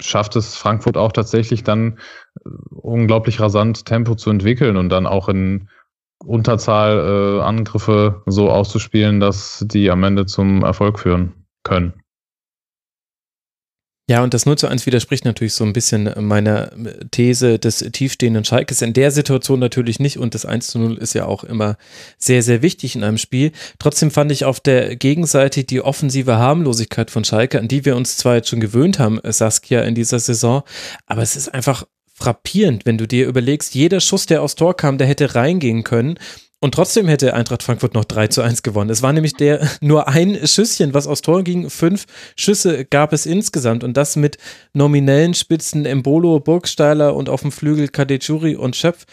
[0.00, 1.98] schafft es Frankfurt auch tatsächlich dann
[2.44, 5.68] äh, unglaublich rasant Tempo zu entwickeln und dann auch in
[6.24, 12.03] Unterzahl äh, Angriffe so auszuspielen, dass die am Ende zum Erfolg führen können.
[14.06, 16.72] Ja, und das 0 zu 1 widerspricht natürlich so ein bisschen meiner
[17.10, 18.82] These des tiefstehenden Schalkes.
[18.82, 21.78] In der Situation natürlich nicht und das 1 zu 0 ist ja auch immer
[22.18, 23.52] sehr, sehr wichtig in einem Spiel.
[23.78, 28.18] Trotzdem fand ich auf der Gegenseite die offensive Harmlosigkeit von Schalke, an die wir uns
[28.18, 30.64] zwar jetzt schon gewöhnt haben, Saskia, in dieser Saison,
[31.06, 34.98] aber es ist einfach frappierend, wenn du dir überlegst, jeder Schuss, der aus Tor kam,
[34.98, 36.18] der hätte reingehen können.
[36.64, 38.88] Und trotzdem hätte Eintracht Frankfurt noch 3 zu 1 gewonnen.
[38.88, 41.68] Es war nämlich der nur ein Schüsschen, was aus Tor ging.
[41.68, 42.06] Fünf
[42.36, 44.38] Schüsse gab es insgesamt und das mit
[44.72, 49.04] nominellen Spitzen Embolo, Burgsteiler und auf dem Flügel Kadechuri und Schöpf.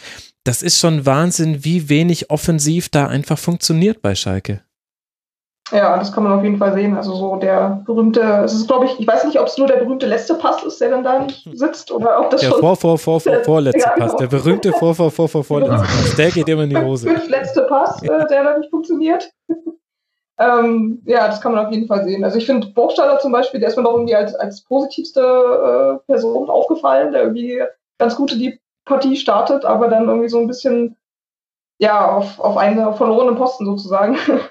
[0.45, 4.61] Das ist schon Wahnsinn, wie wenig offensiv da einfach funktioniert bei Schalke.
[5.71, 6.95] Ja, das kann man auf jeden Fall sehen.
[6.95, 9.77] Also so der berühmte, es ist glaube ich, ich weiß nicht, ob es nur der
[9.77, 12.59] berühmte letzte Pass ist, der dann da nicht sitzt oder ob das der schon...
[12.59, 14.07] Vor, vor, vor, vor, vorletzte ja, genau.
[14.07, 17.07] Pass, der berühmte vor, vor, vor, vor, vorletzte Pass, der geht immer in die Hose.
[17.07, 19.31] Der letzte Pass, äh, der da nicht funktioniert.
[20.39, 22.23] ähm, ja, das kann man auf jeden Fall sehen.
[22.23, 26.11] Also ich finde Burgstaller zum Beispiel, der ist mir noch irgendwie als, als positivste äh,
[26.11, 27.63] Person aufgefallen, der irgendwie
[27.97, 30.97] ganz gut in die Partie startet, aber dann irgendwie so ein bisschen
[31.81, 34.17] ja, auf, auf einen verlorenen Posten sozusagen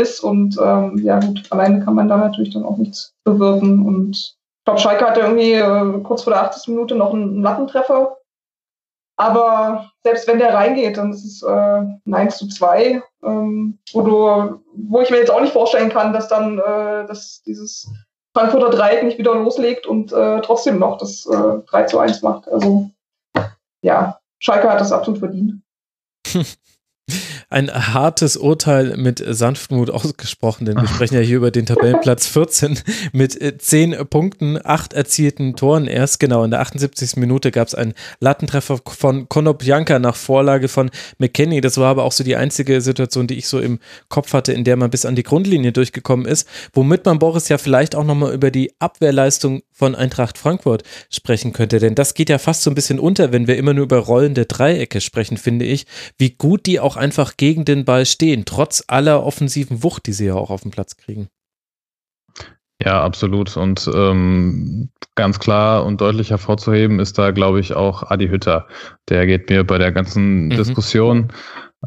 [0.00, 0.20] ist.
[0.20, 3.86] Und ähm, ja gut, alleine kann man da natürlich dann auch nichts bewirken.
[3.86, 6.68] Und ich glaube, Schalke hatte irgendwie äh, kurz vor der 80.
[6.68, 8.16] Minute noch einen Lattentreffer.
[9.16, 14.00] Aber selbst wenn der reingeht, dann ist es äh, ein 1 zu 2, ähm, wo,
[14.00, 17.86] du, wo ich mir jetzt auch nicht vorstellen kann, dass dann äh, dass dieses
[18.34, 22.48] Frankfurter Dreieck nicht wieder loslegt und äh, trotzdem noch das äh, 3 zu 1 macht.
[22.48, 22.88] Also
[23.82, 25.60] ja, Schalke hat das absolut verdient.
[27.50, 32.78] ein hartes Urteil mit Sanftmut ausgesprochen, denn wir sprechen ja hier über den Tabellenplatz 14
[33.12, 35.88] mit 10 äh, Punkten, 8 erzielten Toren.
[35.88, 37.16] Erst genau in der 78.
[37.16, 41.60] Minute gab es einen Lattentreffer von Konoplyanka nach Vorlage von McKenny.
[41.60, 44.62] Das war aber auch so die einzige Situation, die ich so im Kopf hatte, in
[44.62, 48.32] der man bis an die Grundlinie durchgekommen ist, womit man Boris ja vielleicht auch nochmal
[48.32, 52.74] über die Abwehrleistung von Eintracht Frankfurt sprechen könnte, denn das geht ja fast so ein
[52.74, 55.86] bisschen unter, wenn wir immer nur über rollende Dreiecke sprechen, finde ich,
[56.18, 60.26] wie gut die auch einfach gegen den Ball stehen, trotz aller offensiven Wucht, die sie
[60.26, 61.28] ja auch auf dem Platz kriegen.
[62.84, 63.56] Ja, absolut.
[63.56, 68.66] Und ähm, ganz klar und deutlich hervorzuheben ist da, glaube ich, auch Adi Hütter.
[69.08, 70.50] Der geht mir bei der ganzen mhm.
[70.50, 71.32] Diskussion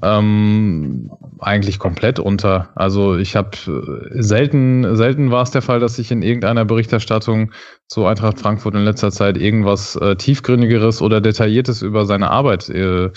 [0.02, 2.70] ähm, eigentlich komplett unter.
[2.76, 7.52] Also ich habe äh, selten, selten war es der Fall, dass ich in irgendeiner Berichterstattung
[7.88, 13.12] zu Eintracht Frankfurt in letzter Zeit irgendwas äh, tiefgründigeres oder detailliertes über seine Arbeit äh,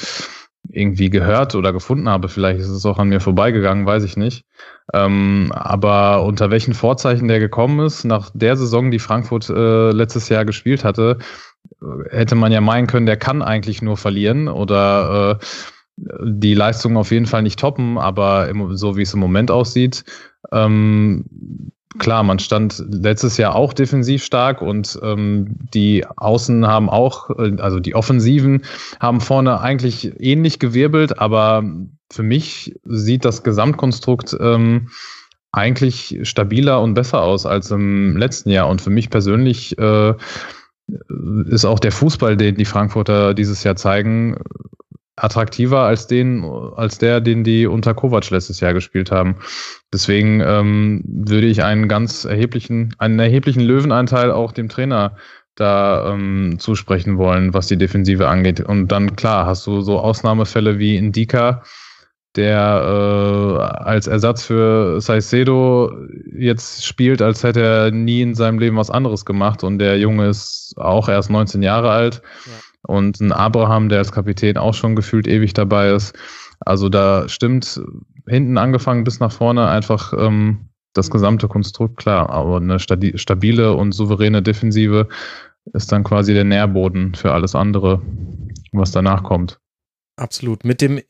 [0.68, 2.28] irgendwie gehört oder gefunden habe.
[2.28, 4.44] Vielleicht ist es auch an mir vorbeigegangen, weiß ich nicht.
[4.92, 10.28] Ähm, aber unter welchen Vorzeichen der gekommen ist, nach der Saison, die Frankfurt äh, letztes
[10.28, 11.18] Jahr gespielt hatte,
[12.10, 15.44] hätte man ja meinen können, der kann eigentlich nur verlieren oder äh,
[15.96, 20.04] die Leistung auf jeden Fall nicht toppen, aber im, so wie es im Moment aussieht,
[20.52, 21.24] ähm,
[21.98, 27.56] klar, man stand letztes Jahr auch defensiv stark und ähm, die Außen haben auch, äh,
[27.58, 28.62] also die Offensiven
[29.00, 31.64] haben vorne eigentlich ähnlich gewirbelt, aber
[32.10, 34.88] für mich sieht das Gesamtkonstrukt ähm,
[35.52, 38.68] eigentlich stabiler und besser aus als im letzten Jahr.
[38.68, 40.14] Und für mich persönlich äh,
[41.48, 44.36] ist auch der Fußball, den die Frankfurter dieses Jahr zeigen,
[45.16, 46.44] attraktiver als den,
[46.76, 49.36] als der, den die unter Kovac letztes Jahr gespielt haben.
[49.92, 55.16] Deswegen ähm, würde ich einen ganz erheblichen, einen erheblichen Löwenanteil auch dem Trainer
[55.54, 58.60] da ähm, zusprechen wollen, was die Defensive angeht.
[58.60, 61.62] Und dann klar, hast du so Ausnahmefälle wie Indika,
[62.36, 65.90] der äh, als Ersatz für Saicedo
[66.36, 69.64] jetzt spielt, als hätte er nie in seinem Leben was anderes gemacht.
[69.64, 72.20] Und der Junge ist auch erst 19 Jahre alt.
[72.44, 72.52] Ja.
[72.86, 76.16] Und ein Abraham, der als Kapitän auch schon gefühlt ewig dabei ist.
[76.60, 77.80] Also da stimmt
[78.28, 82.30] hinten angefangen bis nach vorne einfach ähm, das gesamte Konstrukt klar.
[82.30, 85.08] Aber eine stabile und souveräne Defensive
[85.72, 88.00] ist dann quasi der Nährboden für alles andere,
[88.72, 89.58] was danach kommt.
[90.18, 90.64] Absolut.
[90.64, 91.00] Mit dem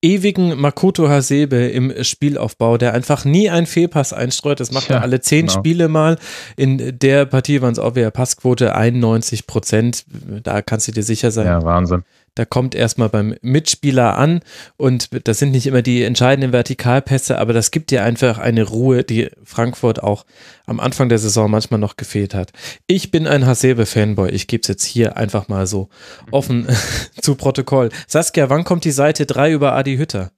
[0.00, 4.58] ewigen Makoto Hasebe im Spielaufbau, der einfach nie einen Fehlpass einstreut.
[4.58, 5.58] Das macht ja, er alle zehn genau.
[5.58, 6.18] Spiele mal.
[6.56, 10.06] In der Partie waren es auch wieder Passquote 91 Prozent.
[10.42, 11.46] Da kannst du dir sicher sein.
[11.46, 12.04] Ja, Wahnsinn.
[12.34, 14.40] Da kommt erstmal beim Mitspieler an
[14.76, 19.04] und das sind nicht immer die entscheidenden Vertikalpässe, aber das gibt dir einfach eine Ruhe,
[19.04, 20.24] die Frankfurt auch
[20.66, 22.50] am Anfang der Saison manchmal noch gefehlt hat.
[22.88, 24.30] Ich bin ein Hasebe-Fanboy.
[24.30, 25.90] Ich gebe es jetzt hier einfach mal so
[26.32, 26.66] offen
[27.20, 27.90] zu Protokoll.
[28.08, 30.32] Saskia, wann kommt die Seite 3 über Adi Hütter?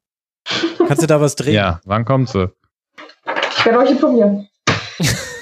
[0.86, 1.54] Kannst du da was drehen?
[1.54, 2.50] Ja, wann kommt sie?
[3.58, 4.48] Ich werde euch informieren.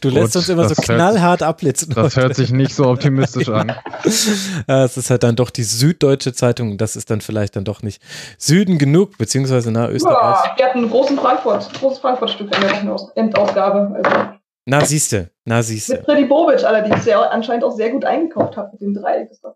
[0.00, 1.94] du lässt Gut, uns immer so knallhart abblitzen.
[1.94, 3.72] Das hört sich nicht so optimistisch an.
[4.04, 6.78] es ist halt dann doch die Süddeutsche Zeitung.
[6.78, 8.02] Das ist dann vielleicht dann doch nicht
[8.38, 10.44] Süden genug, beziehungsweise nach Österreich.
[10.44, 14.02] Ja, wir hatten einen großen Frankfurt, großes Frankfurt-Stück in der Endausgabe.
[14.02, 14.30] Also.
[14.66, 15.94] Na, siehste, na, siehste.
[15.94, 19.24] Mit Freddy Bobic allerdings, der anscheinend auch sehr gut eingekauft hat mit den drei.
[19.24, 19.54] Das war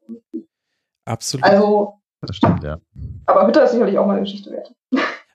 [1.04, 1.44] Absolut.
[1.44, 1.94] Also.
[2.26, 2.78] Das stimmt, ja.
[3.26, 4.72] Aber Hütter ist sicherlich auch mal eine Geschichte wert.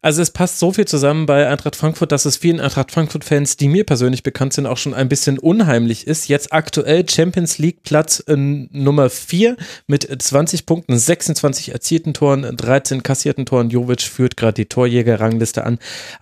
[0.02, 3.68] Also es passt so viel zusammen bei Eintracht Frankfurt, dass es vielen Eintracht Frankfurt-Fans, die
[3.68, 6.30] mir persönlich bekannt sind, auch schon ein bisschen unheimlich ist.
[6.30, 13.04] Jetzt aktuell Champions League Platz äh, Nummer 4 mit 20 Punkten, 26 erzielten Toren, 13
[13.04, 13.70] kassierten Toren.
[13.70, 15.80] Jovic führt gerade die Torjäger-Rangliste an.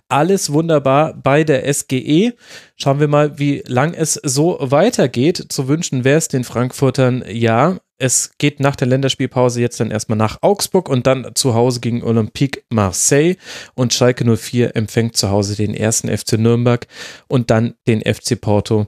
[0.08, 2.34] Alles wunderbar bei der SGE.
[2.74, 5.46] Schauen wir mal, wie lang es so weitergeht.
[5.50, 7.78] Zu wünschen wäre es den Frankfurtern ja.
[8.00, 12.04] Es geht nach der Länderspielpause jetzt dann erstmal nach Augsburg und dann zu Hause gegen
[12.04, 13.34] Olympique Marseille
[13.74, 16.86] und Schalke 04 empfängt zu Hause den ersten FC Nürnberg
[17.26, 18.86] und dann den FC Porto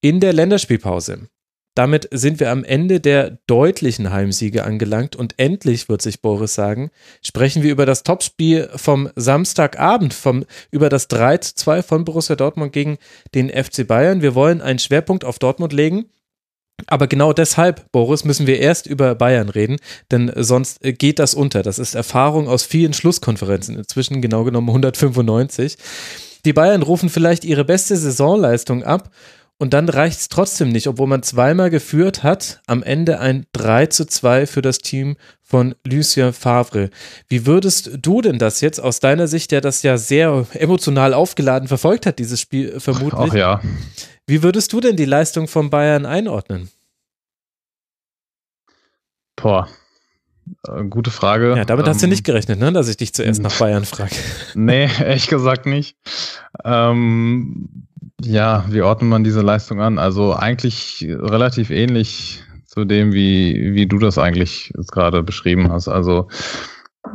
[0.00, 1.28] in der Länderspielpause.
[1.74, 6.90] Damit sind wir am Ende der deutlichen Heimsiege angelangt und endlich, wird sich Boris sagen,
[7.22, 12.98] sprechen wir über das Topspiel vom Samstagabend, vom, über das 3-2 von Borussia Dortmund gegen
[13.34, 14.20] den FC Bayern.
[14.20, 16.10] Wir wollen einen Schwerpunkt auf Dortmund legen
[16.86, 19.76] aber genau deshalb, Boris, müssen wir erst über Bayern reden,
[20.10, 21.62] denn sonst äh, geht das unter.
[21.62, 25.76] Das ist Erfahrung aus vielen Schlusskonferenzen, inzwischen genau genommen 195.
[26.44, 29.10] Die Bayern rufen vielleicht ihre beste Saisonleistung ab
[29.58, 32.60] und dann reicht es trotzdem nicht, obwohl man zweimal geführt hat.
[32.66, 36.90] Am Ende ein 3 zu 2 für das Team von Lucien Favre.
[37.28, 41.68] Wie würdest du denn das jetzt aus deiner Sicht, der das ja sehr emotional aufgeladen
[41.68, 43.30] verfolgt hat, dieses Spiel vermutlich?
[43.30, 43.60] Ach ja.
[44.26, 46.70] Wie würdest du denn die Leistung von Bayern einordnen?
[49.36, 49.68] Boah,
[50.68, 51.54] äh, gute Frage.
[51.56, 52.72] Ja, damit ähm, hast du ähm, nicht gerechnet, ne?
[52.72, 54.14] dass ich dich zuerst nach Bayern frage.
[54.54, 55.96] nee, ehrlich gesagt nicht.
[56.64, 57.86] Ähm,
[58.20, 59.98] ja, wie ordnet man diese Leistung an?
[59.98, 65.88] Also eigentlich relativ ähnlich zu dem, wie, wie du das eigentlich gerade beschrieben hast.
[65.88, 66.28] Also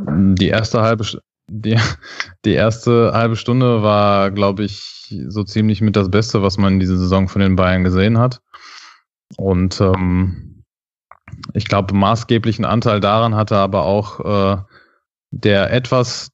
[0.07, 1.05] die erste halbe
[1.49, 1.77] die,
[2.45, 4.96] die erste halbe Stunde war, glaube ich,
[5.27, 8.41] so ziemlich mit das Beste, was man in dieser Saison von den Bayern gesehen hat.
[9.35, 10.63] Und ähm,
[11.53, 14.61] ich glaube, maßgeblichen Anteil daran hatte aber auch äh,
[15.31, 16.31] der etwas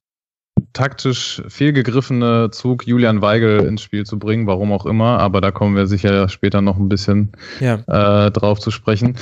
[0.72, 5.76] taktisch fehlgegriffene Zug, Julian Weigel ins Spiel zu bringen, warum auch immer, aber da kommen
[5.76, 7.74] wir sicher später noch ein bisschen ja.
[7.86, 9.16] äh, drauf zu sprechen.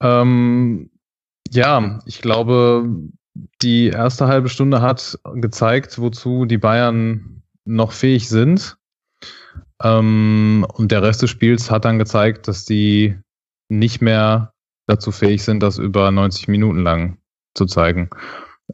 [0.00, 0.90] Ähm,
[1.50, 2.88] ja, ich glaube,
[3.62, 8.76] die erste halbe Stunde hat gezeigt, wozu die Bayern noch fähig sind.
[9.82, 13.18] Ähm, und der Rest des Spiels hat dann gezeigt, dass die
[13.68, 14.52] nicht mehr
[14.86, 17.18] dazu fähig sind, das über 90 Minuten lang
[17.54, 18.10] zu zeigen.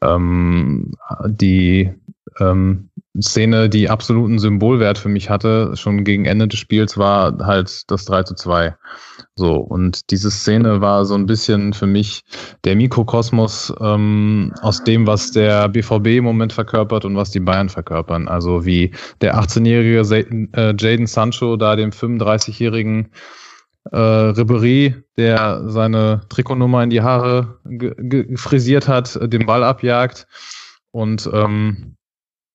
[0.00, 0.94] ähm,
[1.26, 1.92] die
[2.40, 7.90] ähm, Szene, die absoluten Symbolwert für mich hatte, schon gegen Ende des Spiels, war halt
[7.90, 8.74] das 3 zu 2.
[9.34, 12.22] So, und diese Szene war so ein bisschen für mich
[12.64, 17.68] der Mikrokosmos ähm, aus dem, was der BVB im Moment verkörpert und was die Bayern
[17.68, 18.28] verkörpern.
[18.28, 20.00] Also wie der 18-jährige
[20.52, 23.10] äh, Jaden Sancho da dem 35-jährigen
[23.90, 27.58] äh, Ribery, der seine Trikotnummer in die Haare
[28.36, 30.26] frisiert hat, den Ball abjagt
[30.92, 31.96] und ähm,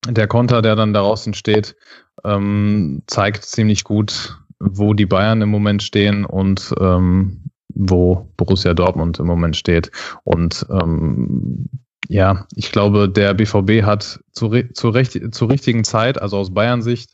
[0.09, 1.75] der Konter, der dann daraus entsteht,
[2.23, 7.43] ähm, zeigt ziemlich gut, wo die Bayern im Moment stehen und ähm,
[7.73, 9.91] wo Borussia Dortmund im Moment steht.
[10.23, 11.69] Und ähm,
[12.07, 16.81] ja, ich glaube, der BVB hat zu, zu, recht, zur richtigen Zeit, also aus Bayern
[16.81, 17.11] Sicht,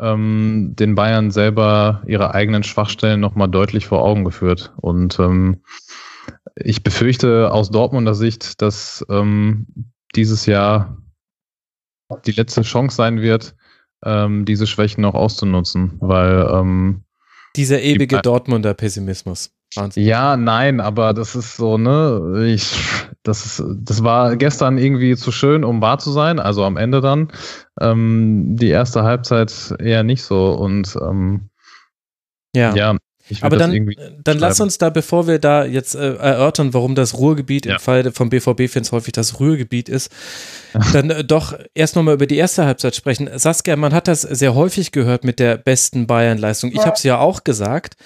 [0.00, 4.72] ähm, den Bayern selber ihre eigenen Schwachstellen nochmal deutlich vor Augen geführt.
[4.76, 5.62] Und ähm,
[6.56, 9.66] ich befürchte aus Dortmunder Sicht, dass ähm,
[10.16, 10.98] dieses Jahr
[12.22, 13.54] die letzte Chance sein wird,
[14.04, 17.04] ähm, diese Schwächen noch auszunutzen, weil ähm,
[17.56, 19.52] dieser ewige die, Dortmunder Pessimismus.
[19.76, 20.04] Wahnsinn.
[20.04, 22.76] Ja, nein, aber das ist so, ne, ich,
[23.22, 27.00] das ist, das war gestern irgendwie zu schön, um wahr zu sein, also am Ende
[27.00, 27.28] dann.
[27.80, 31.48] Ähm, die erste Halbzeit eher nicht so und ähm,
[32.54, 32.74] ja.
[32.74, 32.96] ja,
[33.40, 33.90] aber dann,
[34.22, 37.74] dann lass uns da, bevor wir da jetzt äh, erörtern, warum das Ruhrgebiet ja.
[37.74, 40.10] im Fall von BVB-Fans häufig das Ruhrgebiet ist,
[40.92, 43.30] dann äh, doch erst nochmal über die erste Halbzeit sprechen.
[43.34, 46.70] Saskia, man hat das sehr häufig gehört mit der besten Bayern-Leistung.
[46.72, 47.96] Ich habe es ja auch gesagt,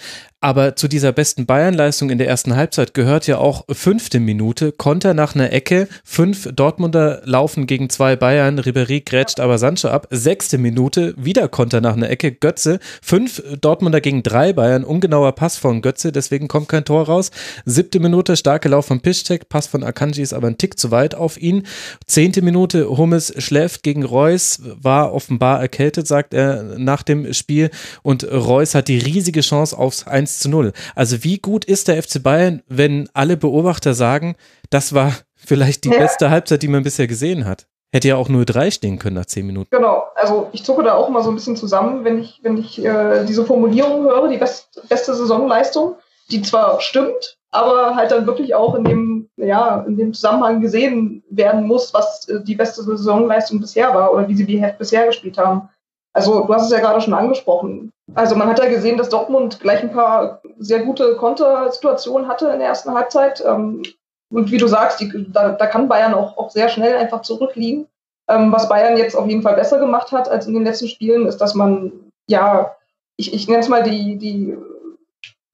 [0.40, 5.12] aber zu dieser besten Bayern-Leistung in der ersten Halbzeit gehört ja auch fünfte Minute, Konter
[5.12, 10.58] nach einer Ecke, fünf Dortmunder laufen gegen zwei Bayern, Ribéry grätscht aber Sancho ab, sechste
[10.58, 15.82] Minute, wieder Konter nach einer Ecke, Götze, fünf Dortmunder gegen drei Bayern, ungenauer Pass von
[15.82, 17.32] Götze, deswegen kommt kein Tor raus,
[17.64, 21.16] siebte Minute, starke Lauf von Piszczek, Pass von Akanji ist aber ein Tick zu weit
[21.16, 21.66] auf ihn,
[22.06, 27.70] zehnte Minute, Hummes schläft gegen Reus, war offenbar erkältet, sagt er nach dem Spiel.
[28.02, 30.72] Und Reus hat die riesige Chance aufs 1 1 zu 0.
[30.94, 34.36] Also wie gut ist der FC Bayern, wenn alle Beobachter sagen,
[34.70, 35.98] das war vielleicht die ja.
[35.98, 37.66] beste Halbzeit, die man bisher gesehen hat?
[37.90, 39.70] Hätte ja auch nur drei stehen können nach zehn Minuten.
[39.70, 42.84] Genau, also ich zucke da auch mal so ein bisschen zusammen, wenn ich, wenn ich
[42.84, 45.94] äh, diese Formulierung höre, die best, beste Saisonleistung,
[46.30, 51.24] die zwar stimmt, aber halt dann wirklich auch in dem, ja, in dem Zusammenhang gesehen
[51.30, 54.44] werden muss, was äh, die beste Saisonleistung bisher war oder wie sie
[54.78, 55.70] bisher gespielt haben.
[56.12, 57.90] Also du hast es ja gerade schon angesprochen.
[58.14, 62.58] Also man hat ja gesehen, dass Dortmund gleich ein paar sehr gute Kontersituationen hatte in
[62.58, 63.42] der ersten Halbzeit.
[63.44, 63.82] Ähm,
[64.30, 67.86] und wie du sagst, die, da, da, kann Bayern auch, auch sehr schnell einfach zurückliegen.
[68.28, 71.26] Ähm, was Bayern jetzt auf jeden Fall besser gemacht hat als in den letzten Spielen,
[71.26, 71.92] ist, dass man,
[72.28, 72.76] ja,
[73.16, 74.56] ich, ich nenne es mal die, die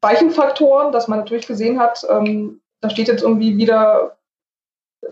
[0.00, 4.16] weichen Faktoren, dass man natürlich gesehen hat, ähm, da steht jetzt irgendwie wieder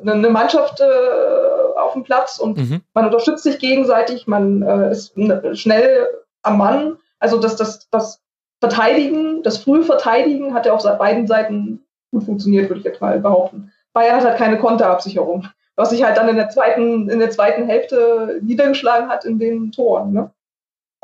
[0.05, 2.83] eine Mannschaft äh, auf dem Platz und mhm.
[2.95, 5.15] man unterstützt sich gegenseitig, man äh, ist
[5.55, 6.09] schnell
[6.43, 8.21] am Mann also das, das, das
[8.61, 13.73] Verteidigen, das Frühverteidigen hat ja auf beiden Seiten gut funktioniert, würde ich jetzt mal behaupten.
[13.93, 15.47] Bayern hat halt keine Konterabsicherung,
[15.77, 19.71] was sich halt dann in der zweiten, in der zweiten Hälfte niedergeschlagen hat in den
[19.71, 20.13] Toren.
[20.13, 20.31] Ne?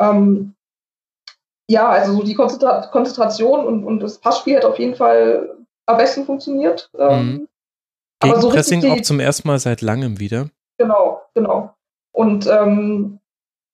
[0.00, 0.54] Ähm,
[1.70, 5.98] ja, also so die Konzentra Konzentration und, und das Passspiel hat auf jeden Fall am
[5.98, 6.90] besten funktioniert.
[6.98, 7.48] Ähm, mhm.
[8.20, 10.48] aber so Pressing die, auch zum ersten Mal seit langem wieder.
[10.78, 11.74] Genau, genau.
[12.12, 13.20] Und ähm,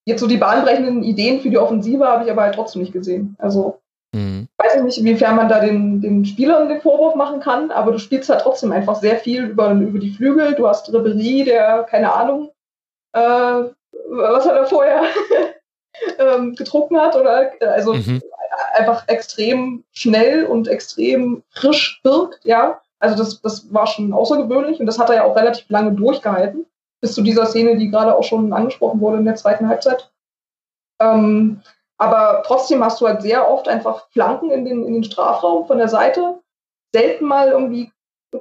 [0.05, 3.35] Jetzt so die bahnbrechenden Ideen für die Offensive habe ich aber halt trotzdem nicht gesehen.
[3.39, 3.81] Also
[4.13, 4.47] mhm.
[4.57, 7.97] weiß ich nicht, inwiefern man da den, den Spielern den Vorwurf machen kann, aber du
[7.97, 10.53] spielst halt trotzdem einfach sehr viel über, über die Flügel.
[10.53, 12.51] Du hast Ribery, der, keine Ahnung,
[13.13, 13.19] äh,
[14.09, 15.01] was hat er vorher
[16.19, 18.21] ähm, getrunken hat oder also mhm.
[18.73, 22.79] einfach extrem schnell und extrem frisch wirkt, ja.
[22.99, 26.65] Also das, das war schon außergewöhnlich und das hat er ja auch relativ lange durchgehalten
[27.01, 30.11] bis zu dieser Szene, die gerade auch schon angesprochen wurde in der zweiten Halbzeit.
[30.99, 31.61] Ähm,
[31.97, 35.77] aber trotzdem hast du halt sehr oft einfach Flanken in den, in den Strafraum von
[35.77, 36.39] der Seite,
[36.93, 37.91] selten mal irgendwie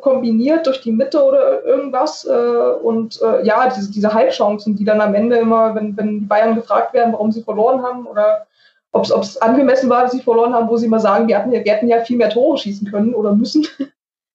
[0.01, 2.25] kombiniert durch die Mitte oder irgendwas.
[2.25, 6.27] Äh, und äh, ja, diese, diese Halbchancen, die dann am Ende immer, wenn, wenn die
[6.27, 8.47] Bayern gefragt werden, warum sie verloren haben oder
[8.93, 11.61] ob es angemessen war, dass sie verloren haben, wo sie mal sagen, wir hatten, ja,
[11.61, 13.67] ja viel mehr Tore schießen können oder müssen.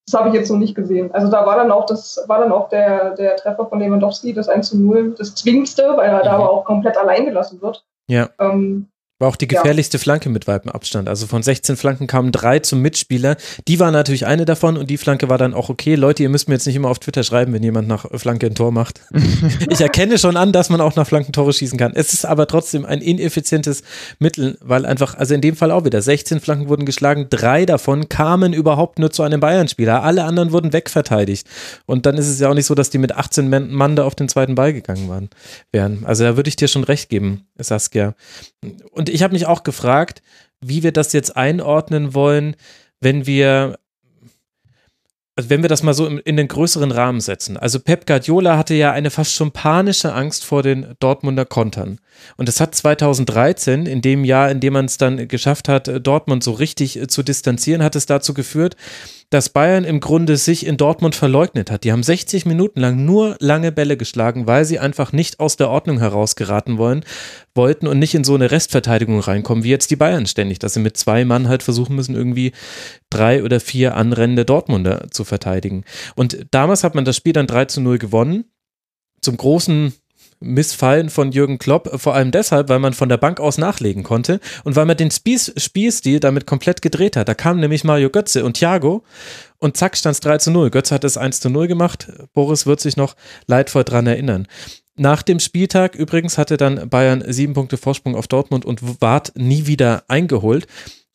[0.09, 1.11] Das habe ich jetzt noch nicht gesehen.
[1.13, 4.49] Also da war dann auch das, war dann auch der, der Treffer von Lewandowski, das
[4.49, 6.23] 1 zu 0, das zwingendste, weil er mhm.
[6.23, 7.85] da aber auch komplett allein gelassen wird.
[8.07, 8.27] Ja.
[8.39, 8.87] Ähm,
[9.19, 10.01] War auch die gefährlichste ja.
[10.01, 11.09] Flanke mit weitem Abstand.
[11.09, 13.35] Also von 16 Flanken kamen drei zum Mitspieler.
[13.67, 15.95] Die war natürlich eine davon und die Flanke war dann auch okay.
[15.95, 18.55] Leute, ihr müsst mir jetzt nicht immer auf Twitter schreiben, wenn jemand nach Flanke ein
[18.55, 19.01] Tor macht.
[19.69, 21.91] ich erkenne schon an, dass man auch nach Flanken Tore schießen kann.
[21.95, 23.83] Es ist aber trotzdem ein ineffizientes
[24.19, 28.07] Mittel, weil einfach, also in dem Fall auch wieder, 16 Flanken wurden geschlagen, drei davon
[28.07, 30.01] kamen überhaupt nur zu einem Bayern-Spieler.
[30.01, 31.45] Alle anderen wurden wegverteidigt.
[31.85, 34.15] Und dann ist es ja auch nicht so, dass die mit 18 Mann da auf
[34.15, 35.29] den zweiten Ball gegangen waren,
[35.73, 36.05] wären.
[36.05, 38.15] Also da würde ich dir schon recht geben, Saskia.
[38.91, 40.21] Und ich habe mich auch gefragt,
[40.61, 42.55] wie wir das jetzt einordnen wollen,
[42.99, 43.79] wenn wir
[45.39, 47.55] also wenn wir das mal so in den größeren Rahmen setzen.
[47.55, 51.99] Also Pep Guardiola hatte ja eine fast schon panische Angst vor den Dortmunder Kontern.
[52.35, 56.43] Und das hat 2013, in dem Jahr, in dem man es dann geschafft hat, Dortmund
[56.43, 58.75] so richtig zu distanzieren, hat es dazu geführt,
[59.29, 61.83] dass Bayern im Grunde sich in Dortmund verleugnet hat.
[61.83, 65.69] Die haben 60 Minuten lang nur lange Bälle geschlagen, weil sie einfach nicht aus der
[65.69, 67.05] Ordnung herausgeraten wollen,
[67.53, 70.79] wollten und nicht in so eine Restverteidigung reinkommen, wie jetzt die Bayern ständig, dass sie
[70.79, 72.53] mit zwei Mann halt versuchen müssen, irgendwie
[73.11, 75.83] drei oder vier anrennende Dortmunder zu verteidigen.
[76.15, 78.45] Und damals hat man das Spiel dann 3 zu 0 gewonnen.
[79.21, 79.93] Zum großen
[80.39, 84.39] Missfallen von Jürgen Klopp, vor allem deshalb, weil man von der Bank aus nachlegen konnte
[84.63, 87.27] und weil man den Spies Spielstil damit komplett gedreht hat.
[87.27, 89.03] Da kamen nämlich Mario Götze und Thiago
[89.57, 90.69] und zack stand es 3 zu 0.
[90.69, 92.11] Götze hat es 1 zu 0 gemacht.
[92.33, 93.15] Boris wird sich noch
[93.47, 94.47] leidvoll dran erinnern.
[94.95, 99.65] Nach dem Spieltag übrigens hatte dann Bayern sieben Punkte Vorsprung auf Dortmund und ward nie
[99.65, 100.67] wieder eingeholt.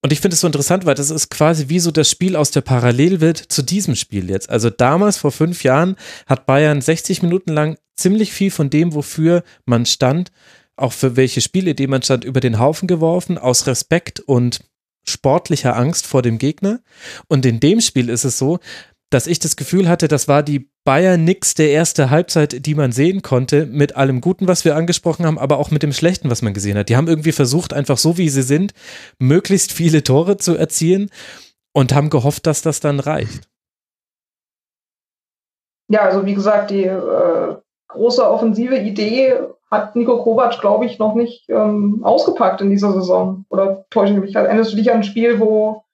[0.05, 2.51] Und ich finde es so interessant, weil das ist quasi wie so das Spiel aus
[2.51, 4.51] der Parallelwelt zu diesem Spiel jetzt.
[4.51, 5.97] Also damals, vor fünf Jahren,
[6.27, 10.33] hat Bayern 60 Minuten lang ziemlich viel von dem, wofür man stand,
[10.77, 14.61] auch für welche Spielidee man stand, über den Haufen geworfen, aus Respekt und
[15.07, 16.81] sportlicher Angst vor dem Gegner.
[17.29, 18.59] Und in dem Spiel ist es so,
[19.11, 22.91] dass ich das Gefühl hatte, das war die Bayern nix der erste Halbzeit, die man
[22.91, 26.43] sehen konnte, mit allem Guten, was wir angesprochen haben, aber auch mit dem Schlechten, was
[26.43, 26.89] man gesehen hat.
[26.89, 28.73] Die haben irgendwie versucht, einfach so wie sie sind,
[29.19, 31.11] möglichst viele Tore zu erzielen
[31.73, 33.49] und haben gehofft, dass das dann reicht.
[35.89, 37.57] Ja, also wie gesagt, die äh,
[37.95, 39.35] große offensive Idee
[39.71, 43.45] hat Nico Kovac, glaube ich, noch nicht ähm, ausgepackt in dieser Saison.
[43.49, 44.35] Oder täusche ich mich?
[44.35, 45.85] Erinnerst du dich an ein Spiel, wo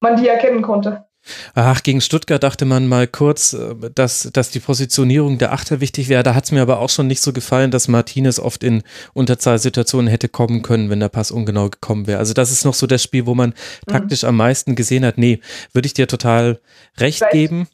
[0.00, 1.06] man die erkennen konnte?
[1.54, 6.08] Ach, gegen Stuttgart dachte man mal kurz, äh, dass, dass die Positionierung der Achter wichtig
[6.08, 6.22] wäre.
[6.22, 8.82] Da hat es mir aber auch schon nicht so gefallen, dass Martinez oft in
[9.14, 12.18] Unterzahlsituationen hätte kommen können, wenn der Pass ungenau gekommen wäre.
[12.18, 13.90] Also das ist noch so das Spiel, wo man mhm.
[13.90, 15.16] taktisch am meisten gesehen hat.
[15.16, 15.40] Nee,
[15.72, 16.60] würde ich dir total
[16.98, 17.68] recht vielleicht, geben.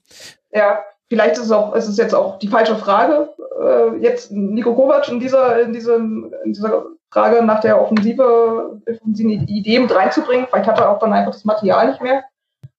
[0.53, 0.79] Ja,
[1.11, 3.35] vielleicht ist es auch, ist es jetzt auch die falsche Frage.
[3.61, 9.49] Äh, jetzt Nico Kovac in dieser, in diesem, in dieser Frage nach der Offensive, offensiven
[9.49, 10.47] Idee mit reinzubringen.
[10.49, 12.23] Vielleicht hat er auch dann einfach das Material nicht mehr.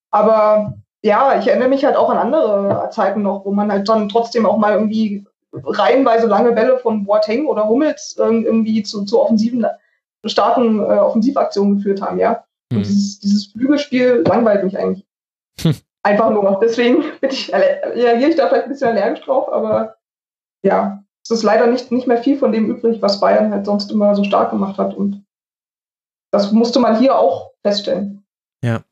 [0.10, 4.08] Aber ja, ich erinnere mich halt auch an andere Zeiten noch, wo man halt dann
[4.08, 9.66] trotzdem auch mal irgendwie reihenweise lange Bälle von Boateng oder Hummels irgendwie zu, zu offensiven,
[10.24, 12.46] starken äh, Offensivaktionen geführt haben, ja.
[12.72, 12.84] Und mhm.
[12.84, 15.06] dieses, dieses Flügelspiel langweilt mich eigentlich.
[15.60, 15.76] Hm.
[16.04, 16.60] Einfach nur.
[16.62, 19.98] Deswegen ich, reagiere ich da vielleicht ein bisschen allergisch drauf, aber
[20.64, 23.92] ja, es ist leider nicht, nicht mehr viel von dem übrig, was Bayern halt sonst
[23.92, 24.96] immer so stark gemacht hat.
[24.96, 25.24] Und
[26.32, 28.24] das musste man hier auch feststellen.
[28.64, 28.84] Ja.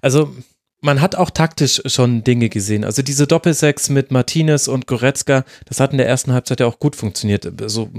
[0.00, 0.34] Also
[0.80, 2.84] man hat auch taktisch schon Dinge gesehen.
[2.84, 6.78] Also diese Doppelsechs mit Martinez und Goretzka, das hat in der ersten Halbzeit ja auch
[6.78, 7.46] gut funktioniert.
[7.66, 7.90] So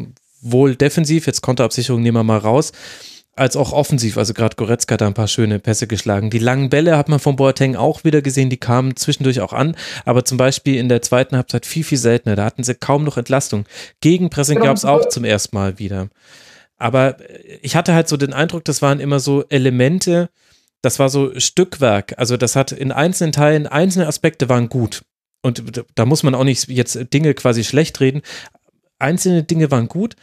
[0.41, 2.71] wohl defensiv, jetzt Konterabsicherung nehmen wir mal raus,
[3.35, 4.17] als auch offensiv.
[4.17, 6.29] Also gerade Goretzka hat da ein paar schöne Pässe geschlagen.
[6.29, 9.75] Die langen Bälle hat man von Boateng auch wieder gesehen, die kamen zwischendurch auch an,
[10.05, 12.35] aber zum Beispiel in der zweiten Halbzeit viel, viel seltener.
[12.35, 13.65] Da hatten sie kaum noch Entlastung.
[14.01, 14.67] Gegenpressing genau.
[14.67, 16.09] gab es auch zum ersten Mal wieder.
[16.77, 17.17] Aber
[17.61, 20.29] ich hatte halt so den Eindruck, das waren immer so Elemente,
[20.81, 22.15] das war so Stückwerk.
[22.17, 25.03] Also das hat in einzelnen Teilen, einzelne Aspekte waren gut.
[25.43, 28.21] Und da muss man auch nicht jetzt Dinge quasi schlecht reden.
[28.99, 30.15] Einzelne Dinge waren gut,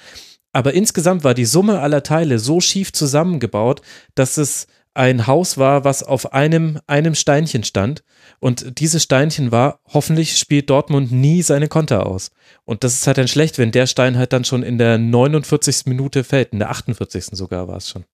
[0.53, 3.83] aber insgesamt war die Summe aller Teile so schief zusammengebaut,
[4.15, 8.03] dass es ein Haus war, was auf einem, einem Steinchen stand.
[8.41, 12.33] Und dieses Steinchen war, hoffentlich spielt Dortmund nie seine Konter aus.
[12.65, 15.87] Und das ist halt dann schlecht, wenn der Stein halt dann schon in der 49.
[15.87, 17.27] Minute fällt, in der 48.
[17.27, 18.05] sogar war es schon.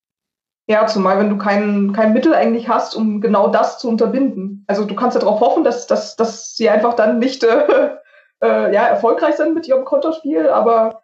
[0.67, 4.65] Ja, zumal wenn du kein, kein Mittel eigentlich hast, um genau das zu unterbinden.
[4.67, 7.91] Also du kannst ja darauf hoffen, dass, dass, dass sie einfach dann nicht äh,
[8.43, 11.04] äh, ja, erfolgreich sind mit ihrem Konterspiel, aber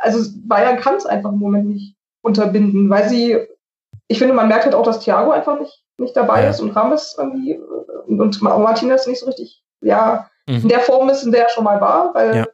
[0.00, 3.38] also Bayern kann es einfach im Moment nicht unterbinden, weil sie,
[4.08, 6.50] ich finde, man merkt halt auch, dass Thiago einfach nicht, nicht dabei ja.
[6.50, 7.60] ist und Rames irgendwie äh,
[8.06, 10.62] und, und Martinez nicht so richtig, ja, mhm.
[10.62, 12.46] in der Form ist, in der er schon mal war, weil ja.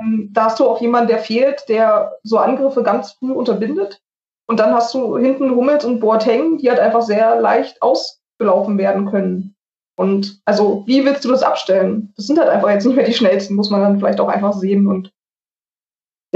[0.00, 4.00] ähm, da hast du auch jemanden, der fehlt, der so Angriffe ganz früh unterbindet
[4.46, 9.06] und dann hast du hinten Hummels und Boateng, die halt einfach sehr leicht ausgelaufen werden
[9.10, 9.56] können.
[9.96, 12.12] Und also, wie willst du das abstellen?
[12.16, 14.52] Das sind halt einfach jetzt nicht mehr die schnellsten, muss man dann vielleicht auch einfach
[14.52, 14.86] sehen.
[14.86, 15.10] Und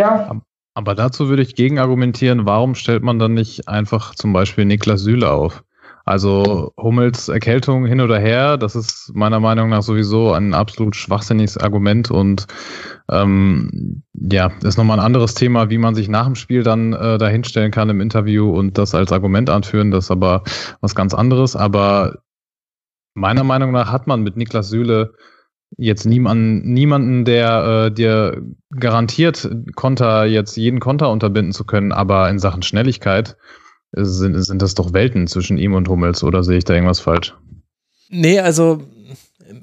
[0.01, 0.41] ja.
[0.75, 5.03] Aber dazu würde ich gegen argumentieren, warum stellt man dann nicht einfach zum Beispiel Niklas
[5.03, 5.65] Süle auf?
[6.05, 11.59] Also Hummels Erkältung hin oder her, das ist meiner Meinung nach sowieso ein absolut schwachsinniges
[11.59, 12.47] Argument und
[13.11, 17.19] ähm, ja, ist nochmal ein anderes Thema, wie man sich nach dem Spiel dann äh,
[17.19, 20.43] dahinstellen kann im Interview und das als Argument anführen, das ist aber
[20.81, 21.55] was ganz anderes.
[21.55, 22.23] Aber
[23.15, 25.13] meiner Meinung nach hat man mit Niklas Süle
[25.77, 28.43] jetzt niemanden, niemanden, der äh, dir
[28.75, 33.37] garantiert, Konter jetzt jeden Konter unterbinden zu können, aber in Sachen Schnelligkeit
[33.93, 37.35] sind, sind das doch Welten zwischen ihm und Hummels oder sehe ich da irgendwas falsch?
[38.09, 38.83] Nee, also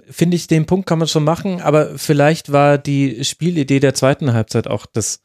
[0.09, 4.34] finde ich, den Punkt kann man schon machen, aber vielleicht war die Spielidee der zweiten
[4.34, 5.21] Halbzeit auch das,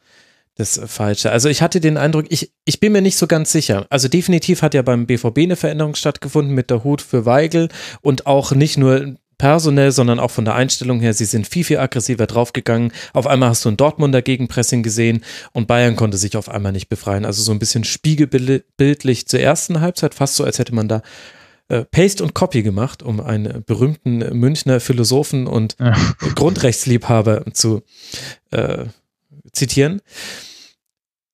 [0.56, 1.32] das Falsche.
[1.32, 3.86] Also ich hatte den Eindruck, ich, ich bin mir nicht so ganz sicher.
[3.90, 7.68] Also definitiv hat ja beim BVB eine Veränderung stattgefunden mit der Hut für Weigel
[8.02, 11.14] und auch nicht nur personell, sondern auch von der Einstellung her.
[11.14, 12.92] Sie sind viel, viel aggressiver draufgegangen.
[13.12, 16.88] Auf einmal hast du ein Dortmunder Gegenpressing gesehen und Bayern konnte sich auf einmal nicht
[16.88, 17.24] befreien.
[17.24, 21.02] Also so ein bisschen spiegelbildlich zur ersten Halbzeit, fast so, als hätte man da
[21.66, 25.92] äh, Paste und Copy gemacht, um einen berühmten Münchner Philosophen und ja.
[26.36, 27.82] Grundrechtsliebhaber zu
[28.52, 28.84] äh,
[29.50, 30.02] zitieren.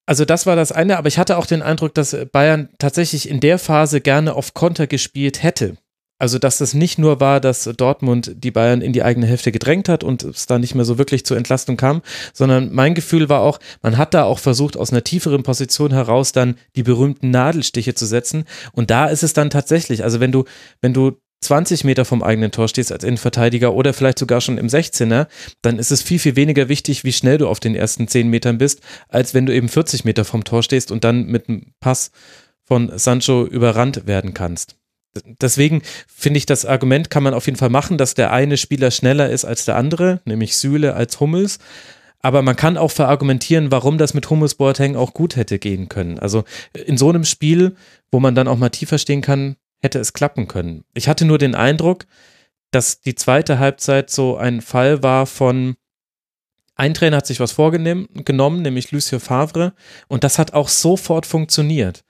[0.07, 3.41] Also das war das eine, aber ich hatte auch den Eindruck, dass Bayern tatsächlich in
[3.41, 5.77] der Phase gerne auf Konter gespielt hätte.
[6.19, 9.89] Also, dass es nicht nur war, dass Dortmund die Bayern in die eigene Hälfte gedrängt
[9.89, 13.41] hat und es da nicht mehr so wirklich zur Entlastung kam, sondern mein Gefühl war
[13.41, 17.95] auch, man hat da auch versucht, aus einer tieferen Position heraus dann die berühmten Nadelstiche
[17.95, 18.45] zu setzen.
[18.73, 20.45] Und da ist es dann tatsächlich, also wenn du,
[20.81, 24.67] wenn du 20 Meter vom eigenen Tor stehst als Innenverteidiger oder vielleicht sogar schon im
[24.67, 25.29] 16er,
[25.63, 28.59] dann ist es viel, viel weniger wichtig, wie schnell du auf den ersten 10 Metern
[28.59, 32.11] bist, als wenn du eben 40 Meter vom Tor stehst und dann mit einem Pass
[32.65, 34.78] von Sancho überrannt werden kannst
[35.25, 38.91] deswegen finde ich, das Argument kann man auf jeden Fall machen, dass der eine Spieler
[38.91, 41.59] schneller ist als der andere, nämlich Süle als Hummels.
[42.21, 46.19] Aber man kann auch verargumentieren, warum das mit Hummels Boateng auch gut hätte gehen können.
[46.19, 47.77] Also in so einem Spiel,
[48.11, 50.85] wo man dann auch mal tiefer stehen kann, hätte es klappen können.
[50.95, 52.07] Ich hatte nur den Eindruck,
[52.71, 55.77] dass die zweite Halbzeit so ein Fall war von
[56.79, 59.73] ein Trainer hat sich was vorgenommen, nämlich Lucio Favre,
[60.07, 62.05] und das hat auch sofort funktioniert.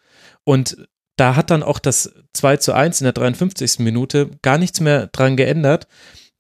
[0.45, 0.87] Und
[1.19, 3.81] da hat dann auch das 2 zu 1 in der 53.
[3.81, 5.87] Minute gar nichts mehr dran geändert,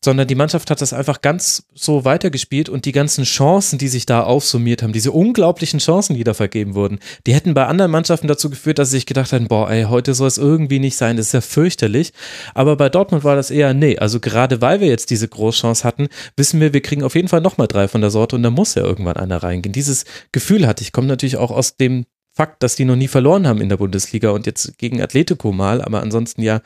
[0.05, 4.07] sondern die Mannschaft hat das einfach ganz so weitergespielt und die ganzen Chancen, die sich
[4.07, 8.29] da aufsummiert haben, diese unglaublichen Chancen, die da vergeben wurden, die hätten bei anderen Mannschaften
[8.29, 11.17] dazu geführt, dass sie sich gedacht hätten, boah, ey, heute soll es irgendwie nicht sein,
[11.17, 12.13] das ist ja fürchterlich.
[12.55, 16.09] Aber bei Dortmund war das eher, nee, also gerade weil wir jetzt diese Großchance hatten,
[16.37, 18.77] wissen wir, wir kriegen auf jeden Fall nochmal drei von der Sorte und da muss
[18.77, 19.73] ja irgendwann einer reingehen.
[19.73, 22.07] Dieses Gefühl hatte ich, kommt natürlich auch aus dem
[22.39, 25.83] Fakt, dass die noch nie verloren haben in der Bundesliga und jetzt gegen Atletico mal,
[25.83, 26.61] aber ansonsten ja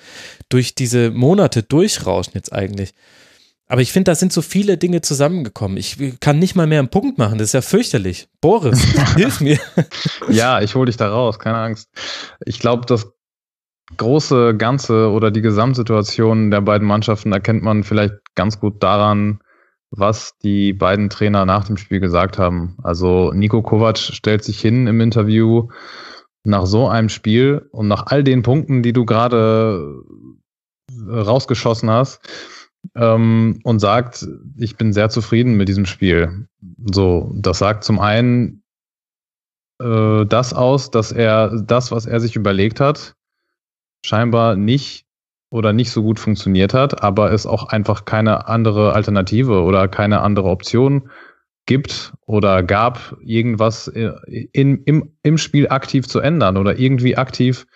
[0.50, 2.92] durch diese Monate durchrauschen jetzt eigentlich.
[3.68, 5.78] Aber ich finde, da sind so viele Dinge zusammengekommen.
[5.78, 7.38] Ich kann nicht mal mehr einen Punkt machen.
[7.38, 8.28] Das ist ja fürchterlich.
[8.42, 8.82] Boris,
[9.16, 9.58] hilf mir.
[10.28, 11.38] Ja, ich hole dich da raus.
[11.38, 11.88] Keine Angst.
[12.44, 13.10] Ich glaube, das
[13.96, 19.41] große Ganze oder die Gesamtsituation der beiden Mannschaften erkennt man vielleicht ganz gut daran,
[19.92, 22.76] was die beiden Trainer nach dem Spiel gesagt haben.
[22.82, 25.68] Also Nico Kovac stellt sich hin im Interview
[26.44, 30.02] nach so einem Spiel und nach all den Punkten, die du gerade
[30.90, 32.20] äh, rausgeschossen hast,
[32.96, 36.48] ähm, und sagt, ich bin sehr zufrieden mit diesem Spiel.
[36.92, 38.64] So, das sagt zum einen
[39.80, 43.14] äh, das aus, dass er das, was er sich überlegt hat,
[44.04, 45.06] scheinbar nicht
[45.52, 50.22] oder nicht so gut funktioniert hat, aber es auch einfach keine andere Alternative oder keine
[50.22, 51.10] andere Option
[51.66, 57.66] gibt oder gab, irgendwas in, im, im Spiel aktiv zu ändern oder irgendwie aktiv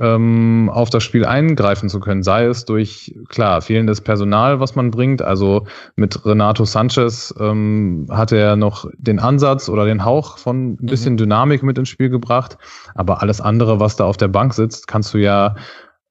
[0.00, 4.90] ähm, auf das Spiel eingreifen zu können, sei es durch, klar, fehlendes Personal, was man
[4.90, 5.20] bringt.
[5.20, 5.66] Also
[5.96, 11.12] mit Renato Sanchez ähm, hat er noch den Ansatz oder den Hauch von ein bisschen
[11.12, 11.18] mhm.
[11.18, 12.56] Dynamik mit ins Spiel gebracht.
[12.94, 15.54] Aber alles andere, was da auf der Bank sitzt, kannst du ja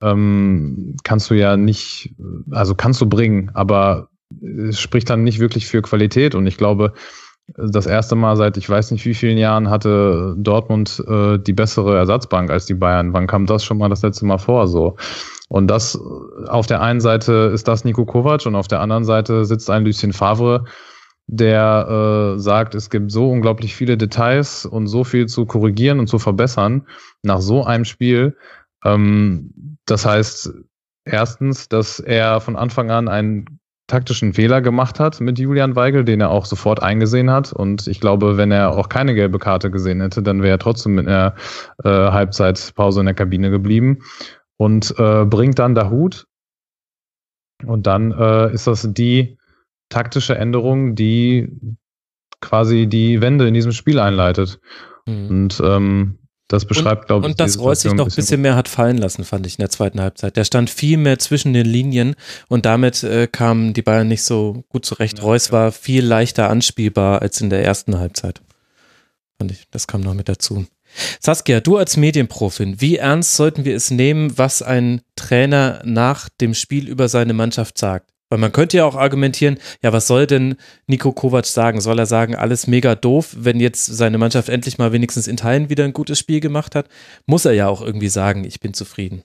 [0.01, 2.15] ähm, kannst du ja nicht,
[2.51, 4.09] also kannst du bringen, aber
[4.41, 6.93] es spricht dann nicht wirklich für Qualität und ich glaube,
[7.57, 11.97] das erste Mal seit ich weiß nicht wie vielen Jahren hatte Dortmund äh, die bessere
[11.97, 13.13] Ersatzbank als die Bayern.
[13.13, 14.67] Wann kam das schon mal das letzte Mal vor?
[14.67, 14.97] So.
[15.47, 15.99] Und das
[16.47, 19.83] auf der einen Seite ist das Nico Kovac und auf der anderen Seite sitzt ein
[19.83, 20.65] Lucien Favre,
[21.25, 26.07] der äh, sagt, es gibt so unglaublich viele Details und so viel zu korrigieren und
[26.07, 26.85] zu verbessern
[27.23, 28.37] nach so einem Spiel.
[28.85, 30.53] Ähm, das heißt,
[31.05, 36.21] erstens, dass er von Anfang an einen taktischen Fehler gemacht hat mit Julian Weigel, den
[36.21, 37.51] er auch sofort eingesehen hat.
[37.51, 40.95] Und ich glaube, wenn er auch keine gelbe Karte gesehen hätte, dann wäre er trotzdem
[40.95, 41.35] mit einer
[41.83, 43.99] äh, Halbzeitpause in der Kabine geblieben
[44.57, 46.27] und äh, bringt dann Hut.
[47.65, 49.37] Und dann äh, ist das die
[49.89, 51.51] taktische Änderung, die
[52.41, 54.59] quasi die Wende in diesem Spiel einleitet.
[55.07, 55.27] Mhm.
[55.27, 56.19] Und ähm,
[56.49, 57.31] das beschreibt, glaube ich.
[57.31, 59.69] Und dass Reus sich noch ein bisschen mehr hat fallen lassen, fand ich in der
[59.69, 60.35] zweiten Halbzeit.
[60.35, 62.15] Der stand viel mehr zwischen den Linien
[62.47, 65.19] und damit äh, kamen die Bayern nicht so gut zurecht.
[65.19, 65.53] Ja, Reus ja.
[65.53, 68.41] war viel leichter anspielbar als in der ersten Halbzeit.
[69.37, 70.65] Fand ich, das kam noch mit dazu.
[71.19, 76.55] Saskia, du als Medienprofin, wie ernst sollten wir es nehmen, was ein Trainer nach dem
[76.55, 78.09] Spiel über seine Mannschaft sagt?
[78.29, 81.81] Weil man könnte ja auch argumentieren, ja, was soll denn Nico Kovac sagen?
[81.81, 85.69] Soll er sagen, alles mega doof, wenn jetzt seine Mannschaft endlich mal wenigstens in Teilen
[85.69, 86.87] wieder ein gutes Spiel gemacht hat?
[87.25, 89.23] Muss er ja auch irgendwie sagen, ich bin zufrieden.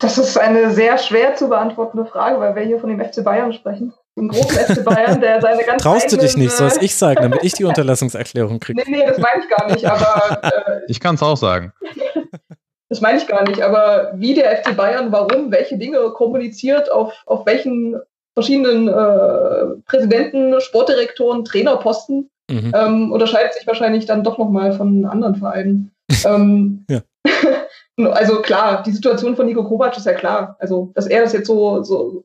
[0.00, 3.52] Das ist eine sehr schwer zu beantwortende Frage, weil wir hier von dem FC Bayern
[3.52, 3.94] sprechen.
[4.16, 7.22] Dem großen FC Bayern, der seine ganze Traust du dich nicht, soll es ich sagen,
[7.22, 8.82] damit ich die Unterlassungserklärung kriege?
[8.84, 10.42] Nee, nee, das meine ich gar nicht, aber.
[10.42, 11.72] Äh, ich kann es auch sagen.
[12.90, 17.12] Das meine ich gar nicht, aber wie der FC Bayern, warum, welche Dinge kommuniziert, auf,
[17.26, 17.98] auf welchen
[18.34, 22.72] verschiedenen äh, Präsidenten, Sportdirektoren, Trainerposten, mhm.
[22.74, 25.92] ähm, unterscheidet sich wahrscheinlich dann doch nochmal von anderen Vereinen.
[26.26, 27.00] ähm, ja.
[28.10, 30.56] also klar, die Situation von Nico Kovac ist ja klar.
[30.58, 32.24] Also, dass er das jetzt so, so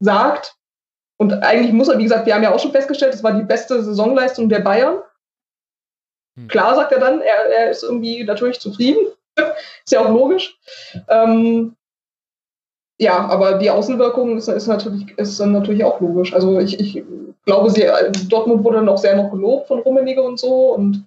[0.00, 0.56] sagt.
[1.20, 3.44] Und eigentlich muss er, wie gesagt, wir haben ja auch schon festgestellt, das war die
[3.44, 4.98] beste Saisonleistung der Bayern.
[6.36, 6.48] Mhm.
[6.48, 9.06] Klar sagt er dann, er, er ist irgendwie natürlich zufrieden.
[9.38, 10.58] Ist ja auch logisch.
[11.08, 11.76] Ähm,
[13.00, 16.34] ja, aber die Außenwirkung ist, ist, natürlich, ist dann natürlich auch logisch.
[16.34, 17.04] Also ich, ich
[17.44, 17.86] glaube, sie,
[18.28, 20.74] Dortmund wurde dann auch sehr noch gelobt von Rummenigge und so.
[20.74, 21.06] Und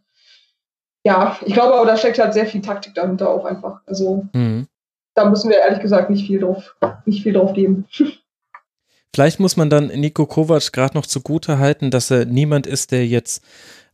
[1.03, 3.81] ja, ich glaube aber, da steckt halt sehr viel Taktik dahinter auch einfach.
[3.85, 4.67] Also mhm.
[5.15, 6.75] da müssen wir ehrlich gesagt nicht viel drauf,
[7.05, 7.85] nicht viel drauf geben.
[9.13, 13.05] Vielleicht muss man dann Nico Kovac gerade noch zugute halten, dass er niemand ist, der
[13.05, 13.43] jetzt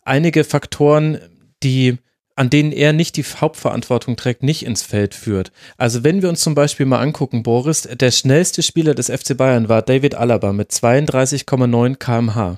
[0.03, 1.19] einige Faktoren,
[1.63, 1.97] die
[2.37, 5.51] an denen er nicht die Hauptverantwortung trägt, nicht ins Feld führt.
[5.77, 9.67] Also wenn wir uns zum Beispiel mal angucken, Boris, der schnellste Spieler des FC Bayern
[9.67, 12.57] war David Alaba mit 32,9 kmh.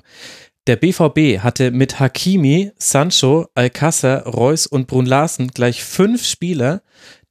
[0.66, 6.82] Der BVB hatte mit Hakimi, Sancho, Alcázar, Reus und Brun Larsen gleich fünf Spieler,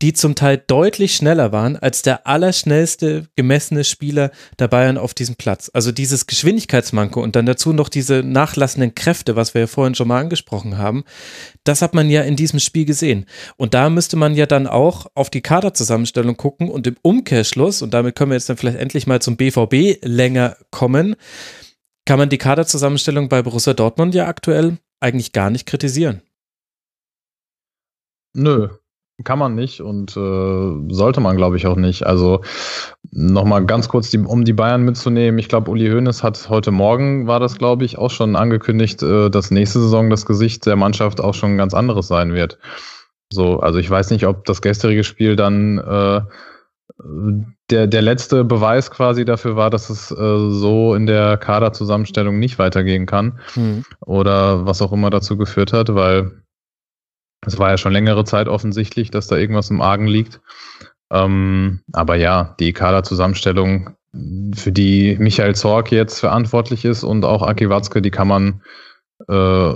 [0.02, 5.36] die zum Teil deutlich schneller waren als der allerschnellste gemessene Spieler der Bayern auf diesem
[5.36, 5.70] Platz.
[5.74, 10.08] Also dieses Geschwindigkeitsmanko und dann dazu noch diese nachlassenden Kräfte, was wir ja vorhin schon
[10.08, 11.04] mal angesprochen haben,
[11.66, 13.26] das hat man ja in diesem Spiel gesehen.
[13.58, 17.94] Und da müsste man ja dann auch auf die Kaderzusammenstellung gucken und im Umkehrschluss, und
[17.94, 21.16] damit können wir jetzt dann vielleicht endlich mal zum BVB länger kommen,
[22.10, 26.24] kann man die Kaderzusammenstellung bei Borussia Dortmund ja aktuell eigentlich gar nicht kritisieren.
[28.34, 28.70] Nö,
[29.24, 32.08] kann man nicht und äh, sollte man, glaube ich, auch nicht.
[32.08, 32.42] Also
[33.12, 35.38] nochmal ganz kurz, die, um die Bayern mitzunehmen.
[35.38, 39.30] Ich glaube, Uli Hoeneß hat heute Morgen, war das, glaube ich, auch schon angekündigt, äh,
[39.30, 42.58] dass nächste Saison das Gesicht der Mannschaft auch schon ganz anderes sein wird.
[43.32, 46.22] So, also ich weiß nicht, ob das gestrige Spiel dann äh,
[47.70, 52.60] der, der letzte Beweis quasi dafür war, dass es äh, so in der Kaderzusammenstellung nicht
[52.60, 53.40] weitergehen kann.
[53.56, 53.84] Mhm.
[54.06, 56.32] Oder was auch immer dazu geführt hat, weil
[57.46, 60.42] es war ja schon längere Zeit offensichtlich, dass da irgendwas im Argen liegt.
[61.12, 63.92] Ähm, aber ja, die Kaderzusammenstellung,
[64.56, 68.62] für die Michael Zorg jetzt verantwortlich ist und auch Aki Watzke, die kann man,
[69.28, 69.74] äh,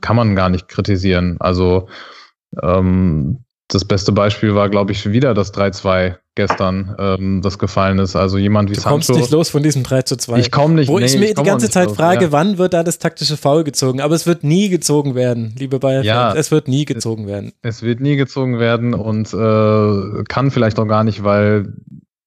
[0.00, 1.36] kann man gar nicht kritisieren.
[1.40, 1.88] Also
[2.62, 8.14] ähm, das beste Beispiel war, glaube ich, wieder das 3-2 gestern, ähm, das gefallen ist.
[8.14, 8.90] Also jemand wie du Sancho.
[8.90, 10.38] Du kommst nicht los von diesem 3 zu 2.
[10.38, 10.88] Ich komme nicht.
[10.88, 12.32] Wo nee, ich mir ich die ganze Zeit los, frage, ja.
[12.32, 14.00] wann wird da das taktische Foul gezogen?
[14.00, 16.04] Aber es wird nie gezogen werden, liebe Bayern.
[16.04, 17.52] Ja, es wird nie gezogen werden.
[17.62, 21.72] Es wird nie gezogen werden und äh, kann vielleicht auch gar nicht, weil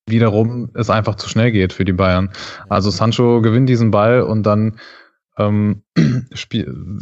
[0.07, 2.31] wiederum es einfach zu schnell geht für die Bayern.
[2.67, 4.79] Also Sancho gewinnt diesen Ball und dann
[5.37, 5.83] ähm,
[6.33, 6.99] spiel,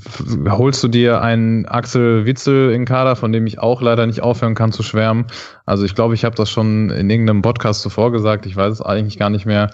[0.50, 4.56] holst du dir einen Axel Witzel in Kader, von dem ich auch leider nicht aufhören
[4.56, 5.26] kann zu schwärmen.
[5.66, 8.82] Also ich glaube, ich habe das schon in irgendeinem Podcast zuvor gesagt, ich weiß es
[8.82, 9.70] eigentlich gar nicht mehr.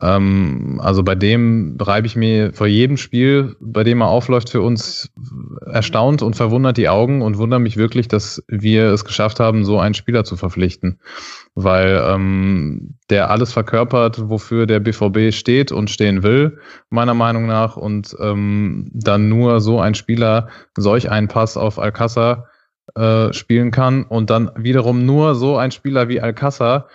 [0.00, 4.60] Ähm, also bei dem reibe ich mir vor jedem Spiel, bei dem er aufläuft für
[4.60, 5.10] uns,
[5.64, 9.78] erstaunt und verwundert die Augen und wundere mich wirklich, dass wir es geschafft haben, so
[9.78, 10.98] einen Spieler zu verpflichten.
[11.54, 16.58] Weil ähm, der alles verkörpert, wofür der BVB steht und stehen will,
[16.90, 17.76] meiner Meinung nach.
[17.76, 22.48] Und ähm, dann nur so ein Spieler solch einen Pass auf Alcázar
[22.94, 26.88] äh, spielen kann und dann wiederum nur so ein Spieler wie Alcázar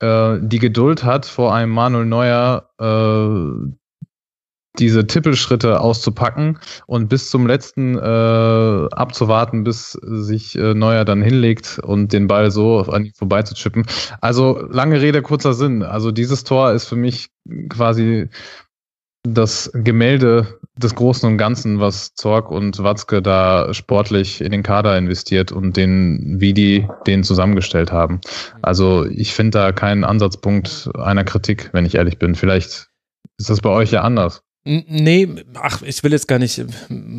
[0.00, 3.72] äh, die Geduld hat, vor einem Manuel Neuer äh,
[4.78, 11.78] diese Tippelschritte auszupacken und bis zum letzten äh, abzuwarten, bis sich äh, Neuer dann hinlegt
[11.78, 13.84] und den Ball so an ihm vorbeizuchippen.
[14.20, 15.82] Also lange Rede, kurzer Sinn.
[15.82, 17.28] Also dieses Tor ist für mich
[17.68, 18.28] quasi
[19.24, 24.96] das Gemälde des Großen und Ganzen, was Zorg und Watzke da sportlich in den Kader
[24.96, 28.20] investiert und den, wie die den zusammengestellt haben.
[28.62, 32.34] Also ich finde da keinen Ansatzpunkt einer Kritik, wenn ich ehrlich bin.
[32.34, 32.88] Vielleicht
[33.38, 34.42] ist das bei euch ja anders.
[34.64, 36.64] Nee, ach, ich will jetzt gar nicht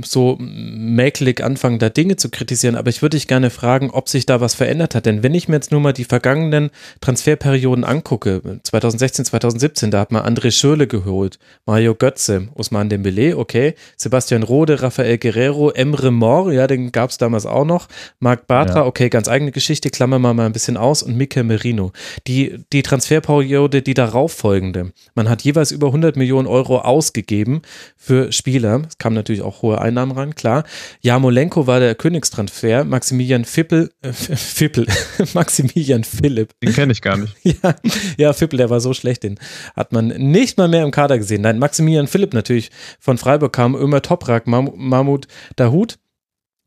[0.06, 4.26] so mäkelig anfangen, da Dinge zu kritisieren, aber ich würde dich gerne fragen, ob sich
[4.26, 5.06] da was verändert hat.
[5.06, 6.70] Denn wenn ich mir jetzt nur mal die vergangenen
[7.02, 13.74] Transferperioden angucke, 2016, 2017, da hat man André Schürle geholt, Mario Götze, Usman Dembele, okay,
[13.98, 17.90] Sebastian Rode, Rafael Guerrero, Emre Mor, ja, den gab es damals auch noch,
[18.20, 18.86] Marc Bartra, ja.
[18.86, 21.92] okay, ganz eigene Geschichte, klammern wir mal ein bisschen aus und Mikel Merino.
[22.26, 27.62] Die, die Transferperiode, die darauf folgende, man hat jeweils über 100 Millionen Euro ausgegeben, ausgegeben
[27.98, 28.84] für Spieler.
[28.88, 30.64] Es kamen natürlich auch hohe Einnahmen ran, klar.
[31.02, 34.86] Jamolenko war der Königstransfer, Maximilian Fippel, äh, Fippel,
[35.34, 36.52] Maximilian Philipp.
[36.62, 37.36] Den kenne ich gar nicht.
[37.44, 37.76] ja,
[38.18, 39.40] ja, Fippel, der war so schlecht, den
[39.76, 41.42] hat man nicht mal mehr im Kader gesehen.
[41.42, 45.98] Nein, Maximilian Philipp natürlich von Freiburg kam, Ömer Toprak, Mahmoud Dahut.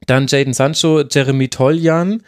[0.07, 2.23] Dann Jaden Sancho, Jeremy Toljan,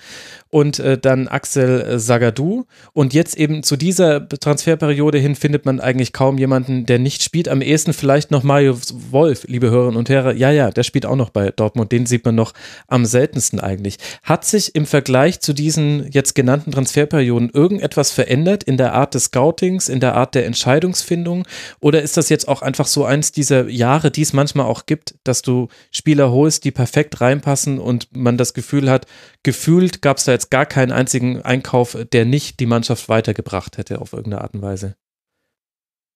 [0.51, 2.65] und äh, dann Axel äh, Sagadou.
[2.93, 7.49] Und jetzt eben zu dieser Transferperiode hin findet man eigentlich kaum jemanden, der nicht spielt.
[7.49, 8.79] Am ehesten vielleicht noch Mario
[9.11, 10.33] Wolf, liebe Hörerinnen und Hörer.
[10.33, 11.93] Ja, ja, der spielt auch noch bei Dortmund.
[11.93, 12.55] Den sieht man noch
[12.87, 13.99] am seltensten eigentlich.
[14.23, 19.25] Hat sich im Vergleich zu diesen jetzt genannten Transferperioden irgendetwas verändert in der Art des
[19.25, 21.47] Scoutings, in der Art der Entscheidungsfindung?
[21.81, 25.15] Oder ist das jetzt auch einfach so eins dieser Jahre, die es manchmal auch gibt,
[25.25, 29.07] dass du Spieler holst, die perfekt reinpassen und man das Gefühl hat,
[29.49, 34.03] gefühlt gab es da jetzt gar keinen einzigen Einkauf, der nicht die Mannschaft weitergebracht hätte
[34.03, 34.95] auf irgendeine Art und Weise.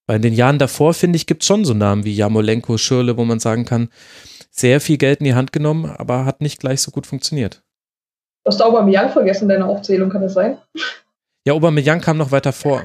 [0.07, 3.17] Weil in den Jahren davor, finde ich, gibt es schon so Namen wie Jamolenko, Schürle,
[3.17, 3.89] wo man sagen kann,
[4.51, 7.63] sehr viel Geld in die Hand genommen, aber hat nicht gleich so gut funktioniert.
[8.45, 10.59] Du hast Aubameyang vergessen, deine Aufzählung, kann das sein?
[11.45, 12.83] Ja, Aubameyang kam noch weiter vor.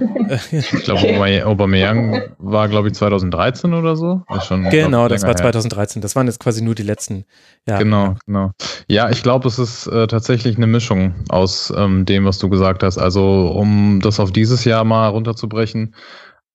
[0.52, 4.24] ich glaube, Aubameyang war, glaube ich, 2013 oder so.
[4.48, 6.00] Schon, genau, das war 2013.
[6.00, 6.02] Her.
[6.02, 7.26] Das waren jetzt quasi nur die letzten
[7.68, 7.84] Jahre.
[7.84, 8.52] Genau, genau.
[8.88, 12.82] Ja, ich glaube, es ist äh, tatsächlich eine Mischung aus ähm, dem, was du gesagt
[12.82, 12.98] hast.
[12.98, 15.94] Also, um das auf dieses Jahr mal runterzubrechen,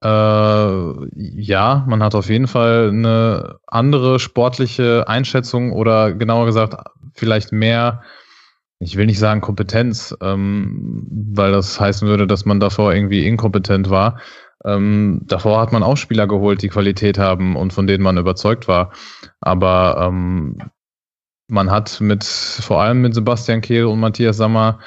[0.02, 0.08] äh,
[1.14, 6.74] ja, man hat auf jeden Fall eine andere sportliche Einschätzung oder genauer gesagt,
[7.14, 8.02] vielleicht mehr
[8.82, 13.90] ich will nicht sagen Kompetenz, ähm, weil das heißen würde, dass man davor irgendwie inkompetent
[13.90, 14.18] war.
[14.64, 18.68] Ähm, davor hat man auch Spieler geholt, die Qualität haben und von denen man überzeugt
[18.68, 18.92] war.
[19.40, 20.58] Aber ähm,
[21.48, 24.80] man hat mit, vor allem mit Sebastian Kehl und Matthias Sammer,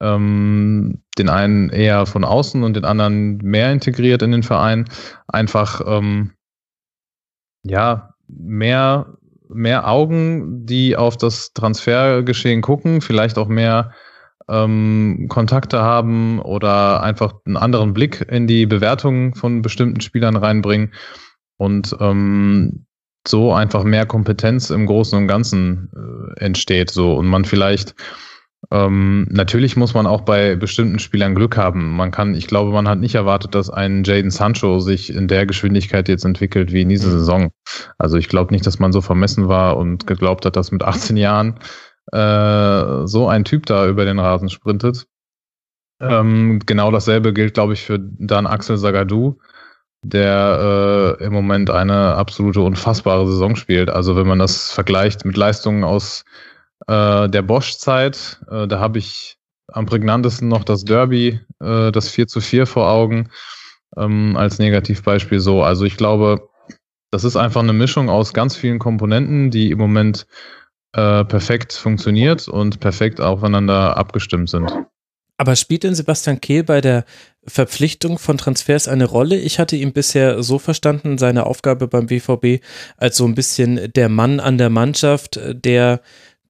[0.00, 4.88] ähm, den einen eher von außen und den anderen mehr integriert in den Verein,
[5.28, 6.32] einfach ähm,
[7.64, 9.15] ja mehr
[9.48, 13.92] mehr Augen, die auf das Transfergeschehen gucken, vielleicht auch mehr
[14.48, 20.92] ähm, Kontakte haben oder einfach einen anderen Blick in die Bewertung von bestimmten Spielern reinbringen
[21.56, 22.86] und ähm,
[23.26, 26.90] so einfach mehr Kompetenz im Großen und Ganzen äh, entsteht.
[26.90, 27.94] So und man vielleicht
[28.72, 31.94] ähm, natürlich muss man auch bei bestimmten Spielern Glück haben.
[31.96, 35.46] Man kann, ich glaube, man hat nicht erwartet, dass ein Jaden Sancho sich in der
[35.46, 37.18] Geschwindigkeit jetzt entwickelt wie in dieser mhm.
[37.18, 37.50] Saison.
[37.98, 41.16] Also ich glaube nicht, dass man so vermessen war und geglaubt hat, dass mit 18
[41.16, 41.60] Jahren
[42.12, 45.06] äh, so ein Typ da über den Rasen sprintet.
[46.00, 49.38] Ähm, genau dasselbe gilt, glaube ich, für dann Axel Sagadou,
[50.02, 53.90] der äh, im Moment eine absolute unfassbare Saison spielt.
[53.90, 56.24] Also wenn man das vergleicht mit Leistungen aus
[56.86, 58.40] äh, der Bosch-Zeit.
[58.50, 59.36] Äh, da habe ich
[59.68, 63.30] am prägnantesten noch das Derby, äh, das 4 zu 4 vor Augen,
[63.96, 65.62] ähm, als Negativbeispiel so.
[65.62, 66.48] Also ich glaube,
[67.10, 70.26] das ist einfach eine Mischung aus ganz vielen Komponenten, die im Moment
[70.92, 74.72] äh, perfekt funktioniert und perfekt aufeinander abgestimmt sind.
[75.38, 77.04] Aber spielt denn Sebastian Kehl bei der
[77.46, 79.36] Verpflichtung von Transfers eine Rolle?
[79.36, 82.64] Ich hatte ihn bisher so verstanden, seine Aufgabe beim BVB
[82.96, 86.00] als so ein bisschen der Mann an der Mannschaft, der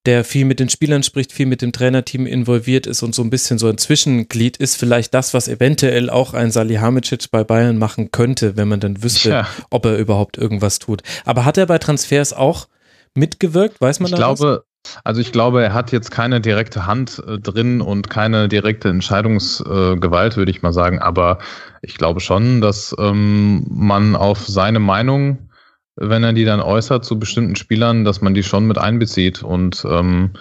[0.06, 3.30] der viel mit den Spielern spricht, viel mit dem Trainerteam involviert ist und so ein
[3.30, 8.10] bisschen so ein Zwischenglied ist, vielleicht das, was eventuell auch ein Salihamidzic bei Bayern machen
[8.12, 9.48] könnte, wenn man dann wüsste, ja.
[9.70, 11.02] ob er überhaupt irgendwas tut.
[11.24, 12.68] Aber hat er bei Transfers auch
[13.14, 13.80] mitgewirkt?
[13.80, 14.62] Weiß man ich da glaube, was?
[15.02, 20.34] Also ich glaube, er hat jetzt keine direkte Hand äh, drin und keine direkte Entscheidungsgewalt,
[20.34, 21.00] äh, würde ich mal sagen.
[21.00, 21.38] Aber
[21.82, 25.50] ich glaube schon, dass ähm, man auf seine Meinung
[25.96, 29.84] wenn er die dann äußert zu bestimmten Spielern, dass man die schon mit einbezieht und
[29.88, 30.32] ähm,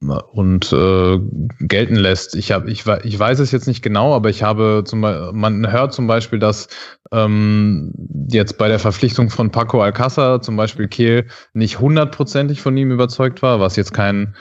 [0.00, 1.20] und äh,
[1.60, 2.34] gelten lässt.
[2.34, 5.92] Ich habe, ich, ich weiß es jetzt nicht genau, aber ich habe zum man hört
[5.92, 6.68] zum Beispiel, dass
[7.12, 7.92] ähm,
[8.28, 13.42] jetzt bei der Verpflichtung von Paco Alcázar zum Beispiel Kehl nicht hundertprozentig von ihm überzeugt
[13.42, 14.34] war, was jetzt kein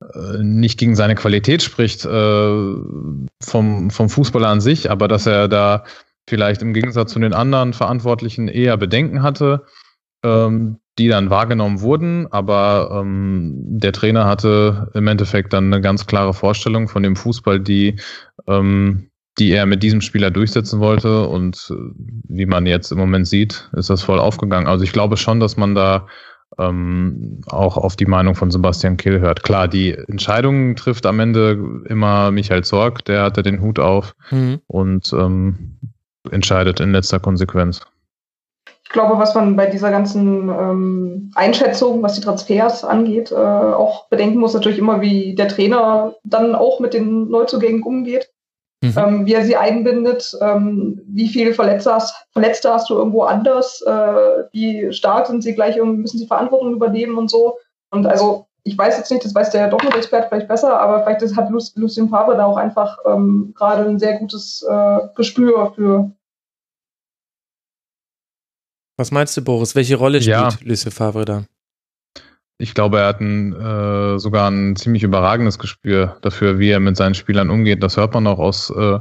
[0.00, 2.74] äh, nicht gegen seine Qualität spricht äh,
[3.42, 5.84] vom, vom Fußballer an sich, aber dass er da
[6.28, 9.64] vielleicht im Gegensatz zu den anderen Verantwortlichen eher Bedenken hatte,
[10.22, 12.26] ähm, die dann wahrgenommen wurden.
[12.30, 17.60] Aber ähm, der Trainer hatte im Endeffekt dann eine ganz klare Vorstellung von dem Fußball,
[17.60, 17.96] die,
[18.46, 21.26] ähm, die er mit diesem Spieler durchsetzen wollte.
[21.26, 21.74] Und äh,
[22.28, 24.68] wie man jetzt im Moment sieht, ist das voll aufgegangen.
[24.68, 26.06] Also ich glaube schon, dass man da
[26.58, 29.42] ähm, auch auf die Meinung von Sebastian Kehl hört.
[29.42, 34.60] Klar, die Entscheidungen trifft am Ende immer Michael Zorg, der hatte den Hut auf mhm.
[34.66, 35.78] und ähm,
[36.30, 37.80] entscheidet in letzter Konsequenz.
[38.84, 44.08] Ich glaube, was man bei dieser ganzen ähm, Einschätzung, was die Transfers angeht, äh, auch
[44.08, 48.30] bedenken muss, natürlich immer, wie der Trainer dann auch mit den Neuzugängen umgeht
[48.84, 48.94] mhm.
[48.96, 53.82] ähm, wie er sie einbindet, ähm, wie viele Verletzte hast, Verletzte hast du irgendwo anders,
[53.82, 57.58] äh, wie stark sind sie gleich irgendwie, müssen sie Verantwortung übernehmen und so.
[57.90, 61.50] Und also ich weiß jetzt nicht, das weiß der Dortmund-Experte vielleicht besser, aber vielleicht hat
[61.50, 66.10] Lucien Favre da auch einfach ähm, gerade ein sehr gutes äh, Gespür für.
[68.96, 69.74] Was meinst du, Boris?
[69.74, 70.48] Welche Rolle spielt ja.
[70.62, 71.44] Lucien Favre da?
[72.56, 76.96] Ich glaube, er hat ein, äh, sogar ein ziemlich überragendes Gespür dafür, wie er mit
[76.96, 77.82] seinen Spielern umgeht.
[77.82, 78.98] Das hört man auch aus äh,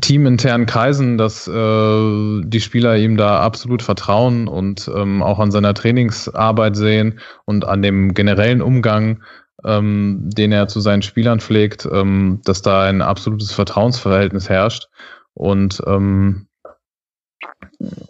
[0.00, 5.74] teaminternen Kreisen, dass äh, die Spieler ihm da absolut vertrauen und ähm, auch an seiner
[5.74, 9.22] Trainingsarbeit sehen und an dem generellen Umgang,
[9.64, 14.88] ähm, den er zu seinen Spielern pflegt, ähm, dass da ein absolutes Vertrauensverhältnis herrscht.
[15.34, 16.46] Und ähm,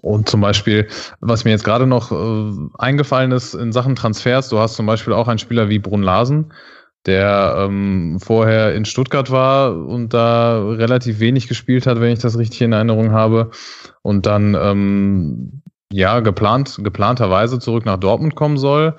[0.00, 0.86] und zum Beispiel,
[1.20, 5.12] was mir jetzt gerade noch äh, eingefallen ist in Sachen Transfers, du hast zum Beispiel
[5.12, 6.52] auch einen Spieler wie Brun Larsen,
[7.06, 12.38] der ähm, vorher in Stuttgart war und da relativ wenig gespielt hat, wenn ich das
[12.38, 13.50] richtig in Erinnerung habe.
[14.02, 15.62] Und dann ähm,
[15.92, 18.96] ja geplant, geplanterweise zurück nach Dortmund kommen soll.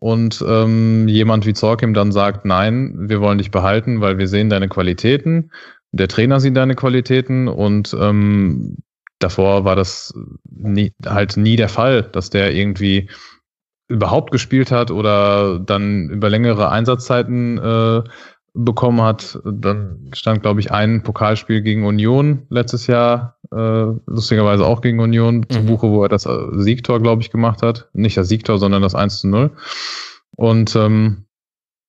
[0.00, 4.48] Und ähm, jemand wie Zorkim dann sagt, nein, wir wollen dich behalten, weil wir sehen
[4.48, 5.50] deine Qualitäten.
[5.90, 8.76] Der Trainer sieht deine Qualitäten und ähm,
[9.18, 10.14] davor war das
[10.44, 13.08] nie, halt nie der Fall, dass der irgendwie
[13.88, 18.02] überhaupt gespielt hat oder dann über längere Einsatzzeiten äh,
[18.54, 19.38] bekommen hat.
[19.44, 25.38] Dann stand, glaube ich, ein Pokalspiel gegen Union letztes Jahr, äh, lustigerweise auch gegen Union,
[25.38, 25.50] mhm.
[25.50, 27.88] zu Buche, wo er das äh, Siegtor, glaube ich, gemacht hat.
[27.92, 29.50] Nicht das Siegtor, sondern das 1 zu 0.
[30.36, 31.24] Und ähm,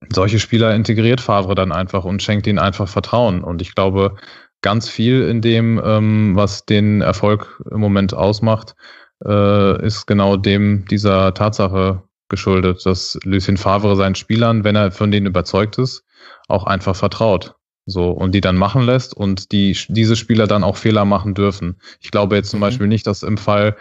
[0.09, 3.43] solche Spieler integriert Favre dann einfach und schenkt ihnen einfach Vertrauen.
[3.43, 4.15] Und ich glaube,
[4.61, 8.75] ganz viel in dem, ähm, was den Erfolg im Moment ausmacht,
[9.25, 15.11] äh, ist genau dem dieser Tatsache geschuldet, dass Lucien Favre seinen Spielern, wenn er von
[15.11, 16.03] denen überzeugt ist,
[16.47, 17.55] auch einfach vertraut.
[17.85, 21.81] So, und die dann machen lässt und die, diese Spieler dann auch Fehler machen dürfen.
[21.99, 22.61] Ich glaube jetzt zum mhm.
[22.61, 23.77] Beispiel nicht, dass im Fall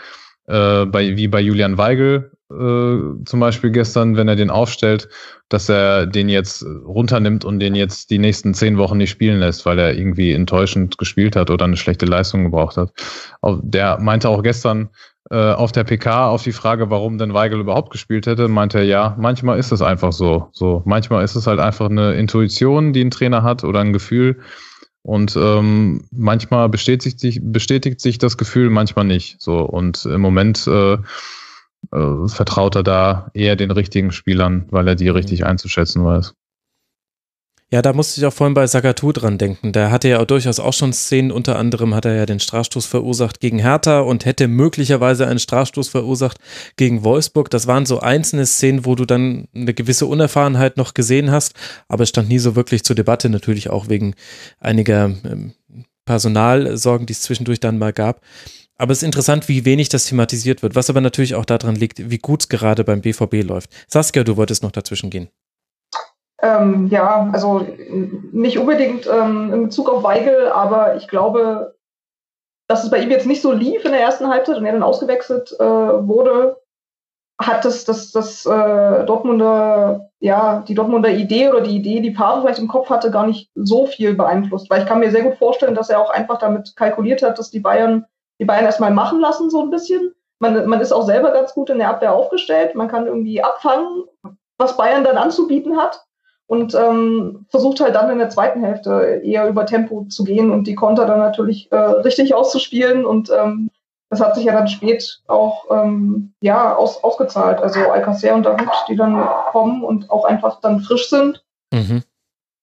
[0.47, 5.09] äh, bei, wie bei Julian Weigel äh, zum Beispiel gestern, wenn er den aufstellt,
[5.49, 9.67] dass er den jetzt runternimmt und den jetzt die nächsten zehn Wochen nicht spielen lässt,
[9.67, 12.93] weil er irgendwie enttäuschend gespielt hat oder eine schlechte Leistung gebraucht hat.
[13.63, 14.91] Der meinte auch gestern
[15.31, 18.85] äh, auf der PK auf die Frage, warum denn Weigel überhaupt gespielt hätte, meinte er,
[18.85, 20.49] ja, manchmal ist es einfach so.
[20.53, 24.39] So, manchmal ist es halt einfach eine Intuition, die ein Trainer hat oder ein Gefühl.
[25.03, 29.41] Und ähm, manchmal bestätigt sich, bestätigt sich das Gefühl, manchmal nicht.
[29.41, 30.99] So, und im Moment äh,
[31.93, 36.35] äh, vertraut er da eher den richtigen Spielern, weil er die richtig einzuschätzen weiß.
[37.71, 39.73] Ja, da musste ich auch vorhin bei Sagatu dran denken.
[39.73, 43.41] Der hatte ja durchaus auch schon Szenen, unter anderem hat er ja den Strafstoß verursacht
[43.41, 46.39] gegen Hertha und hätte möglicherweise einen Strafstoß verursacht
[46.77, 47.51] gegen Wolfsburg.
[47.51, 51.53] Das waren so einzelne Szenen, wo du dann eine gewisse Unerfahrenheit noch gesehen hast,
[51.89, 54.15] aber es stand nie so wirklich zur Debatte, natürlich auch wegen
[54.61, 55.53] einiger ähm,
[56.07, 58.23] Personalsorgen, die es zwischendurch dann mal gab.
[58.79, 62.11] Aber es ist interessant, wie wenig das thematisiert wird, was aber natürlich auch daran liegt,
[62.11, 63.71] wie gut es gerade beim BVB läuft.
[63.89, 65.29] Saskia, du wolltest noch dazwischen gehen.
[66.41, 67.67] Ähm, ja, also
[68.31, 71.75] nicht unbedingt ähm, in Bezug auf Weigel, aber ich glaube,
[72.69, 74.85] dass es bei ihm jetzt nicht so lief in der ersten Halbzeit und er dann
[74.85, 76.59] ausgewechselt äh, wurde,
[77.41, 82.43] hat das, das, das äh, Dortmunder, ja, die Dortmunder Idee oder die Idee, die Paare
[82.43, 84.71] vielleicht im Kopf hatte, gar nicht so viel beeinflusst.
[84.71, 87.51] Weil ich kann mir sehr gut vorstellen, dass er auch einfach damit kalkuliert hat, dass
[87.51, 88.07] die Bayern
[88.39, 90.15] die Bayern erstmal machen lassen, so ein bisschen.
[90.39, 92.75] Man, man ist auch selber ganz gut in der Abwehr aufgestellt.
[92.75, 94.05] Man kann irgendwie abfangen,
[94.57, 96.05] was Bayern dann anzubieten hat.
[96.47, 100.67] Und ähm, versucht halt dann in der zweiten Hälfte eher über Tempo zu gehen und
[100.67, 103.05] die Konter dann natürlich äh, richtig auszuspielen.
[103.05, 103.71] Und ähm,
[104.09, 107.61] das hat sich ja dann spät auch ähm, ja, aus, ausgezahlt.
[107.61, 112.03] Also Alcacer und David, die dann kommen und auch einfach dann frisch sind, mhm.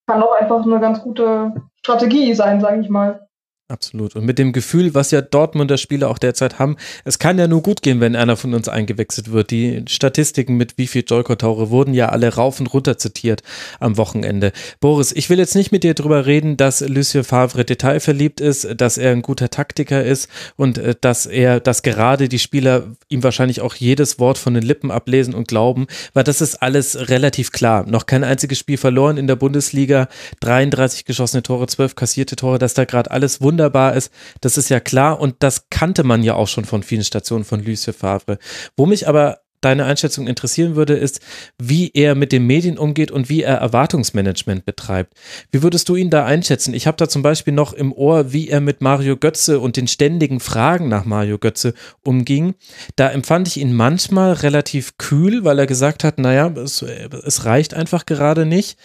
[0.07, 3.27] kann auch einfach eine ganz gute Strategie sein, sage ich mal.
[3.67, 4.15] Absolut.
[4.15, 7.63] Und mit dem Gefühl, was ja Dortmunder Spieler auch derzeit haben, es kann ja nur
[7.63, 9.49] gut gehen, wenn einer von uns eingewechselt wird.
[9.49, 13.41] Die Statistiken mit wie viel Joyko-Taure wurden ja alle rauf und runter zitiert
[13.79, 14.51] am Wochenende.
[14.81, 18.99] Boris, ich will jetzt nicht mit dir drüber reden, dass Lucien Favre detailverliebt ist, dass
[18.99, 23.61] er ein guter Taktiker ist und äh, dass er, dass gerade die Spieler ihm wahrscheinlich
[23.61, 27.83] auch jedes Wort von den Lippen ablesen und glauben, weil das ist alles relativ klar.
[27.87, 30.07] Noch kein einziges Spiel verloren in der Bundesliga,
[30.41, 34.11] 33 geschossene Tore, 12 kassierte Tore, dass da gerade alles wunderbar wunderbar ist,
[34.41, 37.64] das ist ja klar und das kannte man ja auch schon von vielen Stationen von
[37.64, 38.38] Lucien Favre.
[38.76, 41.22] Wo mich aber deine Einschätzung interessieren würde, ist,
[41.57, 45.14] wie er mit den Medien umgeht und wie er Erwartungsmanagement betreibt.
[45.52, 46.73] Wie würdest du ihn da einschätzen?
[46.73, 49.88] Ich habe da zum Beispiel noch im Ohr, wie er mit Mario Götze und den
[49.88, 51.73] ständigen Fragen nach Mario Götze
[52.03, 52.53] umging.
[52.95, 57.73] Da empfand ich ihn manchmal relativ kühl, weil er gesagt hat, naja, es, es reicht
[57.73, 58.77] einfach gerade nicht.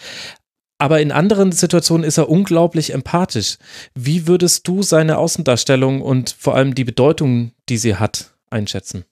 [0.81, 3.59] Aber in anderen Situationen ist er unglaublich empathisch.
[3.95, 9.05] Wie würdest du seine Außendarstellung und vor allem die Bedeutung, die sie hat, einschätzen?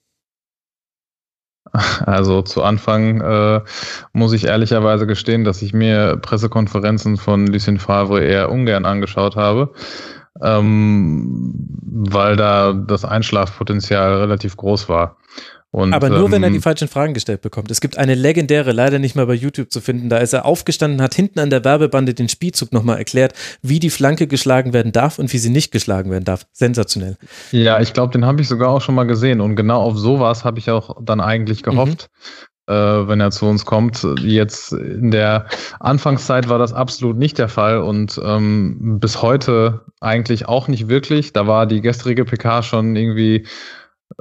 [2.07, 3.61] Also zu Anfang äh,
[4.15, 9.75] muss ich ehrlicherweise gestehen, dass ich mir Pressekonferenzen von Lucien Favre eher ungern angeschaut habe,
[10.43, 15.19] ähm, weil da das Einschlafpotenzial relativ groß war.
[15.71, 17.71] Und, Aber nur, ähm, wenn er ähm, die falschen Fragen gestellt bekommt.
[17.71, 20.09] Es gibt eine legendäre, leider nicht mehr bei YouTube zu finden.
[20.09, 23.91] Da ist er aufgestanden, hat hinten an der Werbebande den Spielzug nochmal erklärt, wie die
[23.91, 26.47] Flanke geschlagen werden darf und wie sie nicht geschlagen werden darf.
[26.53, 27.19] Sensationell.
[27.53, 29.43] Ja, ich glaube, den habe ich sogar auch schon mal gesehen.
[29.43, 32.09] Und genau auf sowas habe ich auch dann eigentlich gehofft.
[32.11, 32.49] Mhm.
[32.71, 34.07] Wenn er zu uns kommt.
[34.21, 35.47] Jetzt in der
[35.81, 41.33] Anfangszeit war das absolut nicht der Fall und ähm, bis heute eigentlich auch nicht wirklich.
[41.33, 43.47] Da war die gestrige PK schon irgendwie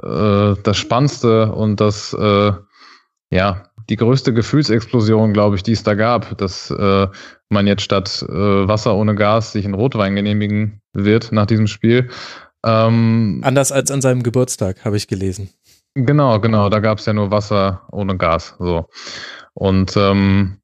[0.02, 2.52] äh, das Spannendste und das, äh,
[3.30, 7.08] ja, die größte Gefühlsexplosion, glaube ich, die es da gab, dass äh,
[7.48, 8.32] man jetzt statt äh,
[8.68, 12.10] Wasser ohne Gas sich einen Rotwein genehmigen wird nach diesem Spiel.
[12.64, 15.48] Ähm, Anders als an seinem Geburtstag, habe ich gelesen.
[15.94, 18.54] Genau, genau, da gab es ja nur Wasser ohne Gas.
[18.58, 18.88] So.
[19.54, 20.58] Und ähm,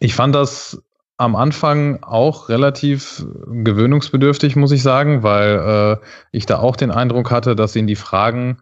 [0.00, 0.82] ich fand das
[1.18, 7.32] am Anfang auch relativ gewöhnungsbedürftig, muss ich sagen, weil äh, ich da auch den Eindruck
[7.32, 8.58] hatte, dass ihn die Fragen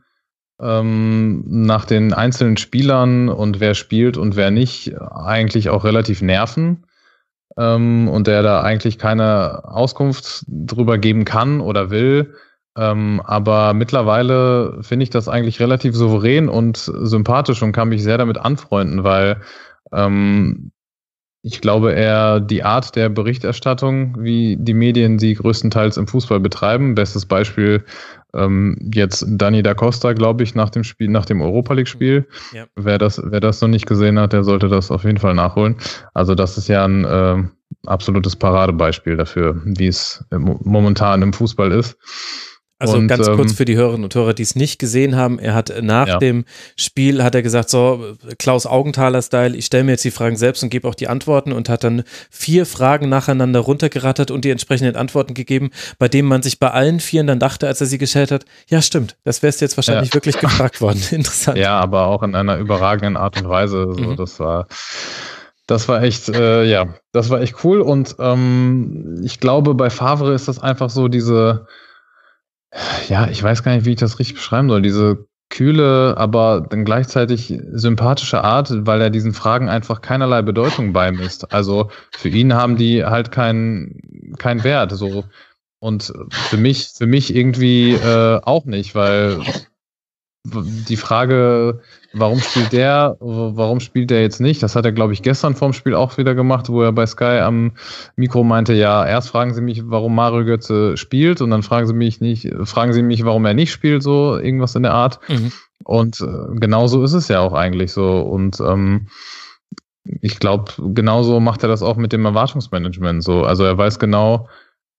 [0.61, 6.87] ähm, nach den einzelnen Spielern und wer spielt und wer nicht eigentlich auch relativ nerven
[7.59, 12.35] ähm, und der da eigentlich keine Auskunft drüber geben kann oder will.
[12.75, 18.17] Ähm, aber mittlerweile finde ich das eigentlich relativ souverän und sympathisch und kann mich sehr
[18.17, 19.43] damit anfreunden, weil
[19.93, 20.73] ähm,
[21.47, 26.97] ich glaube eher die Art der Berichterstattung, wie die Medien sie größtenteils im Fußball betreiben.
[26.97, 27.85] Bestes Beispiel
[28.35, 32.27] ähm, jetzt Dani da Costa, glaube ich, nach dem Spiel, nach dem Europa League-Spiel.
[32.53, 32.65] Ja.
[32.75, 35.77] Wer das, wer das noch nicht gesehen hat, der sollte das auf jeden Fall nachholen.
[36.15, 37.45] Also das ist ja ein äh,
[37.87, 41.97] absolutes Paradebeispiel dafür, wie es momentan im Fußball ist.
[42.79, 45.39] Also und, ganz kurz ähm, für die Hörerinnen und Hörer, die es nicht gesehen haben,
[45.39, 46.19] er hat nach ja.
[46.19, 46.45] dem
[46.77, 50.69] Spiel, hat er gesagt, so Klaus Augenthaler-Style, ich stelle mir jetzt die Fragen selbst und
[50.69, 55.33] gebe auch die Antworten und hat dann vier Fragen nacheinander runtergerattert und die entsprechenden Antworten
[55.33, 58.45] gegeben, bei denen man sich bei allen vieren dann dachte, als er sie gestellt hat,
[58.69, 60.15] ja stimmt, das wärst jetzt wahrscheinlich ja.
[60.15, 61.03] wirklich gefragt worden.
[61.11, 61.57] Interessant.
[61.57, 63.87] Ja, aber auch in einer überragenden Art und Weise.
[63.97, 64.17] So, mhm.
[64.17, 64.67] Das war
[65.67, 70.33] das war echt, äh, ja, das war echt cool und ähm, ich glaube, bei Favre
[70.33, 71.67] ist das einfach so diese
[73.09, 74.83] ja, ich weiß gar nicht, wie ich das richtig beschreiben soll.
[74.83, 81.53] Diese kühle, aber dann gleichzeitig sympathische Art, weil er diesen Fragen einfach keinerlei Bedeutung beimisst.
[81.53, 84.93] Also für ihn haben die halt keinen keinen Wert.
[84.93, 85.25] So
[85.79, 89.41] und für mich für mich irgendwie äh, auch nicht, weil
[90.89, 91.81] die Frage,
[92.13, 95.73] warum spielt der, warum spielt der jetzt nicht, das hat er, glaube ich, gestern vorm
[95.73, 97.73] Spiel auch wieder gemacht, wo er bei Sky am
[98.17, 101.95] Mikro meinte, ja, erst fragen Sie mich, warum Mario Götze spielt und dann fragen Sie
[101.95, 105.19] mich nicht, fragen Sie mich, warum er nicht spielt, so irgendwas in der Art.
[105.29, 105.53] Mhm.
[105.85, 108.21] Und äh, genauso ist es ja auch eigentlich so.
[108.21, 109.09] Und ähm,
[110.21, 113.43] ich glaube, genauso macht er das auch mit dem Erwartungsmanagement so.
[113.43, 114.49] Also er weiß genau,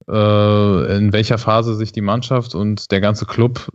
[0.07, 3.69] äh, in welcher Phase sich die Mannschaft und der ganze Club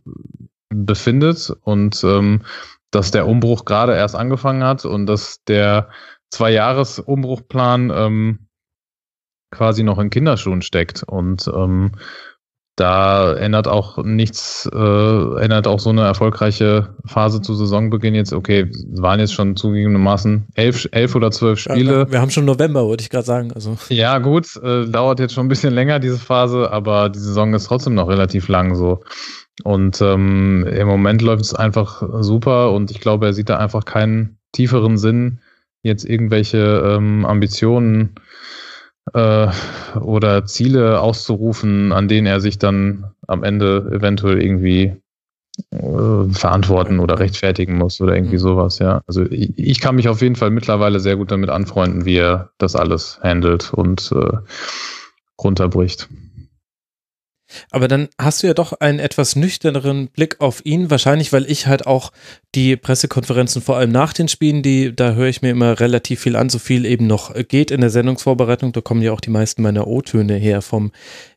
[0.72, 2.42] befindet und ähm,
[2.90, 5.88] dass der Umbruch gerade erst angefangen hat und dass der
[6.30, 8.38] Zwei-Jahres-Umbruchplan ähm,
[9.50, 11.02] quasi noch in Kinderschuhen steckt.
[11.02, 11.92] Und ähm,
[12.76, 14.76] da ändert auch nichts, äh,
[15.42, 20.48] ändert auch so eine erfolgreiche Phase zu Saisonbeginn jetzt, okay, es waren jetzt schon zugegebenermaßen
[20.54, 22.10] elf, elf oder zwölf Spiele.
[22.10, 23.52] Wir haben schon November, wollte ich gerade sagen.
[23.52, 23.76] Also.
[23.90, 27.66] Ja, gut, äh, dauert jetzt schon ein bisschen länger, diese Phase, aber die Saison ist
[27.66, 29.04] trotzdem noch relativ lang so.
[29.64, 33.84] Und ähm, im Moment läuft es einfach super und ich glaube, er sieht da einfach
[33.84, 35.40] keinen tieferen Sinn,
[35.82, 38.14] jetzt irgendwelche ähm, Ambitionen
[39.12, 39.48] äh,
[40.00, 44.96] oder Ziele auszurufen, an denen er sich dann am Ende eventuell irgendwie
[45.70, 48.40] äh, verantworten oder rechtfertigen muss oder irgendwie mhm.
[48.40, 49.02] sowas, ja.
[49.06, 52.50] Also ich, ich, kann mich auf jeden Fall mittlerweile sehr gut damit anfreunden, wie er
[52.58, 54.38] das alles handelt und äh,
[55.42, 56.08] runterbricht.
[57.70, 61.66] Aber dann hast du ja doch einen etwas nüchterneren Blick auf ihn, wahrscheinlich, weil ich
[61.66, 62.12] halt auch
[62.54, 66.36] die Pressekonferenzen vor allem nach den Spielen, die, da höre ich mir immer relativ viel
[66.36, 69.62] an, so viel eben noch geht in der Sendungsvorbereitung, da kommen ja auch die meisten
[69.62, 70.92] meiner O-Töne her vom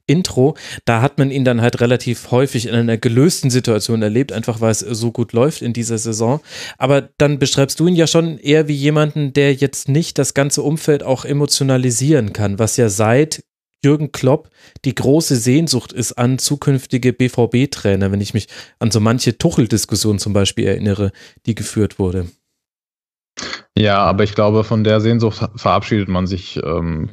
[0.07, 0.55] Intro.
[0.85, 4.71] Da hat man ihn dann halt relativ häufig in einer gelösten Situation erlebt, einfach weil
[4.71, 6.41] es so gut läuft in dieser Saison.
[6.77, 10.61] Aber dann beschreibst du ihn ja schon eher wie jemanden, der jetzt nicht das ganze
[10.61, 13.43] Umfeld auch emotionalisieren kann, was ja seit
[13.85, 14.49] Jürgen Klopp
[14.83, 18.47] die große Sehnsucht ist an zukünftige BVB-Trainer, wenn ich mich
[18.79, 21.11] an so manche Tuchel-Diskussion zum Beispiel erinnere,
[21.45, 22.27] die geführt wurde.
[23.77, 27.09] Ja, aber ich glaube, von der Sehnsucht verabschiedet man sich ähm,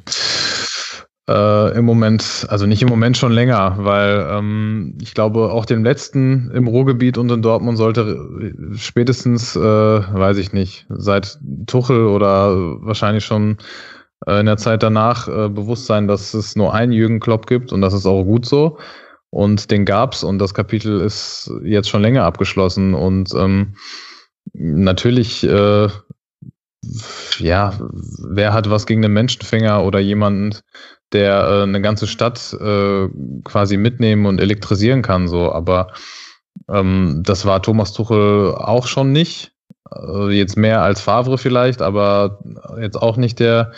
[1.28, 5.82] äh, im Moment, also nicht im Moment schon länger, weil ähm, ich glaube, auch den
[5.82, 12.54] letzten im Ruhrgebiet und in Dortmund sollte spätestens, äh, weiß ich nicht, seit Tuchel oder
[12.82, 17.20] wahrscheinlich schon äh, in der Zeit danach äh, bewusst sein, dass es nur einen Jürgen
[17.20, 18.78] Klopp gibt und das ist auch gut so.
[19.30, 23.76] Und den gab's und das Kapitel ist jetzt schon länger abgeschlossen und ähm,
[24.52, 25.88] natürlich, äh,
[27.38, 27.72] ja,
[28.18, 30.58] wer hat was gegen einen Menschenfänger oder jemanden,
[31.12, 33.08] der äh, eine ganze Stadt äh,
[33.44, 35.92] quasi mitnehmen und elektrisieren kann, so, aber
[36.68, 39.52] ähm, das war Thomas Tuchel auch schon nicht.
[39.94, 42.40] Äh, jetzt mehr als Favre vielleicht, aber
[42.80, 43.72] jetzt auch nicht der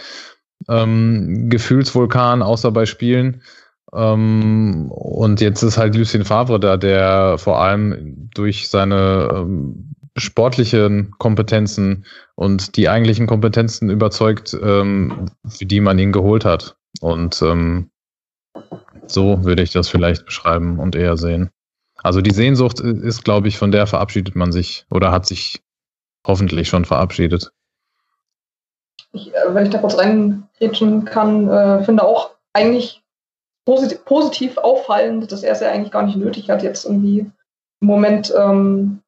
[0.68, 3.42] ähm, Gefühlsvulkan, außer bei Spielen.
[3.92, 11.12] Ähm, und jetzt ist halt Lucien Favre da, der vor allem durch seine ähm, sportlichen
[11.18, 12.04] Kompetenzen
[12.34, 16.76] und die eigentlichen Kompetenzen überzeugt, ähm, für die man ihn geholt hat.
[17.00, 17.90] Und ähm,
[19.06, 21.50] so würde ich das vielleicht beschreiben und eher sehen.
[22.02, 25.62] Also die Sehnsucht ist, glaube ich, von der verabschiedet man sich oder hat sich
[26.26, 27.52] hoffentlich schon verabschiedet
[29.14, 33.02] ich, äh, wenn ich da kurz reingrätschen kann, äh, finde auch eigentlich
[33.64, 37.20] posit positiv auffallend, dass er es ja eigentlich gar nicht nötig hat, jetzt irgendwie
[37.80, 39.00] im Moment ähm,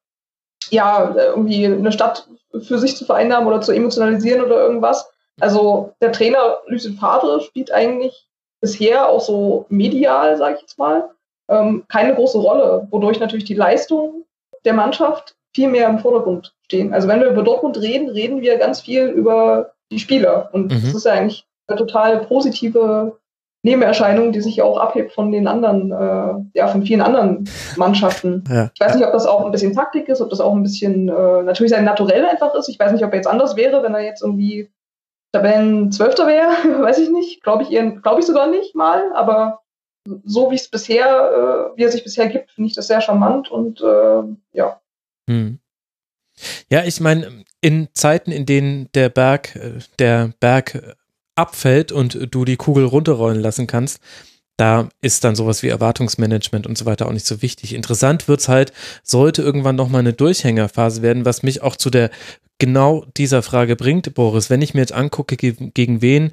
[0.69, 2.27] ja irgendwie eine Stadt
[2.59, 5.09] für sich zu vereinnahmen oder zu emotionalisieren oder irgendwas.
[5.39, 8.27] Also der Trainer Lucien Favre spielt eigentlich
[8.59, 11.11] bisher auch so medial, sage ich jetzt mal,
[11.47, 14.25] ähm, keine große Rolle, wodurch natürlich die Leistung
[14.65, 16.93] der Mannschaft viel mehr im Vordergrund stehen.
[16.93, 20.49] Also wenn wir über Dortmund reden, reden wir ganz viel über die Spieler.
[20.53, 20.81] Und mhm.
[20.81, 23.17] das ist ja eigentlich eine total positive
[23.63, 28.43] Nebenerscheinung, die sich auch abhebt von den anderen, äh, ja, von vielen anderen Mannschaften.
[28.49, 28.69] Ja.
[28.73, 31.09] Ich weiß nicht, ob das auch ein bisschen Taktik ist, ob das auch ein bisschen
[31.09, 32.69] äh, natürlich sein Naturell einfach ist.
[32.69, 34.71] Ich weiß nicht, ob er jetzt anders wäre, wenn er jetzt irgendwie
[35.33, 36.49] Tabellenzwölfter wäre,
[36.81, 37.43] weiß ich nicht.
[37.43, 39.61] Glaube ich glaube ich sogar nicht mal, aber
[40.23, 43.51] so wie es bisher, äh, wie er sich bisher gibt, finde ich das sehr charmant
[43.51, 44.23] und äh,
[44.53, 44.79] ja.
[45.29, 45.59] Hm.
[46.69, 50.95] Ja, ich meine, in Zeiten, in denen der Berg, äh, der Berg
[51.35, 53.99] abfällt und du die Kugel runterrollen lassen kannst,
[54.57, 57.73] da ist dann sowas wie Erwartungsmanagement und so weiter auch nicht so wichtig.
[57.73, 58.73] Interessant wird's halt,
[59.03, 62.09] sollte irgendwann nochmal eine Durchhängerphase werden, was mich auch zu der
[62.57, 64.49] genau dieser Frage bringt, Boris.
[64.49, 66.31] Wenn ich mir jetzt angucke, gegen wen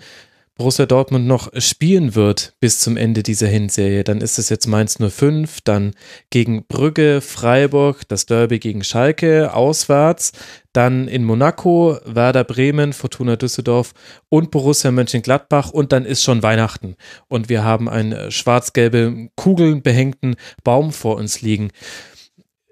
[0.56, 4.98] Borussia Dortmund noch spielen wird bis zum Ende dieser Hinserie, dann ist es jetzt Mainz
[5.00, 5.94] 05, dann
[6.30, 10.30] gegen Brügge, Freiburg, das Derby gegen Schalke, auswärts,
[10.72, 13.94] dann in Monaco, Werder Bremen, Fortuna Düsseldorf
[14.28, 16.94] und Borussia Mönchengladbach und dann ist schon Weihnachten.
[17.26, 21.70] Und wir haben einen schwarz-gelbe Kugeln behängten Baum vor uns liegen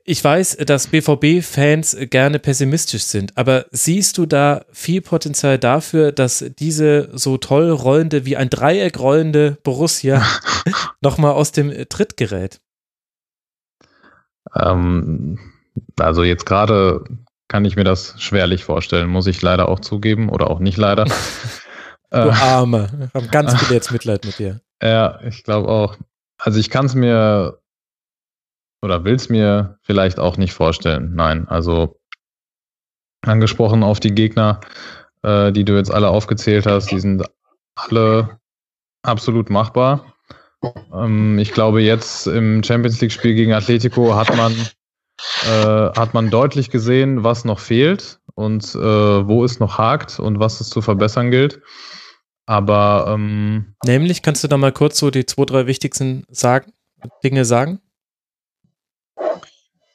[0.05, 6.45] ich weiß, dass BVB-Fans gerne pessimistisch sind, aber siehst du da viel Potenzial dafür, dass
[6.59, 10.25] diese so toll rollende, wie ein Dreieck rollende Borussia
[11.01, 12.61] nochmal aus dem Tritt gerät?
[14.55, 15.39] Ähm,
[15.99, 17.05] also jetzt gerade
[17.49, 21.05] kann ich mir das schwerlich vorstellen, muss ich leider auch zugeben oder auch nicht leider.
[22.11, 24.61] du äh, Arme, haben ganz viele jetzt Mitleid mit dir.
[24.83, 25.97] Ja, ich glaube auch.
[26.39, 27.62] Also ich kann es mir
[28.83, 31.15] oder will es mir vielleicht auch nicht vorstellen.
[31.15, 32.01] Nein, also
[33.23, 34.61] angesprochen auf die Gegner,
[35.23, 37.25] äh, die du jetzt alle aufgezählt hast, die sind
[37.77, 38.41] alle
[39.03, 40.15] absolut machbar.
[40.93, 44.53] Ähm, ich glaube, jetzt im Champions League-Spiel gegen Atletico hat man,
[45.45, 48.79] äh, hat man deutlich gesehen, was noch fehlt und äh,
[49.29, 51.61] wo es noch hakt und was es zu verbessern gilt.
[52.47, 56.73] Aber ähm, nämlich, kannst du da mal kurz so die zwei, drei wichtigsten sagen,
[57.23, 57.81] Dinge sagen?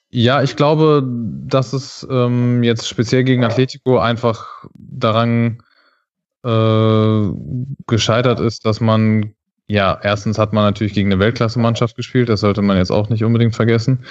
[0.10, 5.62] Ja, ich glaube, dass es ähm, jetzt speziell gegen Atletico einfach daran
[6.44, 7.30] äh,
[7.88, 9.34] gescheitert ist, dass man,
[9.68, 13.24] ja, erstens hat man natürlich gegen eine Weltklasse-Mannschaft gespielt, das sollte man jetzt auch nicht
[13.24, 14.06] unbedingt vergessen.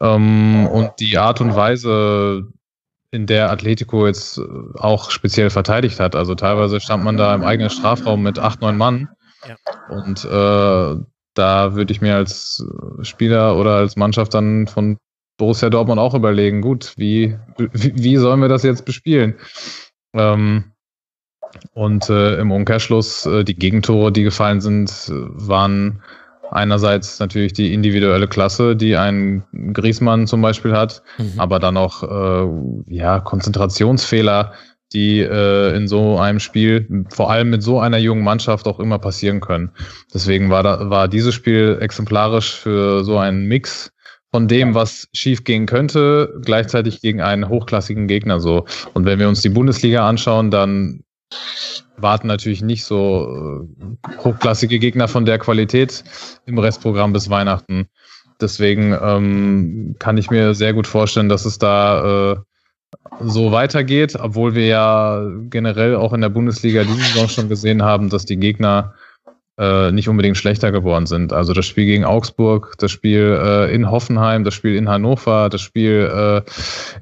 [0.00, 2.46] Ähm, und die Art und Weise,
[3.14, 4.40] in der Atletico jetzt
[4.74, 6.16] auch speziell verteidigt hat.
[6.16, 9.08] Also teilweise stand man da im eigenen Strafraum mit acht, neun Mann.
[9.46, 9.54] Ja.
[9.88, 11.00] Und äh,
[11.34, 12.66] da würde ich mir als
[13.02, 14.98] Spieler oder als Mannschaft dann von
[15.36, 19.34] Borussia Dortmund auch überlegen, gut, wie, wie, sollen wir das jetzt bespielen?
[20.12, 20.64] Ähm,
[21.72, 26.02] und äh, im Umkehrschluss, äh, die Gegentore, die gefallen sind, waren
[26.50, 31.32] einerseits natürlich die individuelle Klasse, die ein Griesmann zum Beispiel hat, mhm.
[31.38, 34.52] aber dann auch äh, ja, Konzentrationsfehler,
[34.92, 38.98] die äh, in so einem Spiel, vor allem mit so einer jungen Mannschaft, auch immer
[38.98, 39.72] passieren können.
[40.12, 43.93] Deswegen war, da, war dieses Spiel exemplarisch für so einen Mix
[44.34, 48.64] von dem, was schief gehen könnte, gleichzeitig gegen einen hochklassigen Gegner so.
[48.92, 51.04] Und wenn wir uns die Bundesliga anschauen, dann
[51.98, 56.02] warten natürlich nicht so äh, hochklassige Gegner von der Qualität
[56.46, 57.86] im Restprogramm bis Weihnachten.
[58.40, 62.36] Deswegen ähm, kann ich mir sehr gut vorstellen, dass es da äh,
[63.20, 68.10] so weitergeht, obwohl wir ja generell auch in der Bundesliga diese Saison schon gesehen haben,
[68.10, 68.94] dass die Gegner
[69.58, 71.32] äh, nicht unbedingt schlechter geworden sind.
[71.32, 75.60] Also das Spiel gegen Augsburg, das Spiel äh, in Hoffenheim, das Spiel in Hannover, das
[75.60, 76.50] Spiel äh,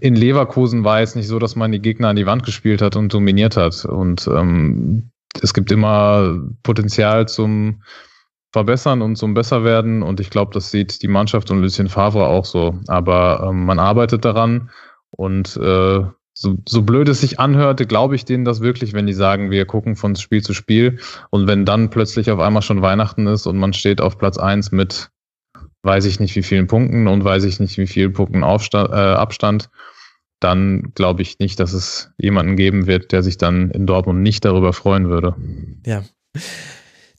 [0.01, 2.97] in Leverkusen war jetzt nicht so, dass man die Gegner an die Wand gespielt hat
[2.97, 3.85] und dominiert hat.
[3.85, 5.11] Und ähm,
[5.41, 7.83] es gibt immer Potenzial zum
[8.53, 10.03] Verbessern und zum Besserwerden.
[10.03, 12.79] Und ich glaube, das sieht die Mannschaft und Lucien Favre auch so.
[12.89, 14.71] Aber ähm, man arbeitet daran
[15.11, 16.05] und äh,
[16.35, 19.67] so, so blöd es sich anhörte, glaube ich denen das wirklich, wenn die sagen, wir
[19.67, 20.99] gucken von Spiel zu Spiel.
[21.31, 24.73] Und wenn dann plötzlich auf einmal schon Weihnachten ist und man steht auf Platz eins
[24.73, 25.11] mit
[25.83, 28.95] weiß ich nicht wie vielen Punkten und weiß ich nicht wie vielen Punkten Aufstand, äh,
[28.95, 29.69] Abstand,
[30.41, 34.45] dann glaube ich nicht, dass es jemanden geben wird, der sich dann in Dortmund nicht
[34.45, 35.35] darüber freuen würde.
[35.87, 36.05] Ja.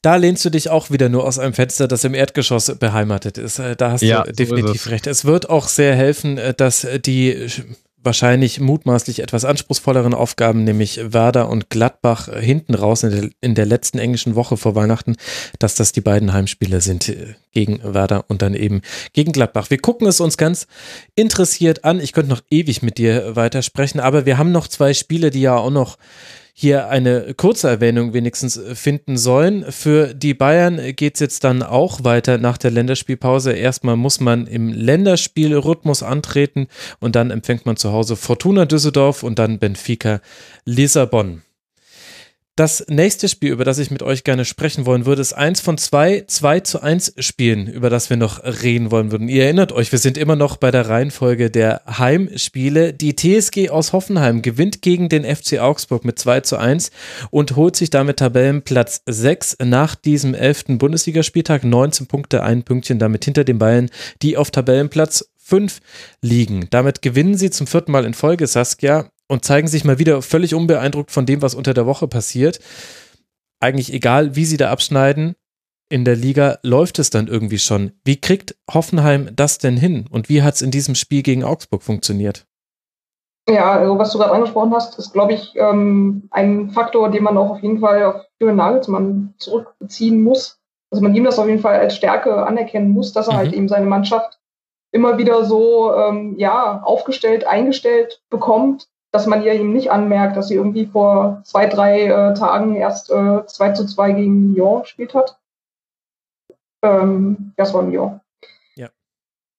[0.02, 3.58] Da lehnst du dich auch wieder nur aus einem Fenster, das im Erdgeschoss beheimatet ist.
[3.58, 5.06] Äh, da hast ja, du definitiv so recht.
[5.06, 7.48] Es wird auch sehr helfen, äh, dass die
[8.04, 13.66] wahrscheinlich mutmaßlich etwas anspruchsvolleren Aufgaben, nämlich Werder und Gladbach hinten raus in der, in der,
[13.66, 15.16] letzten englischen Woche vor Weihnachten,
[15.58, 18.82] dass das die beiden Heimspiele sind äh, gegen Werder und dann eben
[19.12, 19.70] gegen Gladbach.
[19.70, 20.66] Wir gucken es uns ganz
[21.14, 22.00] interessiert an.
[22.00, 25.56] Ich könnte noch ewig mit dir weitersprechen, aber wir haben noch zwei Spiele, die ja
[25.56, 25.96] auch noch
[26.56, 29.70] hier eine kurze Erwähnung wenigstens äh, finden sollen.
[29.70, 33.52] Für die Bayern geht es jetzt dann auch weiter nach der Länderspielpause.
[33.52, 36.68] Erstmal muss man im Länderspielrhythmus antreten
[37.00, 40.20] und dann empfängt man zu Hause Fortuna Düsseldorf und dann Benfica
[40.64, 41.42] Lissabon.
[42.56, 45.76] Das nächste Spiel, über das ich mit euch gerne sprechen wollen würde, ist eins von
[45.76, 49.28] zwei 2 zu 1 Spielen, über das wir noch reden wollen würden.
[49.28, 52.92] Ihr erinnert euch, wir sind immer noch bei der Reihenfolge der Heimspiele.
[52.92, 56.92] Die TSG aus Hoffenheim gewinnt gegen den FC Augsburg mit 2 zu 1
[57.30, 60.78] und holt sich damit Tabellenplatz 6 nach diesem 11.
[60.78, 61.64] Bundesligaspieltag.
[61.64, 63.90] 19 Punkte, ein Pünktchen damit hinter den Bayern,
[64.22, 65.80] die auf Tabellenplatz 5
[66.22, 66.68] liegen.
[66.70, 70.54] Damit gewinnen sie zum vierten Mal in Folge, Saskia und zeigen sich mal wieder völlig
[70.54, 72.60] unbeeindruckt von dem, was unter der Woche passiert.
[73.60, 75.36] Eigentlich egal, wie sie da abschneiden,
[75.88, 77.92] in der Liga läuft es dann irgendwie schon.
[78.04, 80.06] Wie kriegt Hoffenheim das denn hin?
[80.10, 82.46] Und wie hat es in diesem Spiel gegen Augsburg funktioniert?
[83.48, 87.36] Ja, also was du gerade angesprochen hast, ist, glaube ich, ähm, ein Faktor, den man
[87.36, 90.58] auch auf jeden Fall auf Jürgen Nagelsmann zurückbeziehen muss.
[90.90, 93.50] Also man ihm das auf jeden Fall als Stärke anerkennen muss, dass er halt mhm.
[93.50, 94.38] halt eben seine Mannschaft
[94.92, 100.48] immer wieder so ähm, ja aufgestellt, eingestellt bekommt, dass man ihr eben nicht anmerkt, dass
[100.48, 105.14] sie irgendwie vor zwei, drei äh, Tagen erst äh, 2 zu 2 gegen Lyon gespielt
[105.14, 105.38] hat.
[106.82, 108.20] Ähm, das war Lyon.
[108.74, 108.88] Ja.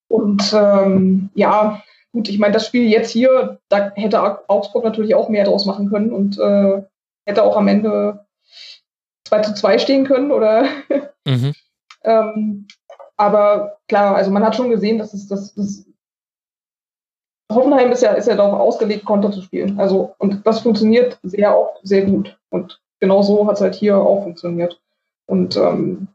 [0.09, 5.29] Und ähm, ja, gut, ich meine, das Spiel jetzt hier, da hätte Augsburg natürlich auch
[5.29, 6.83] mehr draus machen können und äh,
[7.25, 8.25] hätte auch am Ende
[9.23, 10.67] 2 zu 2 stehen können oder
[11.23, 11.53] mhm.
[12.03, 12.67] ähm,
[13.15, 15.85] aber klar, also man hat schon gesehen, dass es das, das
[17.51, 19.79] Hoffenheim ist ja, ist ja darauf ausgelegt, Konter zu spielen.
[19.79, 22.37] Also, und das funktioniert sehr oft sehr gut.
[22.49, 24.81] Und genau so hat es halt hier auch funktioniert.
[25.27, 26.07] Und ähm,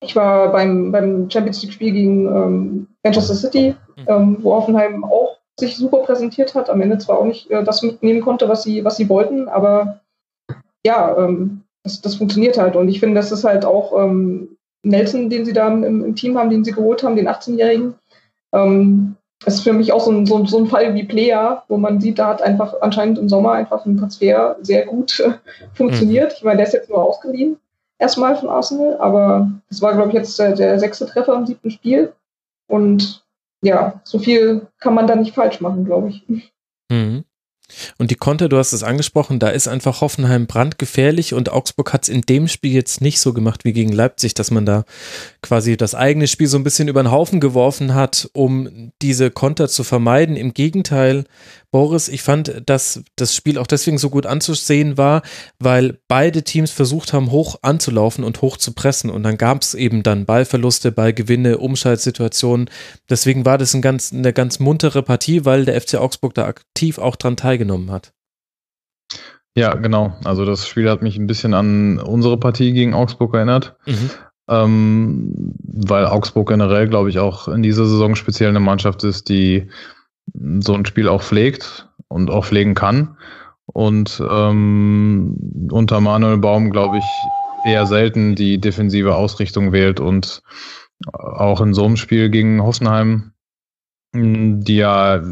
[0.00, 4.04] ich war beim, beim Champions League-Spiel gegen ähm, Manchester City, mhm.
[4.06, 6.70] ähm, wo Hoffenheim auch sich super präsentiert hat.
[6.70, 10.00] Am Ende zwar auch nicht äh, das mitnehmen konnte, was sie, was sie wollten, aber
[10.84, 12.76] ja, ähm, das, das funktioniert halt.
[12.76, 16.38] Und ich finde, das ist halt auch ähm, Nelson, den sie da im, im Team
[16.38, 17.94] haben, den sie geholt haben, den 18-Jährigen.
[18.52, 21.76] Ähm, das ist für mich auch so ein, so, so ein Fall wie Player, wo
[21.76, 25.32] man sieht, da hat einfach anscheinend im Sommer einfach ein Transfer sehr gut äh,
[25.74, 26.32] funktioniert.
[26.32, 26.36] Mhm.
[26.36, 27.56] Ich meine, der ist jetzt nur ausgeliehen,
[27.98, 31.70] erstmal von Arsenal, aber es war, glaube ich, jetzt der, der, sechste Treffer im siebten
[31.70, 32.12] Spiel.
[32.66, 33.24] Und
[33.62, 36.26] ja, so viel kann man da nicht falsch machen, glaube ich.
[36.88, 37.24] Mhm.
[37.98, 42.04] Und die Konter, du hast es angesprochen, da ist einfach Hoffenheim brandgefährlich und Augsburg hat
[42.04, 44.84] es in dem Spiel jetzt nicht so gemacht wie gegen Leipzig, dass man da
[45.42, 49.68] quasi das eigene Spiel so ein bisschen über den Haufen geworfen hat, um diese Konter
[49.68, 50.36] zu vermeiden.
[50.36, 51.24] Im Gegenteil,
[51.70, 55.22] Boris, ich fand, dass das Spiel auch deswegen so gut anzusehen war,
[55.58, 59.10] weil beide Teams versucht haben, hoch anzulaufen und hoch zu pressen.
[59.10, 62.70] Und dann gab es eben dann Ballverluste, Ballgewinne, Umschaltsituationen.
[63.10, 66.98] Deswegen war das ein ganz, eine ganz muntere Partie, weil der FC Augsburg da aktiv
[66.98, 68.12] auch dran teilgenommen hat.
[69.54, 70.16] Ja, genau.
[70.24, 73.76] Also das Spiel hat mich ein bisschen an unsere Partie gegen Augsburg erinnert.
[73.86, 74.10] Mhm.
[74.50, 79.68] Ähm, weil Augsburg generell, glaube ich, auch in dieser Saison speziell eine Mannschaft ist, die
[80.60, 83.16] so ein Spiel auch pflegt und auch pflegen kann.
[83.66, 87.04] Und ähm, unter Manuel Baum, glaube ich,
[87.64, 90.42] eher selten die defensive Ausrichtung wählt und
[91.12, 93.32] auch in so einem Spiel gegen Hoffenheim,
[94.14, 95.22] die ja,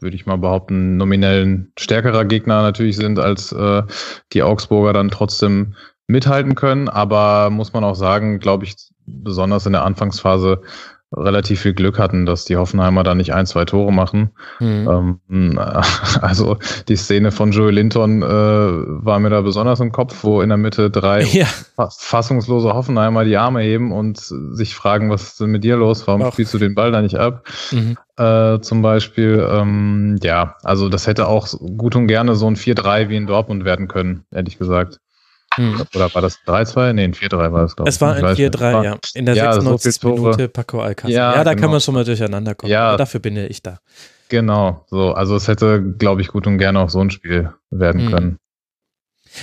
[0.00, 3.82] würde ich mal behaupten, nominell ein stärkerer Gegner natürlich sind, als äh,
[4.32, 5.74] die Augsburger dann trotzdem
[6.06, 6.88] mithalten können.
[6.88, 8.74] Aber muss man auch sagen, glaube ich,
[9.06, 10.62] besonders in der Anfangsphase
[11.16, 14.30] relativ viel Glück hatten, dass die Hoffenheimer da nicht ein, zwei Tore machen.
[14.60, 15.20] Mhm.
[15.28, 15.58] Ähm,
[16.20, 16.56] also
[16.88, 20.58] die Szene von Joey Linton äh, war mir da besonders im Kopf, wo in der
[20.58, 21.46] Mitte drei ja.
[21.76, 26.06] fassungslose Hoffenheimer die Arme heben und sich fragen, was ist denn mit dir los?
[26.06, 26.32] Warum Auch.
[26.32, 27.46] spielst du den Ball da nicht ab?
[27.70, 27.96] Mhm.
[28.16, 33.08] Äh, zum Beispiel, ähm, ja, also das hätte auch gut und gerne so ein 4-3
[33.08, 35.00] wie in Dortmund werden können, ehrlich gesagt.
[35.56, 35.82] Hm.
[35.94, 36.92] Oder war das 3-2?
[36.92, 37.94] Nee, ein 4-3 war es, glaube ich.
[37.94, 38.96] Es war ein 4-3, ja.
[39.14, 39.94] In der ja, 96.
[40.00, 41.10] So Minute Paco Alcázar.
[41.10, 41.62] Ja, ja, da genau.
[41.62, 42.72] kann man schon mal durcheinander kommen.
[42.72, 43.78] Ja, Aber dafür bin ja ich da.
[44.28, 45.12] Genau, so.
[45.12, 48.12] Also es hätte, glaube ich, gut und gerne auch so ein Spiel werden hm.
[48.12, 48.38] können.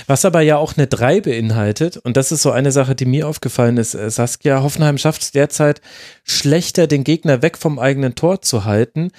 [0.06, 3.26] Was aber ja auch eine 3 beinhaltet, und das ist so eine Sache, die mir
[3.26, 5.80] aufgefallen ist, äh, Saskia, Hoffenheim schafft es derzeit
[6.24, 9.10] schlechter, den Gegner weg vom eigenen Tor zu halten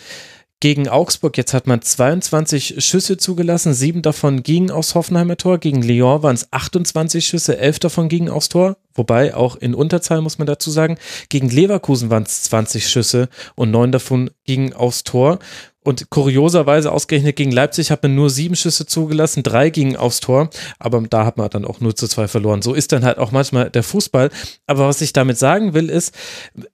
[0.61, 1.35] gegen Augsburg.
[1.37, 5.57] Jetzt hat man 22 Schüsse zugelassen, sieben davon gingen aufs Hoffenheimer Tor.
[5.57, 8.77] Gegen Lyon waren es 28 Schüsse, elf davon gingen aufs Tor.
[8.93, 10.97] Wobei auch in Unterzahl muss man dazu sagen.
[11.29, 15.39] Gegen Leverkusen waren es 20 Schüsse und neun davon gingen aufs Tor.
[15.83, 20.51] Und kurioserweise ausgerechnet gegen Leipzig hat man nur sieben Schüsse zugelassen, drei gingen aufs Tor,
[20.77, 22.61] aber da hat man dann auch nur zu zwei verloren.
[22.61, 24.29] So ist dann halt auch manchmal der Fußball.
[24.67, 26.15] Aber was ich damit sagen will, ist,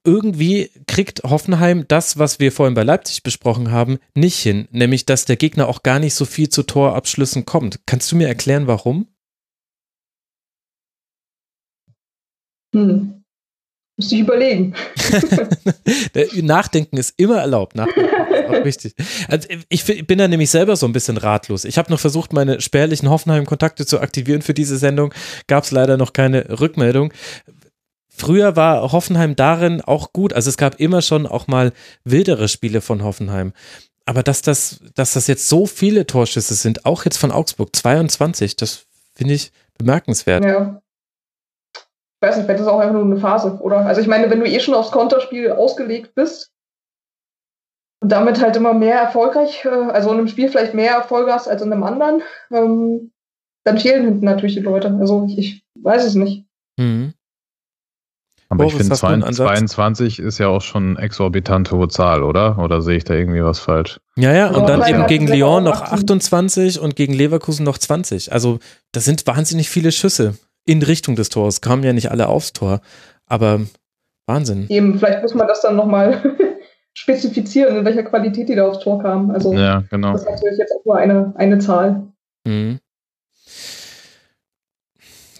[0.03, 4.67] irgendwie kriegt Hoffenheim das, was wir vorhin bei Leipzig besprochen haben, nicht hin.
[4.71, 7.79] Nämlich, dass der Gegner auch gar nicht so viel zu Torabschlüssen kommt.
[7.85, 9.07] Kannst du mir erklären, warum?
[12.75, 13.23] Hm.
[13.97, 14.75] Muss ich überlegen.
[16.41, 17.75] Nachdenken ist immer erlaubt.
[17.75, 18.26] Nachdenken
[18.63, 18.95] wichtig.
[19.27, 21.65] Also ich bin da nämlich selber so ein bisschen ratlos.
[21.65, 25.13] Ich habe noch versucht, meine spärlichen Hoffenheim-Kontakte zu aktivieren für diese Sendung.
[25.47, 27.13] Gab es leider noch keine Rückmeldung.
[28.09, 30.33] Früher war Hoffenheim darin auch gut.
[30.33, 31.71] Also es gab immer schon auch mal
[32.03, 33.53] wildere Spiele von Hoffenheim.
[34.05, 38.55] Aber dass das, dass das jetzt so viele Torschüsse sind, auch jetzt von Augsburg, 22,
[38.55, 40.43] das finde ich bemerkenswert.
[40.43, 40.81] Ja
[42.19, 43.85] ich weiß nicht, vielleicht ist das auch einfach nur eine Phase, oder?
[43.85, 46.51] Also ich meine, wenn du eh schon aufs Konterspiel ausgelegt bist
[47.99, 51.47] und damit halt immer mehr erfolgreich, äh, also in einem Spiel vielleicht mehr Erfolge hast
[51.47, 52.21] als in einem anderen,
[52.51, 53.11] ähm,
[53.63, 54.95] dann fehlen hinten natürlich die Leute.
[54.99, 56.45] Also ich, ich weiß es nicht.
[56.77, 57.13] Mhm.
[58.49, 62.57] Aber Boris, ich finde 22 ist ja auch schon exorbitant hohe Zahl, oder?
[62.59, 63.99] Oder sehe ich da irgendwie was falsch?
[64.15, 68.31] Ja, ja, und dann eben gegen Lyon noch 28 und gegen Leverkusen noch 20.
[68.31, 68.59] Also
[68.93, 71.59] das sind wahnsinnig viele Schüsse in Richtung des Tors.
[71.59, 72.79] Kamen ja nicht alle aufs Tor,
[73.25, 73.61] aber
[74.27, 74.67] Wahnsinn.
[74.69, 76.37] Eben, vielleicht muss man das dann nochmal
[76.97, 79.29] spezifizieren, in welcher Qualität die da aufs Tor kamen.
[79.29, 80.13] Also ja, genau.
[80.13, 82.07] das ist natürlich jetzt auch nur eine, eine Zahl.
[82.43, 82.79] Mhm.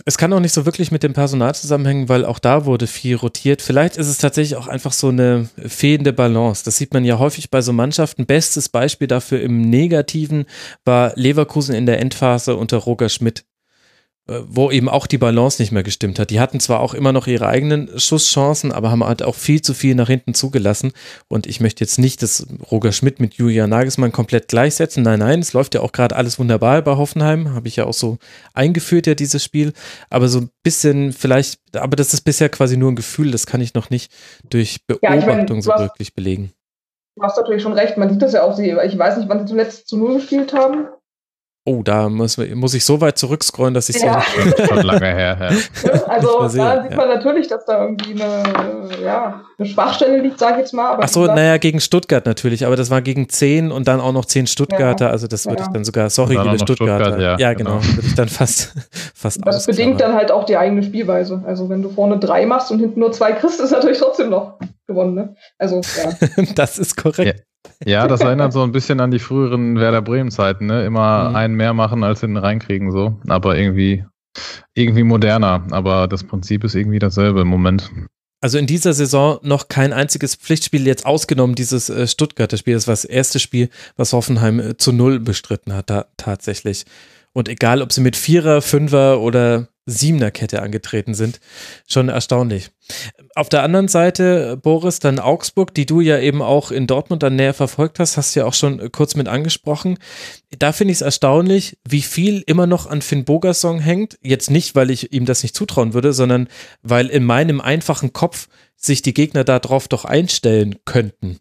[0.06, 3.16] Es kann auch nicht so wirklich mit dem Personal zusammenhängen, weil auch da wurde viel
[3.16, 3.64] rotiert.
[3.64, 6.64] Vielleicht ist es tatsächlich auch einfach so eine fehlende Balance.
[6.64, 8.28] Das sieht man ja häufig bei so Mannschaften.
[8.28, 10.46] Bestes Beispiel dafür im Negativen
[10.86, 13.46] war Leverkusen in der Endphase unter Roger Schmidt.
[14.28, 16.32] Äh, wo eben auch die Balance nicht mehr gestimmt hat.
[16.32, 19.74] Die hatten zwar auch immer noch ihre eigenen Schusschancen, aber haben halt auch viel zu
[19.74, 20.92] viel nach hinten zugelassen.
[21.30, 25.04] Und ich möchte jetzt nicht das Roger Schmidt mit Julian Nagelsmann komplett gleichsetzen.
[25.04, 27.54] Nein, nein, es läuft ja auch gerade alles wunderbar bei Hoffenheim.
[27.54, 28.18] Habe ich ja auch so
[28.54, 29.72] eingeführt, ja, dieses Spiel.
[30.10, 33.62] Aber so ein bisschen vielleicht, aber das ist bisher quasi nur ein Gefühl, das kann
[33.62, 34.12] ich noch nicht
[34.50, 36.52] durch Beobachtung ja, ich mein, so wirklich belegen.
[37.16, 39.46] Du hast natürlich schon recht, man sieht das ja auch, ich weiß nicht, wann sie
[39.46, 40.88] zuletzt zu Null gespielt haben.
[41.70, 44.24] Oh, da muss, muss ich so weit zurückscrollen, dass ich ja.
[44.58, 44.66] so.
[44.68, 46.00] Schon lange her, ja.
[46.08, 46.48] Also da
[46.82, 50.92] sieht man natürlich, dass da irgendwie eine, ja, eine Schwachstelle liegt, sage ich jetzt mal.
[50.92, 54.14] Aber Ach so, naja, gegen Stuttgart natürlich, aber das war gegen 10 und dann auch
[54.14, 55.12] noch 10 Stuttgarter, ja.
[55.12, 57.06] also das würde ich dann sogar, sorry, liebe Stuttgarter.
[57.08, 57.96] Stuttgart, ja, genau, genau.
[57.98, 58.74] würde ich dann fast,
[59.14, 61.44] fast Das bedingt dann halt auch die eigene Spielweise.
[61.46, 64.58] Also wenn du vorne drei machst und hinten nur zwei kriegst, ist natürlich trotzdem noch
[64.88, 65.36] gewonnen, ne?
[65.58, 66.46] Also, ja.
[66.56, 67.44] das ist korrekt.
[67.86, 70.86] Ja, das erinnert so ein bisschen an die früheren Werder Bremen-Zeiten, ne?
[70.86, 71.36] Immer mhm.
[71.36, 73.18] einen mehr machen, als hinten reinkriegen, so.
[73.28, 74.06] Aber irgendwie,
[74.74, 75.66] irgendwie moderner.
[75.72, 77.92] Aber das Prinzip ist irgendwie dasselbe im Moment.
[78.40, 82.76] Also in dieser Saison noch kein einziges Pflichtspiel jetzt ausgenommen, dieses äh, Stuttgarter Spiel.
[82.76, 86.86] Das war das erste Spiel, was Hoffenheim äh, zu null bestritten hat, da, tatsächlich.
[87.34, 91.40] Und egal, ob sie mit Vierer, Fünfer oder Siebener Kette angetreten sind,
[91.88, 92.70] schon erstaunlich.
[93.36, 97.38] Auf der anderen Seite, Boris, dann Augsburg, die du ja eben auch in Dortmund dann
[97.38, 99.98] näher verfolgt hast, hast du ja auch schon kurz mit angesprochen.
[100.60, 104.18] Da finde ich es erstaunlich, wie viel immer noch an Finn Bogerson hängt.
[104.22, 106.50] Jetzt nicht, weil ich ihm das nicht zutrauen würde, sondern
[106.82, 111.40] weil in meinem einfachen Kopf sich die Gegner darauf doch einstellen könnten.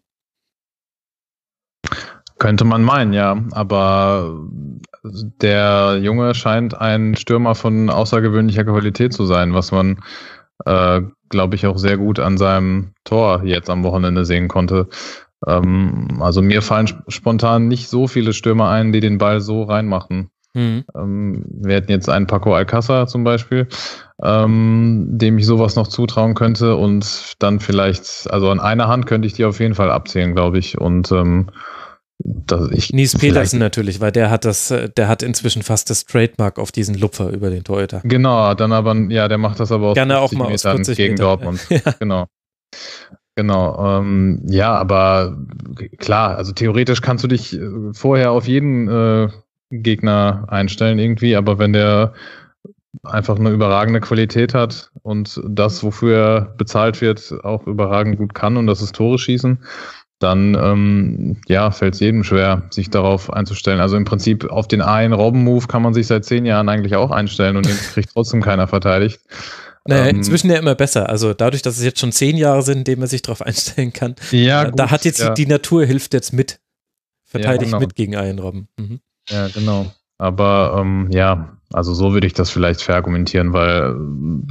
[2.39, 3.37] Könnte man meinen, ja.
[3.51, 4.39] Aber
[5.03, 9.99] der Junge scheint ein Stürmer von außergewöhnlicher Qualität zu sein, was man,
[10.65, 14.87] äh, glaube ich, auch sehr gut an seinem Tor jetzt am Wochenende sehen konnte.
[15.45, 20.29] Ähm, also mir fallen spontan nicht so viele Stürmer ein, die den Ball so reinmachen.
[20.53, 20.85] Mhm.
[20.95, 23.67] Ähm, wir hätten jetzt einen Paco Alcázar zum Beispiel,
[24.23, 29.27] ähm, dem ich sowas noch zutrauen könnte und dann vielleicht, also an einer Hand könnte
[29.27, 30.79] ich die auf jeden Fall abzählen, glaube ich.
[30.79, 31.51] Und ähm,
[32.19, 36.57] das, ich, Nies Petersen natürlich, weil der hat das, der hat inzwischen fast das Trademark
[36.57, 38.01] auf diesen Lupfer über den Torhüter.
[38.03, 41.13] Genau, dann aber, ja, der macht das aber aus Gerne auch mal aus 40 gegen
[41.13, 41.23] Meter.
[41.23, 41.65] Dortmund.
[41.69, 41.79] ja.
[41.99, 42.27] Genau.
[43.35, 45.37] Genau, ähm, ja, aber
[45.99, 49.29] klar, also theoretisch kannst du dich äh, vorher auf jeden äh,
[49.69, 52.13] Gegner einstellen irgendwie, aber wenn der
[53.03, 58.57] einfach eine überragende Qualität hat und das, wofür er bezahlt wird, auch überragend gut kann
[58.57, 59.59] und das ist Tore schießen,
[60.19, 63.79] dann ähm, ja, fällt es jedem schwer, sich darauf einzustellen.
[63.79, 67.11] Also im Prinzip auf den einen Robben-Move kann man sich seit zehn Jahren eigentlich auch
[67.11, 69.19] einstellen und den kriegt trotzdem keiner verteidigt.
[69.85, 71.07] Naja, ähm, inzwischen ja immer besser.
[71.09, 73.93] Also dadurch, dass es jetzt schon zehn Jahre sind, in denen man sich darauf einstellen
[73.93, 74.15] kann.
[74.31, 75.33] Ja, äh, gut, da hat jetzt ja.
[75.33, 76.59] die Natur hilft jetzt mit.
[77.23, 77.79] Verteidigt ja, genau.
[77.79, 78.67] mit gegen einen Robben.
[78.77, 78.99] Mhm.
[79.29, 79.91] Ja, genau.
[80.17, 83.95] Aber ähm, ja, also so würde ich das vielleicht verargumentieren, weil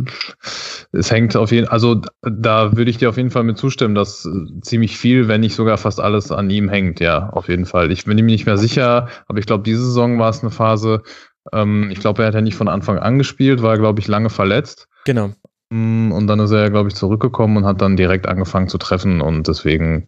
[0.03, 3.95] äh, es hängt auf jeden also da würde ich dir auf jeden Fall mit zustimmen,
[3.95, 7.67] dass äh, ziemlich viel, wenn nicht sogar fast alles an ihm hängt, ja, auf jeden
[7.67, 7.91] Fall.
[7.91, 11.03] Ich bin mir nicht mehr sicher, aber ich glaube, diese Saison war es eine Phase,
[11.53, 14.31] ähm, ich glaube, er hat ja nicht von Anfang an gespielt, war, glaube ich, lange
[14.31, 14.89] verletzt.
[15.05, 15.33] Genau.
[15.71, 19.21] Mm, und dann ist er, glaube ich, zurückgekommen und hat dann direkt angefangen zu treffen
[19.21, 20.07] und deswegen,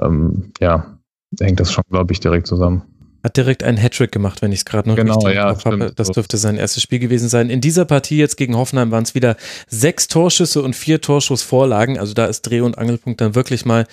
[0.00, 0.98] ähm, ja,
[1.40, 2.82] hängt das schon, glaube ich, direkt zusammen.
[3.22, 5.92] Hat direkt einen Hattrick gemacht, wenn ich es gerade noch genau, richtig ja, habe.
[5.94, 7.50] Das dürfte sein erstes Spiel gewesen sein.
[7.50, 9.36] In dieser Partie jetzt gegen Hoffenheim waren es wieder
[9.68, 11.98] sechs Torschüsse und vier Torschussvorlagen.
[11.98, 13.86] Also da ist Dreh- und Angelpunkt dann wirklich mal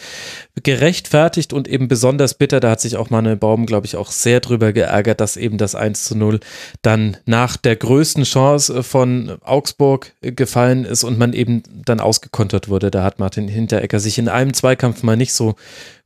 [0.62, 2.60] gerechtfertigt und eben besonders bitter.
[2.60, 5.76] Da hat sich auch Manuel Baum, glaube ich, auch sehr drüber geärgert, dass eben das
[5.76, 6.40] 1 zu 0
[6.82, 12.92] dann nach der größten Chance von Augsburg gefallen ist und man eben dann ausgekontert wurde.
[12.92, 15.56] Da hat Martin Hinteregger sich in einem Zweikampf mal nicht so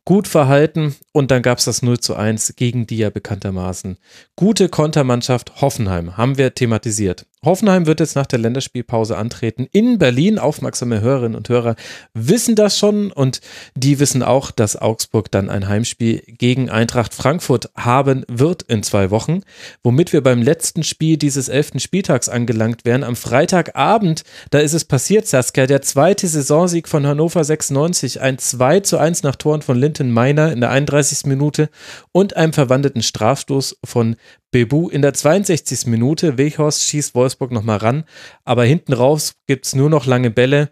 [0.08, 3.98] gut verhalten und dann gab es das 0 zu 1 gegen die ja bekanntermaßen
[4.38, 7.26] gute Kontermannschaft Hoffenheim, haben wir thematisiert.
[7.48, 10.38] Hoffenheim wird jetzt nach der Länderspielpause antreten in Berlin.
[10.38, 11.76] Aufmerksame Hörerinnen und Hörer
[12.14, 13.42] wissen das schon und
[13.74, 19.12] die wissen auch, dass Augsburg dann ein Heimspiel gegen Eintracht Frankfurt haben wird in zwei
[19.12, 19.42] Wochen,
[19.82, 23.06] womit wir beim letzten Spiel dieses elften Spieltags angelangt wären.
[23.06, 28.82] Am Freitagabend, da ist es passiert, Saskia, der zweite Saisonsieg von Hannover 96, ein 2
[28.82, 31.26] zu 1 nach Toren von Linton Meiner in der 31.
[31.26, 31.70] Minute
[32.12, 34.18] und einem verwandelten Strafstoß von
[34.52, 35.88] Bebu in der 62.
[35.88, 36.38] Minute.
[36.38, 38.04] Weghorst schießt Wolfsburg nochmal ran,
[38.46, 40.70] aber hinten raus gibt es nur noch lange Bälle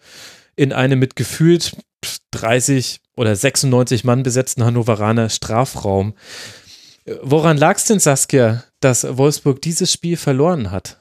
[0.55, 1.75] in einem mit gefühlt
[2.31, 6.13] 30 oder 96 Mann besetzten Hannoveraner Strafraum.
[7.21, 10.97] Woran lag es denn, Saskia, dass Wolfsburg dieses Spiel verloren hat?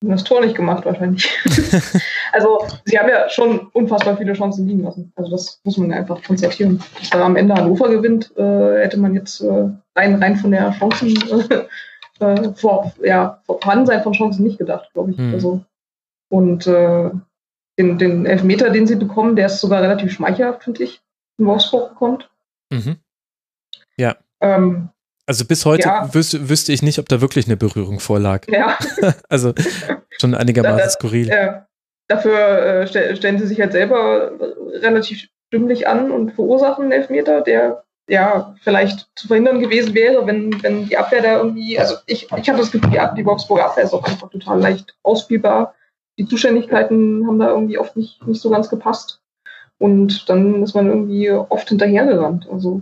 [0.00, 1.28] Das Tor nicht gemacht wahrscheinlich.
[2.32, 5.12] also sie haben ja schon unfassbar viele Chancen liegen lassen.
[5.16, 6.82] Also das muss man einfach konstatieren.
[6.98, 10.72] Dass da am Ende Hannover gewinnt, äh, hätte man jetzt äh, rein, rein von der
[10.72, 11.16] Chancen
[12.20, 15.18] äh, vor, ja, Vorhandensein von Chancen nicht gedacht, glaube ich.
[15.18, 15.34] Mhm.
[15.34, 15.64] Also,
[16.30, 17.10] und äh,
[17.78, 21.00] den, den Elfmeter, den sie bekommen, der ist sogar relativ schmeichelhaft, finde ich,
[21.38, 22.30] in Wolfsburg bekommt.
[22.70, 22.96] Mhm.
[23.96, 24.16] Ja.
[24.40, 24.90] Ähm,
[25.28, 26.14] also bis heute ja.
[26.14, 28.48] wüs wüsste ich nicht, ob da wirklich eine Berührung vorlag.
[28.48, 28.78] Ja.
[29.28, 29.52] also
[30.18, 31.28] schon einigermaßen da, skurril.
[31.28, 31.60] Äh,
[32.08, 34.32] dafür äh, st stellen sie sich halt selber
[34.72, 40.62] relativ stimmlich an und verursachen einen Elfmeter, der ja vielleicht zu verhindern gewesen wäre, wenn,
[40.62, 43.84] wenn die Abwehr da irgendwie, also ich, ich habe das Gefühl, die, die Wolfsburger Abwehr
[43.84, 45.74] ist auch einfach total leicht ausspielbar.
[46.18, 49.20] Die Zuständigkeiten haben da irgendwie oft nicht, nicht so ganz gepasst.
[49.76, 52.48] Und dann ist man irgendwie oft hinterhergerannt.
[52.50, 52.80] Also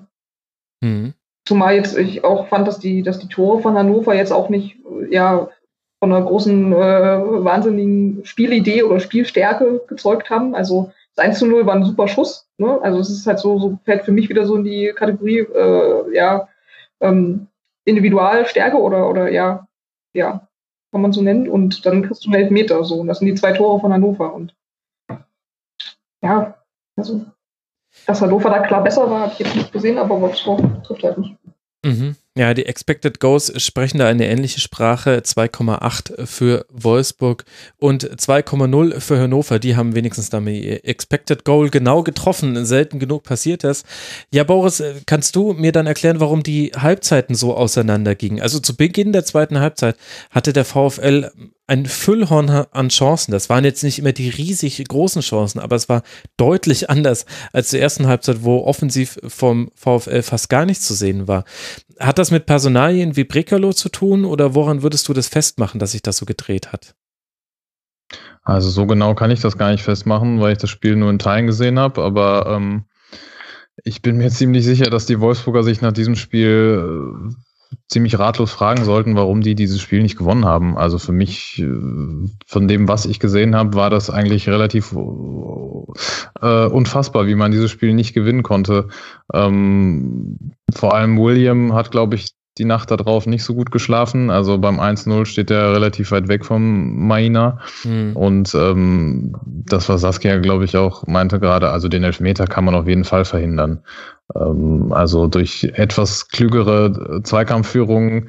[0.81, 1.13] mhm.
[1.47, 4.79] Zumal jetzt ich auch fand, dass die, dass die Tore von Hannover jetzt auch nicht
[5.11, 5.49] ja,
[6.01, 10.55] von einer großen, äh, wahnsinnigen Spielidee oder Spielstärke gezeugt haben.
[10.55, 12.49] Also Das 1 zu 0 war ein super Schuss.
[12.59, 12.81] Ne?
[12.83, 16.15] Also es ist halt so, so fällt für mich wieder so in die Kategorie, äh,
[16.15, 16.49] ja,
[17.01, 17.47] ähm,
[17.85, 19.67] Individualstärke oder, oder ja,
[20.15, 20.49] ja,
[20.93, 21.49] kann man so nennen.
[21.49, 22.97] Und dann kriegst du einen Elfmeter so.
[22.97, 24.35] Und das sind die zwei Tore von Hannover.
[24.35, 24.55] Und
[26.23, 26.55] ja,
[26.97, 27.25] also
[28.07, 31.19] dass Hannover da klar besser war, habe ich jetzt nicht gesehen, aber Wolfsburg trifft halt
[31.19, 31.37] nicht.
[31.87, 32.17] Mhm.
[32.37, 35.23] Ja, die Expected Goals sprechen da eine ähnliche Sprache.
[35.25, 37.45] 2,8 für Wolfsburg
[37.79, 39.59] und 2,0 für Hannover.
[39.59, 42.67] Die haben wenigstens damit ihr Expected Goal genau getroffen.
[42.67, 43.85] Selten genug passiert das.
[44.33, 48.43] Ja, Boris, kannst du mir dann erklären, warum die Halbzeiten so auseinandergingen?
[48.43, 49.97] Also zu Beginn der zweiten Halbzeit
[50.31, 51.31] hatte der VfL
[51.67, 53.33] ein Füllhorn an Chancen.
[53.33, 56.03] Das waren jetzt nicht immer die riesig großen Chancen, aber es war
[56.37, 61.29] deutlich anders als zur ersten Halbzeit, wo offensiv vom VfL fast gar nichts zu sehen
[61.29, 61.45] war.
[61.99, 65.93] Hat das mit Personalien wie Brekalo zu tun oder woran würdest du das festmachen, dass
[65.93, 66.95] sich das so gedreht hat?
[68.43, 71.19] Also so genau kann ich das gar nicht festmachen, weil ich das Spiel nur in
[71.19, 72.85] Teilen gesehen habe, aber ähm,
[73.83, 77.35] ich bin mir ziemlich sicher, dass die Wolfsburger sich nach diesem Spiel äh,
[77.89, 80.77] ziemlich ratlos fragen sollten, warum die dieses Spiel nicht gewonnen haben.
[80.77, 86.67] Also für mich, äh, von dem, was ich gesehen habe, war das eigentlich relativ äh,
[86.67, 88.89] unfassbar, wie man dieses Spiel nicht gewinnen konnte.
[89.33, 94.31] Ähm, vor allem William hat, glaube ich, die Nacht darauf nicht so gut geschlafen.
[94.31, 97.59] Also beim 1-0 steht er relativ weit weg vom Maina.
[97.85, 98.17] Mhm.
[98.17, 102.75] Und ähm, das, was Saskia, glaube ich, auch meinte gerade, also den Elfmeter kann man
[102.75, 103.83] auf jeden Fall verhindern.
[104.35, 108.27] Ähm, also durch etwas klügere Zweikampfführungen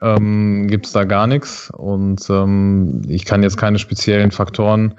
[0.00, 1.70] ähm, gibt es da gar nichts.
[1.70, 4.94] Und ähm, ich kann jetzt keine speziellen Faktoren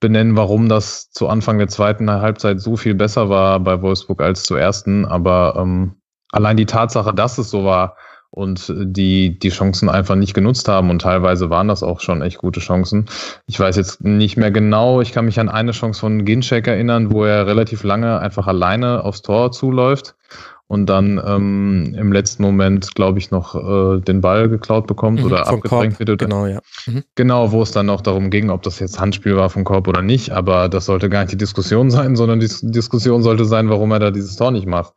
[0.00, 4.42] benennen, warum das zu Anfang der zweiten Halbzeit so viel besser war bei Wolfsburg als
[4.42, 5.04] zur ersten.
[5.04, 6.00] Aber ähm,
[6.32, 7.96] allein die Tatsache, dass es so war,
[8.30, 12.38] und die die Chancen einfach nicht genutzt haben und teilweise waren das auch schon echt
[12.38, 13.06] gute Chancen.
[13.46, 17.12] Ich weiß jetzt nicht mehr genau, ich kann mich an eine Chance von Ginczek erinnern,
[17.12, 20.14] wo er relativ lange einfach alleine aufs Tor zuläuft
[20.68, 25.26] und dann ähm, im letzten Moment, glaube ich, noch äh, den Ball geklaut bekommt mhm,
[25.26, 26.18] oder abgedrängt wird.
[26.18, 26.60] Genau, ja.
[26.86, 27.04] Mhm.
[27.14, 30.02] Genau, wo es dann noch darum ging, ob das jetzt Handspiel war vom Korb oder
[30.02, 33.90] nicht, aber das sollte gar nicht die Diskussion sein, sondern die Diskussion sollte sein, warum
[33.92, 34.92] er da dieses Tor nicht macht.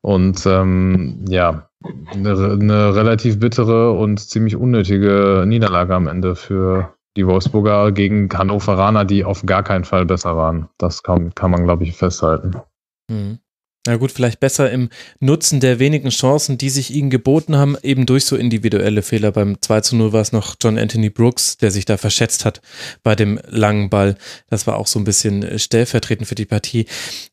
[0.00, 1.68] Und ähm, ja,
[2.12, 2.30] eine,
[2.60, 9.24] eine relativ bittere und ziemlich unnötige Niederlage am Ende für die Wolfsburger gegen Hannoveraner, die
[9.24, 10.68] auf gar keinen Fall besser waren.
[10.78, 12.52] Das kann, kann man, glaube ich, festhalten.
[13.10, 13.38] Mhm.
[13.88, 18.04] Na gut, vielleicht besser im Nutzen der wenigen Chancen, die sich ihnen geboten haben, eben
[18.04, 19.32] durch so individuelle Fehler.
[19.32, 22.60] Beim 2 zu 0 war es noch John Anthony Brooks, der sich da verschätzt hat
[23.02, 24.18] bei dem langen Ball.
[24.50, 26.84] Das war auch so ein bisschen stellvertretend für die Partie.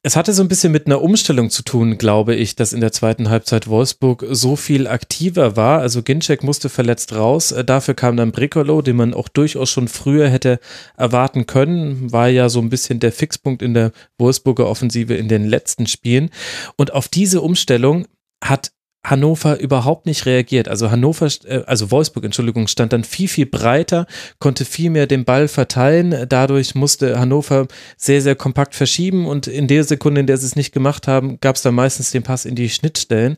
[0.02, 2.94] Es hatte so ein bisschen mit einer Umstellung zu tun, glaube ich, dass in der
[2.94, 5.82] zweiten Halbzeit Wolfsburg so viel aktiver war.
[5.82, 7.54] Also Ginczek musste verletzt raus.
[7.66, 10.62] Dafür kam dann Bricolo, den man auch durchaus schon früher hätte
[10.96, 12.14] erwarten können.
[12.14, 16.30] War ja so ein bisschen der Fixpunkt in der Wolfsburger Offensive in den letzten Spielen.
[16.76, 18.08] Und auf diese Umstellung
[18.44, 18.72] hat
[19.06, 20.68] Hannover überhaupt nicht reagiert.
[20.68, 24.08] Also Hannover, äh, also Wolfsburg, Entschuldigung, stand dann viel, viel breiter,
[24.40, 26.26] konnte viel mehr den Ball verteilen.
[26.28, 27.68] Dadurch musste Hannover
[27.98, 31.40] sehr, sehr kompakt verschieben und in der Sekunde, in der sie es nicht gemacht haben,
[31.40, 33.38] gab es dann meistens den Pass in die Schnittstellen.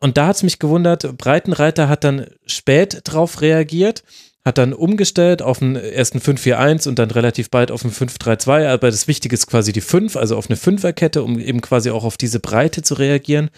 [0.00, 4.04] Und da hat es mich gewundert, Breitenreiter hat dann spät drauf reagiert
[4.48, 8.90] hat dann umgestellt auf einen ersten 5-4-1 und dann relativ bald auf einen 5-3-2, aber
[8.90, 12.16] das Wichtige ist quasi die 5, also auf eine Fünferkette, um eben quasi auch auf
[12.16, 13.50] diese Breite zu reagieren.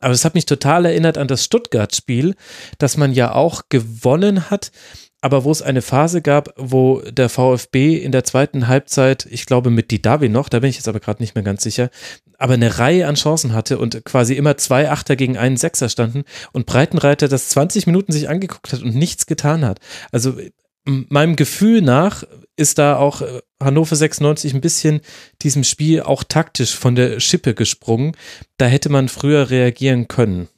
[0.00, 2.34] Aber es hat mich total erinnert an das Stuttgart-Spiel,
[2.78, 4.72] das man ja auch gewonnen hat,
[5.20, 9.70] aber wo es eine Phase gab, wo der VfB in der zweiten Halbzeit, ich glaube
[9.70, 11.90] mit Didavi noch, da bin ich jetzt aber gerade nicht mehr ganz sicher,
[12.38, 16.24] aber eine Reihe an Chancen hatte und quasi immer zwei Achter gegen einen Sechser standen
[16.52, 19.78] und Breitenreiter das 20 Minuten sich angeguckt hat und nichts getan hat.
[20.10, 20.36] Also
[20.84, 22.24] meinem Gefühl nach
[22.56, 25.00] ist da auch äh, Hannover 96 ein bisschen
[25.42, 28.16] diesem Spiel auch taktisch von der Schippe gesprungen.
[28.56, 30.48] Da hätte man früher reagieren können,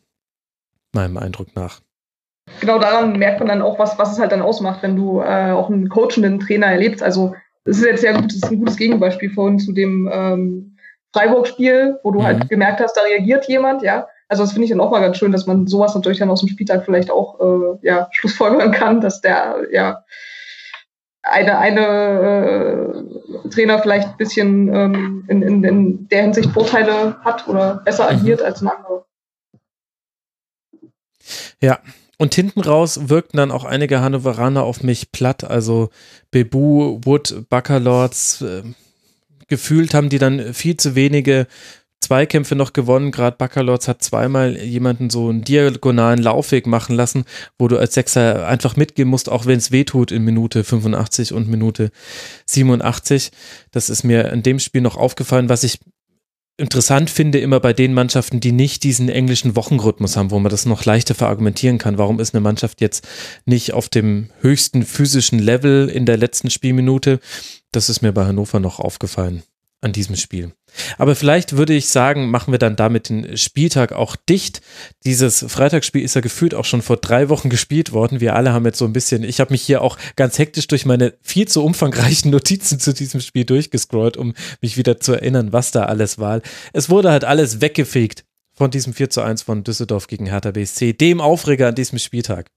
[0.92, 1.80] meinem Eindruck nach
[2.60, 5.50] genau daran merkt man dann auch, was, was es halt dann ausmacht, wenn du äh,
[5.50, 7.02] auch einen coachenden Trainer erlebst.
[7.02, 7.34] Also
[7.64, 10.76] das ist jetzt sehr gut, das ist ein gutes Gegenbeispiel vorhin zu dem ähm,
[11.12, 12.40] Freiburg-Spiel, wo du halt mhm.
[12.40, 14.08] halt gemerkt hast, da reagiert jemand, ja.
[14.28, 16.40] Also das finde ich dann auch mal ganz schön, dass man sowas natürlich dann aus
[16.40, 20.04] dem Spieltag vielleicht auch äh, ja, schlussfolgern kann, dass der ja
[21.22, 21.86] eine, eine
[23.44, 28.10] äh, Trainer vielleicht ein bisschen ähm, in, in, in der Hinsicht Vorteile hat oder besser
[28.10, 28.18] mhm.
[28.18, 29.04] agiert als ein anderer.
[31.60, 31.78] Ja,
[32.22, 35.42] und hinten raus wirkten dann auch einige Hannoveraner auf mich platt.
[35.42, 35.90] Also
[36.30, 38.42] Bebu, Wood, Buckerlords.
[38.42, 38.62] Äh,
[39.48, 41.48] gefühlt haben die dann viel zu wenige
[42.00, 43.10] Zweikämpfe noch gewonnen.
[43.10, 47.24] Gerade Baccalords hat zweimal jemanden so einen diagonalen Laufweg machen lassen,
[47.58, 51.32] wo du als Sechser einfach mitgehen musst, auch wenn es weh tut in Minute 85
[51.32, 51.90] und Minute
[52.46, 53.32] 87.
[53.72, 55.80] Das ist mir in dem Spiel noch aufgefallen, was ich
[56.56, 60.66] interessant finde, immer bei den Mannschaften, die nicht diesen englischen Wochenrhythmus haben, wo man das
[60.66, 61.98] noch leichter verargumentieren kann.
[61.98, 63.06] Warum ist eine Mannschaft jetzt
[63.44, 67.20] nicht auf dem höchsten physischen Level in der letzten Spielminute?
[67.72, 69.42] Das ist mir bei Hannover noch aufgefallen
[69.82, 70.52] an diesem Spiel.
[70.96, 74.62] Aber vielleicht würde ich sagen, machen wir dann damit den Spieltag auch dicht.
[75.04, 78.20] Dieses Freitagsspiel ist ja gefühlt auch schon vor drei Wochen gespielt worden.
[78.20, 80.86] Wir alle haben jetzt so ein bisschen, ich habe mich hier auch ganz hektisch durch
[80.86, 85.72] meine viel zu umfangreichen Notizen zu diesem Spiel durchgescrollt, um mich wieder zu erinnern, was
[85.72, 86.40] da alles war.
[86.72, 90.92] Es wurde halt alles weggefegt von diesem 4 zu 1 von Düsseldorf gegen Hertha BSC,
[90.92, 92.50] dem Aufreger an diesem Spieltag.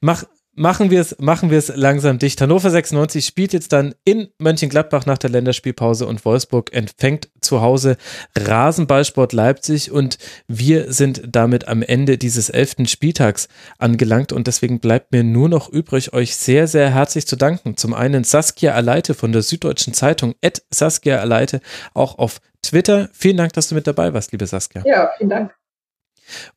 [0.00, 0.24] Mach,
[0.60, 2.40] machen wir es machen wir es langsam dicht.
[2.40, 7.96] Hannover 96 spielt jetzt dann in Mönchengladbach nach der Länderspielpause und Wolfsburg empfängt zu Hause
[8.36, 10.18] Rasenballsport Leipzig und
[10.48, 15.70] wir sind damit am Ende dieses elften Spieltags angelangt und deswegen bleibt mir nur noch
[15.70, 17.78] übrig, euch sehr, sehr herzlich zu danken.
[17.78, 21.62] Zum einen Saskia Aleite von der Süddeutschen Zeitung, at Saskia Aleite,
[21.94, 23.08] auch auf Twitter.
[23.14, 24.82] Vielen Dank, dass du mit dabei warst, liebe Saskia.
[24.84, 25.54] Ja, vielen Dank.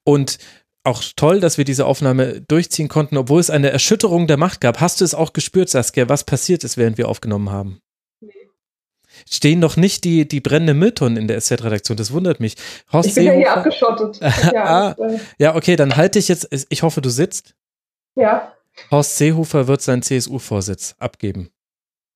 [0.03, 0.39] Und
[0.83, 4.81] auch toll, dass wir diese Aufnahme durchziehen konnten, obwohl es eine Erschütterung der Macht gab.
[4.81, 7.79] Hast du es auch gespürt, Saskia, was passiert ist, während wir aufgenommen haben?
[8.19, 8.31] Nee.
[9.29, 12.55] Stehen noch nicht die, die brennende Mülltonnen in der SZ-Redaktion, das wundert mich.
[12.91, 14.19] Horst ich bin Seehofer, ja hier abgeschottet.
[14.53, 14.95] ja, ah,
[15.37, 17.55] ja, okay, dann halte ich jetzt, ich hoffe, du sitzt.
[18.15, 18.53] Ja.
[18.91, 21.52] Horst Seehofer wird seinen CSU-Vorsitz abgeben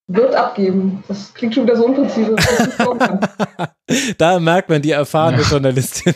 [0.08, 1.04] wird abgeben.
[1.08, 2.36] Das klingt schon wieder so unpräzise.
[4.18, 5.50] da merkt man die erfahrene ja.
[5.50, 6.16] Journalistin.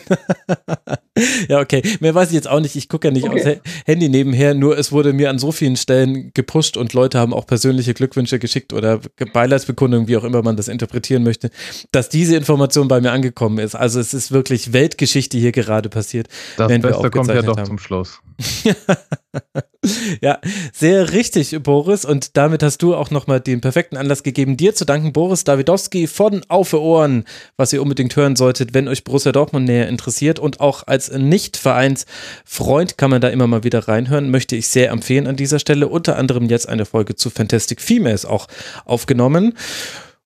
[1.48, 1.82] ja, okay.
[2.00, 2.74] Mehr weiß ich jetzt auch nicht.
[2.74, 3.60] Ich gucke ja nicht okay.
[3.60, 4.54] aufs Handy nebenher.
[4.54, 8.38] Nur es wurde mir an so vielen Stellen gepusht und Leute haben auch persönliche Glückwünsche
[8.38, 9.00] geschickt oder
[9.34, 11.50] Beileidsbekundungen, wie auch immer man das interpretieren möchte,
[11.90, 13.74] dass diese Information bei mir angekommen ist.
[13.74, 16.28] Also es ist wirklich Weltgeschichte hier gerade passiert.
[16.56, 17.66] Das Beste kommt ja doch haben.
[17.66, 18.20] zum Schluss.
[20.20, 20.38] ja,
[20.72, 22.04] sehr richtig, Boris.
[22.04, 26.06] Und damit hast du auch nochmal den perfekten Anlass gegeben, dir zu danken, Boris Davidowski
[26.06, 27.24] von Auf Ohren,
[27.56, 30.38] was ihr unbedingt hören solltet, wenn euch Borussia Dortmund näher interessiert.
[30.38, 34.30] Und auch als Nicht-Vereinsfreund kann man da immer mal wieder reinhören.
[34.30, 35.88] Möchte ich sehr empfehlen an dieser Stelle.
[35.88, 38.46] Unter anderem jetzt eine Folge zu Fantastic Females auch
[38.84, 39.54] aufgenommen.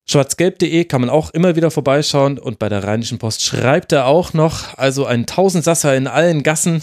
[0.09, 4.35] Schwarzgelb.de kann man auch immer wieder vorbeischauen und bei der Rheinischen Post schreibt er auch
[4.35, 6.83] noch, also ein Tausendsasser in allen Gassen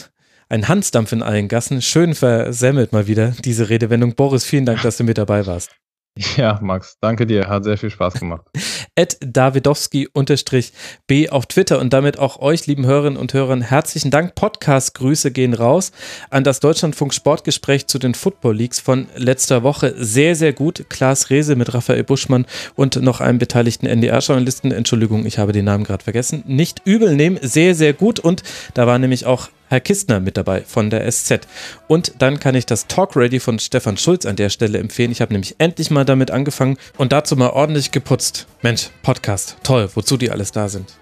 [0.54, 1.82] ein Hansdampf in allen Gassen.
[1.82, 4.14] Schön versemmelt mal wieder diese Redewendung.
[4.14, 5.72] Boris, vielen Dank, dass du mit dabei warst.
[6.38, 7.48] Ja, Max, danke dir.
[7.48, 8.46] Hat sehr viel Spaß gemacht.
[8.96, 14.36] Ed Davidowski-B auf Twitter und damit auch euch, lieben Hörerinnen und Hörern, herzlichen Dank.
[14.36, 15.92] Podcast-Grüße gehen raus
[16.30, 19.96] an das Deutschlandfunk Sportgespräch zu den Football Leagues von letzter Woche.
[19.98, 20.86] Sehr, sehr gut.
[20.90, 22.46] Klaas Rehse mit Raphael Buschmann
[22.76, 24.72] und noch einem beteiligten NDR-Journalisten.
[24.72, 26.44] Entschuldigung, ich habe den Namen gerade vergessen.
[26.46, 27.40] Nicht übel nehmen.
[27.42, 28.20] Sehr, sehr gut.
[28.20, 28.44] Und
[28.76, 31.48] da war nämlich auch Herr Kistner mit dabei von der SZ.
[31.88, 35.12] Und dann kann ich das Talk Ready von Stefan Schulz an der Stelle empfehlen.
[35.12, 38.46] Ich habe nämlich endlich mal damit angefangen und dazu mal ordentlich geputzt.
[38.62, 40.94] Mensch, Podcast, toll, wozu die alles da sind.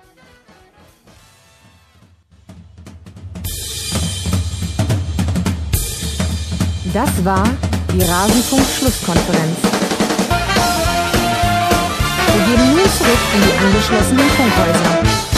[6.94, 7.50] Das war
[7.94, 9.58] die Rasenfunk-Schlusskonferenz.
[12.26, 15.31] Wir gehen nun zurück in die angeschlossenen Funkhäuser.